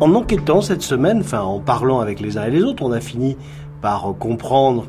En 0.00 0.14
enquêtant 0.14 0.60
cette 0.60 0.82
semaine, 0.82 1.20
enfin 1.20 1.42
en 1.42 1.60
parlant 1.60 2.00
avec 2.00 2.18
les 2.18 2.36
uns 2.36 2.44
et 2.44 2.50
les 2.50 2.64
autres, 2.64 2.82
on 2.82 2.90
a 2.90 3.00
fini 3.00 3.36
par 3.80 4.12
comprendre 4.18 4.86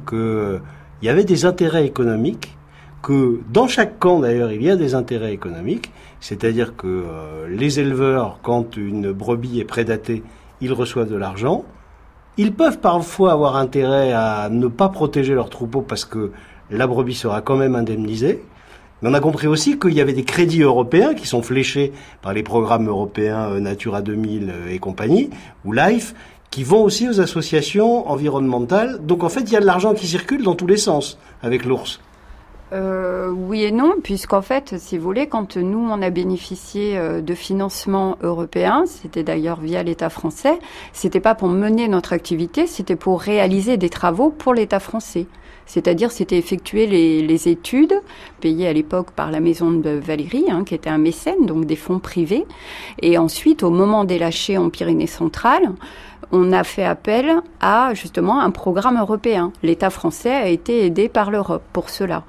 qu'il 1.04 1.10
y 1.10 1.12
avait 1.12 1.26
des 1.26 1.43
intérêts 1.43 1.86
économiques 1.86 2.56
que 3.01 3.41
dans 3.51 3.68
chaque 3.68 3.99
camp 3.99 4.22
d'ailleurs 4.22 4.54
il 4.54 4.64
y 4.64 4.70
a 4.70 4.78
des 4.78 4.95
intérêts 4.95 5.34
économiques, 5.34 5.91
c'est-à-dire 6.22 6.78
que 6.78 6.88
euh, 6.88 7.45
les 7.49 7.82
éleveurs, 7.82 8.39
quand 8.41 8.78
une 8.78 9.12
brebis 9.12 9.60
est 9.60 9.66
prédatée, 9.66 10.24
ils 10.62 10.72
reçoivent 10.72 11.10
de 11.10 11.18
l'argent. 11.18 11.66
Ils 12.38 12.54
peuvent 12.54 12.80
parfois 12.80 13.34
avoir 13.34 13.58
intérêt 13.58 14.14
à 14.14 14.47
ne 14.49 14.68
pas 14.68 14.88
protéger 14.88 15.34
leur 15.34 15.49
troupeau 15.49 15.82
parce 15.82 16.06
que 16.06 16.32
la 16.72 16.88
brebis 16.88 17.16
sera 17.16 17.41
quand 17.41 17.58
même 17.58 17.76
indemnisée. 17.76 18.41
Mais 19.01 19.10
on 19.10 19.14
a 19.14 19.20
compris 19.20 19.47
aussi 19.47 19.78
qu'il 19.78 19.93
y 19.95 19.99
avait 19.99 20.14
des 20.14 20.24
crédits 20.24 20.62
européens 20.62 21.16
qui 21.16 21.28
sont 21.28 21.41
fléchés 21.41 21.91
par 22.22 22.32
les 22.32 22.43
programmes 22.43 22.88
européens 22.88 23.49
euh, 23.49 23.60
Natura 23.60 24.01
2000 24.01 24.49
euh, 24.49 24.72
et 24.72 24.80
compagnie, 24.80 25.32
ou 25.66 25.74
LIFE, 25.74 26.16
qui 26.54 26.64
vont 26.64 26.84
aussi 26.84 27.10
aux 27.10 27.20
associations 27.20 28.08
environnementales. 28.08 29.04
Donc 29.04 29.24
en 29.24 29.30
fait, 29.30 29.39
il 29.41 29.54
y 29.54 29.56
a 29.56 29.60
de 29.60 29.66
l'argent 29.66 29.95
qui 29.95 30.06
circule 30.06 30.43
dans 30.43 30.54
tous 30.54 30.68
les 30.68 30.78
sens 30.78 31.18
avec 31.41 31.66
l'ours. 31.66 31.99
Euh, 32.74 33.30
oui 33.32 33.64
et 33.64 33.72
non, 33.72 33.93
puisqu'en 34.04 34.43
fait, 34.43 34.76
si 34.78 34.99
vous 34.99 35.04
voulez, 35.04 35.26
quand 35.26 35.58
nous, 35.58 35.80
on 35.80 35.99
a 36.04 36.12
bénéficié 36.12 36.95
euh, 36.95 37.22
de 37.22 37.34
financements 37.34 38.18
européens, 38.22 38.84
c'était 38.86 39.24
d'ailleurs 39.24 39.62
via 39.62 39.82
l'État 39.82 40.12
français, 40.12 40.60
c'était 40.91 41.20
pas 41.20 41.34
pour 41.34 41.49
mener 41.49 41.88
notre 41.88 42.14
activité, 42.14 42.68
c'était 42.68 42.95
pour 42.95 43.22
réaliser 43.22 43.78
des 43.78 43.89
travaux 43.89 44.30
pour 44.30 44.54
l'État 44.54 44.80
français. 44.80 45.26
C'est-à-dire, 45.66 46.12
c'était 46.12 46.38
effectuer 46.38 46.88
les, 46.88 47.47
études, 47.47 47.93
payées 48.41 48.68
à 48.68 48.74
l'époque 48.74 49.12
par 49.12 49.32
la 49.32 49.39
maison 49.39 49.72
de 49.72 49.89
Valérie, 49.91 50.45
hein, 50.49 50.64
qui 50.66 50.76
était 50.76 50.89
un 50.89 50.97
mécène, 50.97 51.45
donc 51.45 51.66
des 51.66 51.76
fonds 51.76 51.99
privés. 51.99 52.45
Et 53.01 53.18
ensuite, 53.18 53.64
au 53.64 53.70
moment 53.70 54.04
des 54.04 54.20
lâchers 54.20 54.58
en 54.58 54.70
Pyrénées 54.70 55.08
centrales, 55.08 55.72
on 56.32 56.51
a 56.51 56.63
fait 56.63 56.84
appel 56.84 57.41
à 57.59 57.93
justement 57.93 58.39
un 58.39 58.51
programme 58.51 58.97
européen. 58.99 59.51
L'État 59.63 59.89
français 59.89 60.32
a 60.32 60.47
été 60.47 60.86
aidé 60.86 61.09
par 61.09 61.32
l'Europe 61.32 61.63
pour 61.74 61.89
cela. 61.89 62.24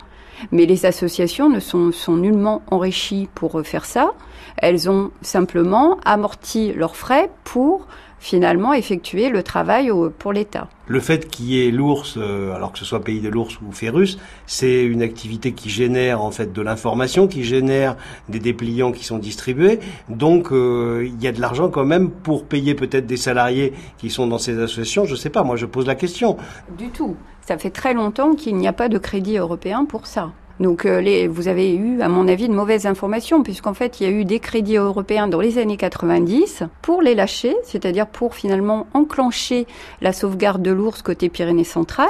Mais 0.51 0.66
les 0.66 0.86
associations 0.86 1.49
ne 1.49 1.61
sont, 1.61 1.92
nullement 2.16 2.62
enrichies 2.70 3.28
pour 3.34 3.62
faire 3.64 3.84
ça. 3.84 4.12
Elles 4.57 4.90
ont 4.90 5.11
simplement 5.22 5.99
amorti 6.05 6.72
leurs 6.72 6.97
frais 6.97 7.30
pour 7.45 7.86
finalement 8.25 8.72
effectuer 8.72 9.29
le 9.29 9.43
travail 9.43 9.91
pour 10.18 10.33
l'État. 10.33 10.68
Le 10.87 10.99
fait 10.99 11.29
qu'il 11.29 11.45
y 11.45 11.66
ait 11.66 11.70
l'ours, 11.70 12.14
euh, 12.16 12.55
alors 12.55 12.72
que 12.72 12.79
ce 12.79 12.85
soit 12.87 13.05
Pays 13.05 13.20
de 13.20 13.29
l'ours 13.29 13.59
ou 13.61 13.70
Férus, 13.70 14.18
c'est 14.47 14.83
une 14.83 15.03
activité 15.03 15.53
qui 15.53 15.68
génère 15.68 16.22
en 16.22 16.31
fait 16.31 16.51
de 16.51 16.62
l'information, 16.62 17.29
qui 17.29 17.45
génère 17.45 17.97
des 18.31 18.39
dépliants 18.39 18.93
qui 18.93 19.05
sont 19.05 19.18
distribués. 19.18 19.79
Donc 20.09 20.53
euh, 20.53 21.07
il 21.07 21.22
y 21.22 21.27
a 21.27 21.33
de 21.33 21.41
l'argent 21.41 21.68
quand 21.68 21.85
même 21.85 22.09
pour 22.09 22.47
payer 22.47 22.75
peut-être 22.75 23.05
des 23.05 23.18
salariés 23.18 23.75
qui 23.99 24.09
sont 24.09 24.27
dans 24.27 24.39
ces 24.39 24.59
associations. 24.59 25.05
Je 25.05 25.12
ne 25.12 25.18
sais 25.18 25.31
pas, 25.31 25.43
moi 25.43 25.57
je 25.57 25.66
pose 25.66 25.87
la 25.87 25.95
question. 25.95 26.39
Du 26.79 26.89
tout. 26.89 27.16
Ça 27.43 27.59
fait 27.59 27.68
très 27.68 27.93
longtemps 27.93 28.35
qu'il 28.35 28.57
n'y 28.57 28.66
a 28.66 28.72
pas 28.72 28.89
de 28.89 28.97
crédit 28.97 29.37
européen 29.37 29.85
pour 29.85 30.07
ça. 30.07 30.33
Donc 30.61 30.86
euh, 30.86 31.28
vous 31.30 31.48
avez 31.48 31.74
eu, 31.74 32.00
à 32.00 32.09
mon 32.09 32.28
avis, 32.28 32.48
de 32.48 32.55
mauvaises 32.55 32.86
informations, 32.86 33.42
puisqu'en 33.42 33.74
fait, 33.74 34.00
il 34.00 34.05
y 34.05 34.07
a 34.07 34.12
eu 34.12 34.24
des 34.24 34.38
crédits 34.38 34.76
européens 34.76 35.26
dans 35.26 35.40
les 35.40 35.59
années 35.59 35.76
90 35.76 36.64
pour 36.82 37.02
les 37.02 37.14
lâcher, 37.14 37.57
c'est-à-dire 37.64 38.07
pour 38.07 38.34
finalement 38.34 38.86
enclencher 38.94 39.66
la 40.00 40.12
sauvegarde 40.12 40.62
de 40.62 40.70
l'ours 40.70 41.02
côté 41.02 41.28
Pyrénées 41.28 41.64
centrales. 41.64 42.09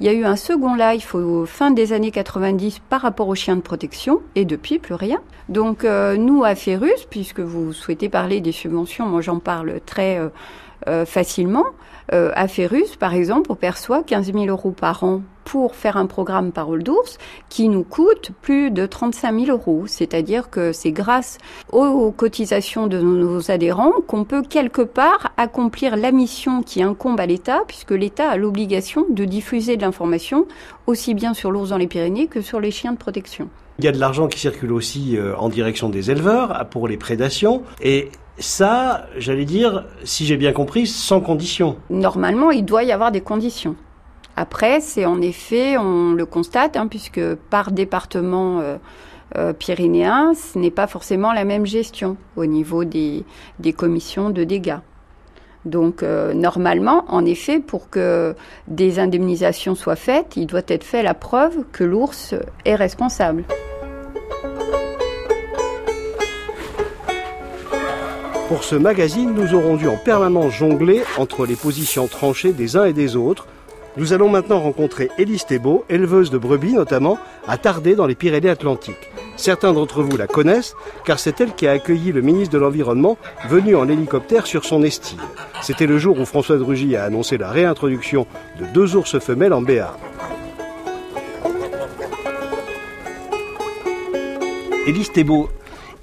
Il 0.00 0.06
y 0.06 0.08
a 0.08 0.12
eu 0.12 0.24
un 0.24 0.36
second 0.36 0.74
life 0.74 1.14
au 1.14 1.46
fin 1.46 1.70
des 1.70 1.92
années 1.92 2.10
90 2.10 2.80
par 2.88 3.00
rapport 3.00 3.28
aux 3.28 3.34
chiens 3.34 3.56
de 3.56 3.62
protection, 3.62 4.20
et 4.34 4.44
depuis, 4.44 4.78
plus 4.78 4.94
rien. 4.94 5.20
Donc 5.48 5.84
euh, 5.84 6.16
nous, 6.16 6.44
à 6.44 6.54
Férus, 6.54 7.06
puisque 7.08 7.40
vous 7.40 7.72
souhaitez 7.72 8.08
parler 8.08 8.40
des 8.40 8.52
subventions, 8.52 9.06
moi 9.06 9.20
j'en 9.20 9.38
parle 9.38 9.80
très 9.86 10.20
euh, 10.88 11.04
facilement. 11.06 11.64
Euh, 12.12 12.30
à 12.34 12.48
Férus, 12.48 12.96
par 12.96 13.14
exemple, 13.14 13.50
on 13.50 13.54
perçoit 13.54 14.02
15 14.02 14.32
000 14.32 14.46
euros 14.46 14.70
par 14.70 15.04
an 15.04 15.22
pour 15.44 15.76
faire 15.76 15.96
un 15.96 16.06
programme 16.06 16.50
Parole 16.50 16.82
d'ours 16.82 17.18
qui 17.48 17.68
nous 17.68 17.84
coûte 17.84 18.32
plus 18.42 18.70
de 18.70 18.84
35 18.84 19.46
000 19.46 19.56
euros. 19.56 19.84
C'est-à-dire 19.86 20.50
que 20.50 20.72
c'est 20.72 20.90
grâce 20.90 21.38
aux 21.72 22.10
cotisations 22.10 22.88
de 22.88 23.00
nos 23.00 23.50
adhérents 23.50 23.92
qu'on 24.06 24.24
peut 24.24 24.42
quelque 24.42 24.82
part 24.82 25.32
accomplir 25.36 25.96
la 25.96 26.10
mission 26.10 26.62
qui 26.62 26.82
incombe 26.82 27.20
à 27.20 27.26
l'État, 27.26 27.60
puisque 27.66 27.92
l'État 27.92 28.28
a 28.28 28.36
l'obligation 28.36 29.06
de 29.08 29.24
diffuser 29.24 29.76
de 29.76 29.82
l'information 29.82 30.46
aussi 30.86 31.14
bien 31.14 31.32
sur 31.32 31.52
l'ours 31.52 31.70
dans 31.70 31.78
les 31.78 31.86
Pyrénées 31.86 32.26
que 32.26 32.40
sur 32.40 32.60
les 32.60 32.72
chiens 32.72 32.92
de 32.92 32.98
protection. 32.98 33.48
Il 33.78 33.84
y 33.84 33.88
a 33.88 33.92
de 33.92 34.00
l'argent 34.00 34.26
qui 34.26 34.40
circule 34.40 34.72
aussi 34.72 35.16
euh, 35.16 35.36
en 35.36 35.48
direction 35.48 35.90
des 35.90 36.10
éleveurs 36.10 36.66
pour 36.70 36.88
les 36.88 36.96
prédations 36.96 37.62
et 37.82 38.10
ça, 38.38 39.06
j'allais 39.16 39.44
dire, 39.44 39.84
si 40.04 40.26
j'ai 40.26 40.36
bien 40.36 40.52
compris, 40.52 40.86
sans 40.86 41.20
condition. 41.20 41.76
Normalement, 41.90 42.50
il 42.50 42.64
doit 42.64 42.84
y 42.84 42.92
avoir 42.92 43.10
des 43.12 43.20
conditions. 43.20 43.76
Après, 44.36 44.80
c'est 44.80 45.06
en 45.06 45.22
effet, 45.22 45.78
on 45.78 46.12
le 46.12 46.26
constate, 46.26 46.76
hein, 46.76 46.88
puisque 46.88 47.34
par 47.34 47.72
département 47.72 48.60
euh, 48.60 48.76
euh, 49.36 49.54
pyrénéen, 49.54 50.34
ce 50.34 50.58
n'est 50.58 50.70
pas 50.70 50.86
forcément 50.86 51.32
la 51.32 51.44
même 51.44 51.64
gestion 51.64 52.18
au 52.36 52.44
niveau 52.44 52.84
des, 52.84 53.24
commissions 53.74 54.28
de 54.28 54.44
dégâts. 54.44 54.78
Donc 55.64 56.02
euh, 56.02 56.34
normalement, 56.34 57.06
en 57.08 57.24
effet, 57.24 57.58
pour 57.58 57.88
que 57.88 58.36
des 58.68 58.98
indemnisations 58.98 59.74
soient 59.74 59.96
faites, 59.96 60.36
il 60.36 60.46
doit 60.46 60.60
être 60.68 60.84
fait 60.84 61.02
la 61.02 61.14
preuve 61.14 61.64
que 61.72 61.82
l'ours 61.82 62.34
est 62.66 62.76
responsable. 62.76 63.44
Pour 68.48 68.62
ce 68.62 68.76
magazine, 68.76 69.34
nous 69.34 69.54
aurons 69.54 69.74
dû 69.74 69.88
en 69.88 69.96
permanence 69.96 70.52
jongler 70.52 71.02
entre 71.18 71.46
les 71.46 71.56
positions 71.56 72.06
tranchées 72.06 72.52
des 72.52 72.76
uns 72.76 72.84
et 72.84 72.92
des 72.92 73.16
autres. 73.16 73.48
Nous 73.96 74.12
allons 74.12 74.28
maintenant 74.28 74.60
rencontrer 74.60 75.10
Élise 75.18 75.46
Thébault, 75.46 75.84
éleveuse 75.88 76.30
de 76.30 76.38
brebis 76.38 76.74
notamment, 76.74 77.18
à 77.48 77.58
Tardé 77.58 77.96
dans 77.96 78.06
les 78.06 78.14
Pyrénées-Atlantiques. 78.14 79.10
Certains 79.36 79.72
d'entre 79.72 80.00
vous 80.04 80.16
la 80.16 80.28
connaissent 80.28 80.76
car 81.04 81.18
c'est 81.18 81.40
elle 81.40 81.54
qui 81.54 81.66
a 81.66 81.72
accueilli 81.72 82.12
le 82.12 82.20
ministre 82.20 82.52
de 82.52 82.58
l'Environnement 82.58 83.18
venu 83.48 83.74
en 83.74 83.88
hélicoptère 83.88 84.46
sur 84.46 84.64
son 84.64 84.84
estive. 84.84 85.20
C'était 85.60 85.86
le 85.86 85.98
jour 85.98 86.16
où 86.20 86.24
François 86.24 86.56
de 86.56 86.62
Rugy 86.62 86.94
a 86.94 87.02
annoncé 87.02 87.38
la 87.38 87.50
réintroduction 87.50 88.28
de 88.60 88.66
deux 88.66 88.94
ours 88.94 89.18
femelles 89.18 89.54
en 89.54 89.62
Béarn. 89.62 89.96
Élise 94.86 95.10
Thébault, 95.10 95.48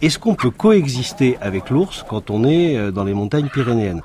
est-ce 0.03 0.19
qu'on 0.19 0.35
peut 0.35 0.49
coexister 0.49 1.37
avec 1.39 1.69
l'ours 1.69 2.03
quand 2.07 2.29
on 2.29 2.43
est 2.43 2.75
euh, 2.75 2.91
dans 2.91 3.05
les 3.05 3.13
montagnes 3.13 3.47
pyrénéennes? 3.47 4.01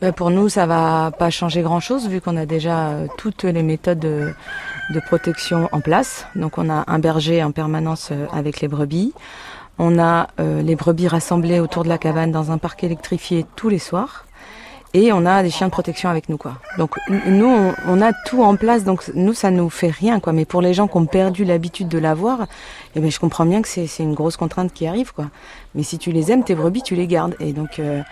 Ben, 0.00 0.12
Pour 0.12 0.30
nous, 0.30 0.48
ça 0.48 0.66
va 0.66 1.12
pas 1.16 1.30
changer 1.30 1.62
grand-chose 1.62 2.08
vu 2.08 2.20
qu'on 2.20 2.36
a 2.36 2.46
déjà 2.46 2.88
euh, 2.88 3.06
toutes 3.16 3.44
les 3.44 3.62
méthodes 3.62 4.00
de, 4.00 4.34
protection 5.06 5.68
en 5.70 5.80
place. 5.80 6.26
Donc 6.34 6.58
on 6.58 6.68
a 6.68 6.82
un 6.88 6.98
berger 6.98 7.44
en 7.44 7.52
permanence 7.52 8.08
euh, 8.10 8.26
avec 8.32 8.60
les 8.60 8.66
brebis. 8.66 9.12
On 9.78 9.98
a 9.98 10.26
les 10.38 10.76
brebis 10.76 11.08
rassemblées 11.08 11.58
autour 11.58 11.84
de 11.84 11.88
la 11.88 11.96
cabane 11.96 12.30
dans 12.30 12.50
un 12.50 12.58
parc 12.58 12.84
électrifié 12.84 13.46
tous 13.56 13.70
les 13.70 13.78
soirs 13.78 14.26
et 14.92 15.12
on 15.12 15.24
a 15.24 15.42
des 15.42 15.50
chiens 15.50 15.68
de 15.68 15.72
protection 15.72 16.08
avec 16.08 16.28
nous 16.28 16.36
quoi. 16.36 16.54
Donc 16.78 16.96
nous 17.26 17.72
on, 17.86 18.02
a 18.02 18.12
tout 18.12 18.42
en 18.42 18.56
place 18.56 18.84
donc 18.84 19.04
nous 19.14 19.34
ça 19.34 19.50
nous 19.50 19.70
fait 19.70 19.90
rien 19.90 20.18
quoi 20.18 20.32
mais 20.32 20.44
pour 20.44 20.62
les 20.62 20.74
gens 20.74 20.88
qui 20.88 20.96
ont 20.96 21.06
perdu 21.06 21.44
l'habitude 21.44 21.88
de 21.88 21.98
l'avoir 21.98 22.46
eh 22.96 23.00
ben 23.00 23.10
je 23.10 23.20
comprends 23.20 23.46
bien 23.46 23.62
que 23.62 23.68
c'est 23.68 23.86
une 24.00 24.14
grosse 24.14 24.36
contrainte 24.36 24.72
qui 24.72 24.86
arrive 24.86 25.12
quoi. 25.12 25.26
Mais 25.76 25.84
si 25.84 25.98
tu 25.98 26.10
les 26.10 26.32
aimes 26.32 26.42
tes 26.42 26.56
brebis 26.56 26.82
tu 26.82 26.96
les 26.96 27.06
gardes 27.06 27.36
et 27.38 27.52
donc 27.52 27.78
euh, 27.78 28.02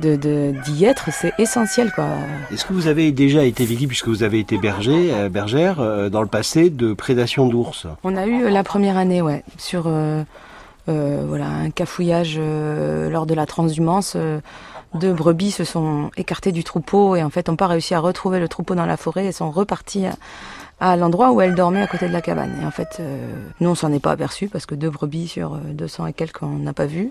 de 0.00 0.52
d'y 0.64 0.84
être 0.84 1.10
c'est 1.12 1.32
essentiel 1.38 1.90
quoi. 1.92 2.06
Est-ce 2.52 2.64
que 2.64 2.72
vous 2.72 2.86
avez 2.86 3.10
déjà 3.10 3.42
été 3.44 3.64
victime 3.64 3.88
puisque 3.88 4.08
vous 4.08 4.22
avez 4.22 4.38
été 4.38 4.58
berger 4.58 5.12
euh, 5.12 5.28
bergère 5.28 5.80
euh, 5.80 6.08
dans 6.08 6.22
le 6.22 6.28
passé 6.28 6.70
de 6.70 6.92
prédation 6.92 7.48
d'ours? 7.48 7.86
On 8.04 8.16
a 8.16 8.26
eu 8.26 8.48
la 8.48 8.62
première 8.62 8.96
année 8.96 9.22
ouais 9.22 9.42
sur 9.56 9.90
voilà 10.86 11.46
un 11.46 11.70
cafouillage 11.70 12.38
lors 12.38 13.26
de 13.26 13.34
la 13.34 13.44
transhumance 13.44 14.16
deux 14.94 15.12
brebis 15.12 15.50
se 15.50 15.64
sont 15.64 16.10
écartées 16.16 16.52
du 16.52 16.64
troupeau 16.64 17.16
et 17.16 17.22
en 17.22 17.30
fait 17.30 17.48
n'ont 17.48 17.56
pas 17.56 17.66
réussi 17.66 17.94
à 17.94 18.00
retrouver 18.00 18.40
le 18.40 18.48
troupeau 18.48 18.74
dans 18.74 18.86
la 18.86 18.96
forêt 18.96 19.26
et 19.26 19.32
sont 19.32 19.50
reparties 19.50 20.06
à, 20.80 20.96
l'endroit 20.96 21.32
où 21.32 21.40
elles 21.40 21.54
dormaient 21.54 21.82
à 21.82 21.86
côté 21.86 22.08
de 22.08 22.12
la 22.12 22.22
cabane. 22.22 22.56
Et 22.62 22.64
en 22.64 22.70
fait, 22.70 22.98
euh, 23.00 23.28
nous 23.60 23.70
on 23.70 23.74
s'en 23.74 23.92
est 23.92 24.00
pas 24.00 24.12
aperçu 24.12 24.48
parce 24.48 24.66
que 24.66 24.74
deux 24.74 24.90
brebis 24.90 25.28
sur 25.28 25.56
200 25.56 26.06
et 26.06 26.12
quelques 26.12 26.42
on 26.42 26.58
n'a 26.58 26.72
pas 26.72 26.86
vu. 26.86 27.10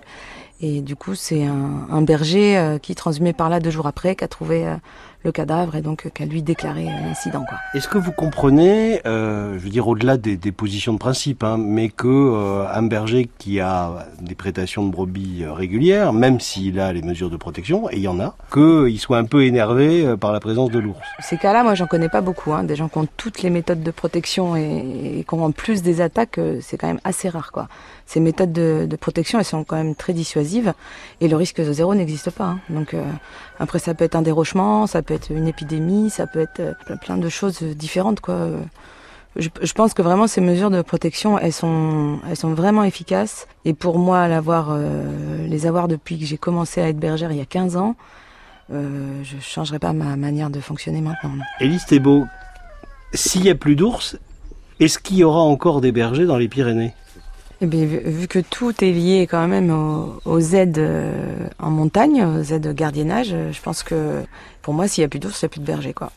Et 0.60 0.82
du 0.82 0.96
coup, 0.96 1.14
c'est 1.14 1.46
un, 1.46 2.02
berger 2.02 2.58
euh, 2.58 2.80
qui 2.80 2.96
transmet 2.96 3.34
par 3.34 3.50
là 3.50 3.60
deux 3.60 3.70
jours 3.70 3.86
après, 3.86 4.16
qui 4.16 4.24
a 4.24 4.28
trouvé 4.28 4.66
euh, 4.66 4.76
le 5.24 5.32
cadavre 5.32 5.76
et 5.76 5.82
donc 5.82 6.10
qu'à 6.14 6.26
lui 6.26 6.42
déclarer 6.42 6.86
l'incident. 6.86 7.46
Est-ce 7.74 7.88
que 7.88 7.98
vous 7.98 8.12
comprenez, 8.12 9.02
euh, 9.06 9.54
je 9.54 9.64
veux 9.64 9.70
dire 9.70 9.88
au-delà 9.88 10.18
des, 10.18 10.38
des, 10.38 10.52
positions 10.52 10.94
de 10.94 10.98
principe, 10.98 11.44
hein, 11.44 11.58
mais 11.60 11.90
que 11.90 12.08
euh, 12.08 12.66
un 12.72 12.84
berger 12.84 13.30
qui 13.38 13.60
a 13.60 14.08
des 14.22 14.36
prédations 14.36 14.86
de 14.86 14.92
brebis 14.92 15.44
euh, 15.44 15.54
régulières, 15.54 16.14
même 16.14 16.40
s'il 16.40 16.80
a 16.80 16.94
les 16.94 17.02
mesures 17.02 17.30
de 17.30 17.38
protection, 17.38 17.90
et 17.90 17.98
il 17.98 18.02
y 18.02 18.08
en 18.08 18.20
a, 18.20 18.36
qu'il 18.54 19.00
soit 19.00 19.18
un 19.18 19.26
peu 19.26 19.44
énervé 19.44 20.06
euh, 20.06 20.18
par 20.18 20.32
la 20.32 20.40
présence 20.40 20.72
de 20.72 20.80
l'ours? 20.80 21.00
Ces 21.20 21.38
cas-là, 21.38 21.64
moi 21.64 21.76
j'en 21.76 21.88
connais 21.88 22.10
pas 22.10 22.22
beaucoup. 22.22 22.54
Hein, 22.54 22.64
des 22.64 22.76
gens 22.76 22.88
qui 22.88 22.98
ont 22.98 23.08
toutes 23.18 23.42
les 23.42 23.50
méthodes 23.50 23.84
de 23.84 23.92
protection 23.92 24.56
et, 24.56 25.20
et 25.20 25.24
qui 25.24 25.34
ont 25.34 25.44
en 25.44 25.52
plus 25.52 25.82
des 25.82 26.00
attaques, 26.02 26.40
c'est 26.62 26.78
quand 26.78 26.88
même 26.88 27.02
assez 27.04 27.28
rare. 27.28 27.52
quoi. 27.52 27.68
Ces 28.08 28.20
méthodes 28.20 28.52
de, 28.52 28.96
protection, 28.96 29.38
elles 29.38 29.46
sont 29.46 29.64
quand 29.64 29.76
même 29.76 29.94
très 29.94 30.14
dissuasives 30.14 30.74
et 31.22 31.28
le 31.28 31.36
risque 31.36 31.62
zéro 31.62 31.94
n'existe 31.94 32.32
pas. 32.32 32.46
Hein. 32.46 32.60
Donc 32.70 32.96
après, 33.60 33.80
ça 33.80 33.94
peut 33.94 34.06
être 34.06 34.16
un 34.16 34.22
dérochement, 34.22 34.88
ça 34.88 35.02
peut 35.02 35.14
être 35.14 35.32
une 35.32 35.48
épidémie, 35.48 36.10
ça 36.10 36.28
peut 36.28 36.40
être 36.40 36.60
euh, 36.60 36.96
plein 37.02 37.18
de 37.18 37.30
choses 37.30 37.62
différentes, 37.62 38.22
quoi. 38.22 38.50
Je, 39.36 39.50
je, 39.62 39.74
pense 39.74 39.94
que 39.94 40.02
vraiment 40.02 40.26
ces 40.26 40.42
mesures 40.42 40.72
de 40.72 40.82
protection, 40.82 41.38
elles 41.38 41.54
sont, 41.54 42.20
vraiment 42.44 42.84
efficaces. 42.84 43.48
Et 43.66 43.74
pour 43.74 44.00
moi, 44.00 44.28
euh, 44.28 45.48
les 45.48 45.68
avoir 45.68 45.88
depuis 45.88 46.18
que 46.18 46.26
j'ai 46.26 46.38
commencé 46.38 46.82
à 46.82 46.90
être 46.90 46.98
bergère 46.98 47.32
il 47.32 47.38
y 47.38 47.42
a 47.42 47.46
15 47.46 47.78
ans, 47.78 47.96
euh, 48.74 49.24
je 49.24 49.38
changerai 49.40 49.80
pas 49.80 49.94
ma 49.94 50.16
manière 50.16 50.50
de 50.50 50.60
fonctionner 50.60 51.02
maintenant. 51.02 51.32
Élise 51.60 51.86
Thébault, 51.86 52.26
s'il 53.14 53.42
n'y 53.42 53.50
a 53.50 53.56
plus 53.56 53.76
d'ours, 53.76 54.18
est-ce 54.80 54.98
qu'il 54.98 55.18
y 55.18 55.24
aura 55.24 55.42
encore 55.42 55.82
des 55.82 55.92
bergers 55.92 56.26
dans 56.26 56.38
les 56.38 56.48
Pyrénées? 56.48 56.94
Eh 57.62 57.66
bien, 57.66 57.86
vu, 57.86 58.28
que 58.28 58.40
tout 58.40 58.84
est 58.84 58.92
lié 58.92 59.28
quand 59.30 59.48
même 59.48 59.72
aux, 60.26 60.40
aides 60.40 60.78
euh, 60.78 61.48
en 61.60 61.72
montagne, 61.72 62.24
aux 62.24 62.44
aides 62.44 62.62
de 62.62 62.72
gardiennage, 62.72 63.36
je 63.52 63.62
pense 63.62 63.84
que 63.84 64.24
pour 64.62 64.74
moi, 64.74 64.88
s'il 64.88 65.02
n'y 65.02 65.06
a 65.06 65.10
plus 65.10 65.20
d'ours, 65.20 65.42
il 65.42 65.46
n'y 65.46 65.48
a 65.48 65.50
plus 65.50 65.62
de 65.62 65.66
berger, 65.66 65.94
quoi. 65.94 66.12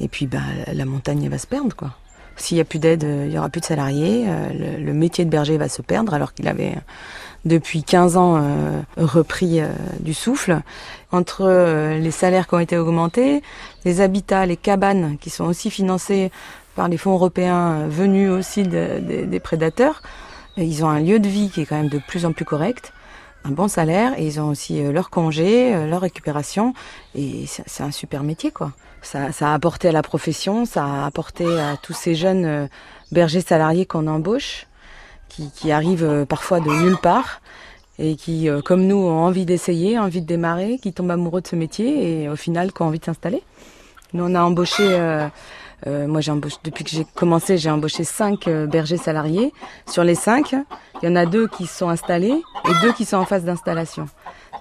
Et 0.00 0.08
puis, 0.08 0.26
bah, 0.26 0.40
la 0.72 0.84
montagne 0.84 1.28
va 1.28 1.38
se 1.38 1.46
perdre, 1.46 1.74
quoi. 1.76 1.94
S'il 2.36 2.56
n'y 2.56 2.62
a 2.62 2.64
plus 2.64 2.78
d'aide, 2.78 3.02
il 3.02 3.28
n'y 3.28 3.38
aura 3.38 3.50
plus 3.50 3.60
de 3.60 3.66
salariés. 3.66 4.24
Euh, 4.26 4.78
le, 4.78 4.92
métier 4.94 5.26
de 5.26 5.30
berger 5.30 5.58
va 5.58 5.68
se 5.68 5.82
perdre, 5.82 6.14
alors 6.14 6.32
qu'il 6.32 6.48
avait 6.48 6.74
depuis 7.44 7.82
15 7.82 8.16
ans 8.16 8.36
euh, 8.36 8.80
repris 8.96 9.60
euh, 9.60 9.68
du 10.00 10.14
souffle. 10.14 10.60
Entre 11.12 11.42
euh, 11.42 11.98
les 11.98 12.10
salaires 12.10 12.46
qui 12.46 12.54
ont 12.54 12.60
été 12.60 12.76
augmentés, 12.76 13.42
les 13.84 14.00
habitats, 14.00 14.46
les 14.46 14.56
cabanes 14.56 15.16
qui 15.20 15.30
sont 15.30 15.44
aussi 15.44 15.70
financés 15.70 16.30
par 16.76 16.88
les 16.88 16.96
fonds 16.96 17.12
européens 17.12 17.86
venus 17.88 18.30
aussi 18.30 18.62
de, 18.62 19.00
de, 19.00 19.24
des 19.24 19.40
prédateurs, 19.40 20.02
ils 20.64 20.84
ont 20.84 20.88
un 20.88 21.00
lieu 21.00 21.18
de 21.18 21.28
vie 21.28 21.50
qui 21.50 21.62
est 21.62 21.66
quand 21.66 21.76
même 21.76 21.88
de 21.88 21.98
plus 21.98 22.24
en 22.24 22.32
plus 22.32 22.44
correct, 22.44 22.92
un 23.44 23.50
bon 23.50 23.68
salaire, 23.68 24.18
et 24.18 24.26
ils 24.26 24.40
ont 24.40 24.48
aussi 24.48 24.82
leur 24.82 25.10
congé, 25.10 25.86
leur 25.86 26.02
récupération, 26.02 26.74
et 27.14 27.46
c'est 27.46 27.82
un 27.82 27.90
super 27.90 28.22
métier, 28.22 28.50
quoi. 28.50 28.72
Ça, 29.02 29.32
ça, 29.32 29.52
a 29.52 29.54
apporté 29.54 29.88
à 29.88 29.92
la 29.92 30.02
profession, 30.02 30.66
ça 30.66 30.84
a 30.84 31.06
apporté 31.06 31.46
à 31.58 31.78
tous 31.82 31.94
ces 31.94 32.14
jeunes 32.14 32.68
bergers 33.12 33.40
salariés 33.40 33.86
qu'on 33.86 34.06
embauche, 34.06 34.66
qui, 35.30 35.50
qui 35.52 35.72
arrivent 35.72 36.26
parfois 36.28 36.60
de 36.60 36.68
nulle 36.68 36.98
part, 36.98 37.40
et 37.98 38.16
qui, 38.16 38.48
comme 38.64 38.86
nous, 38.86 38.98
ont 38.98 39.24
envie 39.24 39.46
d'essayer, 39.46 39.98
envie 39.98 40.20
de 40.20 40.26
démarrer, 40.26 40.78
qui 40.78 40.92
tombent 40.92 41.10
amoureux 41.10 41.40
de 41.40 41.48
ce 41.48 41.56
métier, 41.56 42.24
et 42.24 42.28
au 42.28 42.36
final, 42.36 42.72
qui 42.72 42.82
ont 42.82 42.86
envie 42.86 42.98
de 42.98 43.04
s'installer. 43.06 43.42
Nous, 44.12 44.24
on 44.24 44.34
a 44.34 44.42
embauché... 44.42 44.84
Euh, 44.86 45.28
euh, 45.86 46.06
moi, 46.06 46.20
j'ai 46.20 46.32
depuis 46.64 46.84
que 46.84 46.90
j'ai 46.90 47.06
commencé, 47.14 47.58
j'ai 47.58 47.70
embauché 47.70 48.04
cinq 48.04 48.48
euh, 48.48 48.66
bergers 48.66 48.96
salariés. 48.96 49.52
Sur 49.86 50.04
les 50.04 50.14
cinq, 50.14 50.52
il 51.02 51.08
y 51.08 51.12
en 51.12 51.16
a 51.16 51.26
deux 51.26 51.48
qui 51.48 51.66
sont 51.66 51.88
installés 51.88 52.34
et 52.68 52.72
deux 52.82 52.92
qui 52.92 53.04
sont 53.04 53.16
en 53.16 53.24
phase 53.24 53.44
d'installation. 53.44 54.06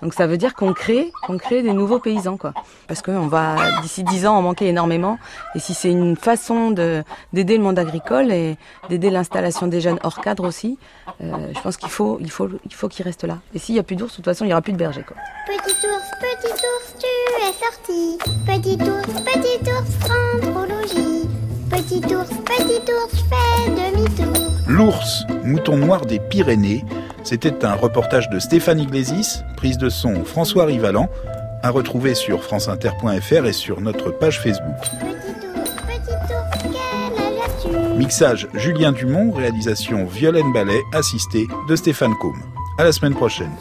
Donc 0.02 0.14
ça 0.14 0.28
veut 0.28 0.38
dire 0.38 0.54
qu'on 0.56 0.74
crée, 0.74 1.12
qu'on 1.26 1.38
crée 1.38 1.62
des 1.62 1.74
nouveaux 1.74 2.00
paysans, 2.00 2.38
quoi. 2.38 2.54
Parce 2.88 3.02
qu'on 3.02 3.28
va 3.28 3.56
d'ici 3.82 4.04
dix 4.04 4.26
ans 4.26 4.36
en 4.36 4.41
manquer 4.41 4.68
énormément. 4.68 5.18
Et 5.56 5.60
si 5.60 5.74
c'est 5.74 5.91
une 5.91 6.16
façon 6.16 6.72
de 6.72 7.04
d'aider 7.34 7.58
le 7.58 7.64
monde 7.64 7.80
agricole 7.80 8.32
et 8.32 8.58
d'aider 8.89 9.10
l'installation 9.10 9.68
des 9.68 9.82
jeunes 9.82 10.00
hors 10.04 10.22
cadre 10.22 10.47
aussi, 10.47 10.78
euh, 11.22 11.52
je 11.56 11.62
pense 11.62 11.78
qu'il 11.78 11.89
faut, 11.89 12.18
il 12.22 12.32
faut, 12.32 12.50
il 12.66 12.74
faut 12.74 12.88
qu'ils 12.88 13.06
restent 13.06 13.26
là. 13.26 13.39
Et 13.54 13.60
s'il 13.60 13.76
y 13.76 13.80
a 13.80 13.84
plus 13.84 13.95
d'ours, 13.95 14.12
de 14.12 14.16
toute 14.18 14.26
façon, 14.26 14.45
il 14.45 14.50
y 14.50 14.52
aura 14.52 14.62
plus 14.62 14.74
de 14.74 14.78
bergers, 14.78 15.04
quoi. 15.04 15.18
Petit 15.47 15.76
ours, 15.88 16.12
petit 16.20 16.52
ours, 16.52 16.95
tu 17.00 17.08
es 17.43 17.54
sorti. 17.54 18.18
Petit 18.45 18.78
ours, 18.84 19.22
petit 19.24 19.70
ours, 19.70 20.10
rentre 20.10 20.62
au 20.62 20.66
logis. 20.66 21.28
Petit 21.90 22.14
ours, 22.14 22.30
petit 22.46 22.92
ours, 22.92 23.24
fais 23.28 23.72
demi-tour. 23.72 24.52
L'ours, 24.68 25.24
mouton 25.44 25.78
noir 25.78 26.06
des 26.06 26.20
Pyrénées, 26.20 26.86
c'était 27.24 27.66
un 27.66 27.74
reportage 27.74 28.30
de 28.30 28.38
Stéphane 28.38 28.80
Iglesias, 28.80 29.44
prise 29.58 29.80
de 29.80 29.90
son 29.90 30.24
François 30.24 30.66
Rivalan, 30.66 31.10
à 31.64 31.72
retrouver 31.72 32.14
sur 32.14 32.44
franceinter.fr 32.44 33.46
et 33.48 33.54
sur 33.54 33.82
notre 33.82 34.12
page 34.12 34.40
Facebook. 34.40 34.76
Mixage 37.98 38.48
Julien 38.54 38.92
Dumont, 38.92 39.32
réalisation 39.32 40.06
Violaine 40.06 40.54
Ballet, 40.54 40.82
assisté 40.94 41.48
de 41.68 41.76
Stéphane 41.76 42.14
Combe. 42.22 42.38
À 42.78 42.84
la 42.84 42.92
semaine 42.92 43.16
prochaine. 43.16 43.52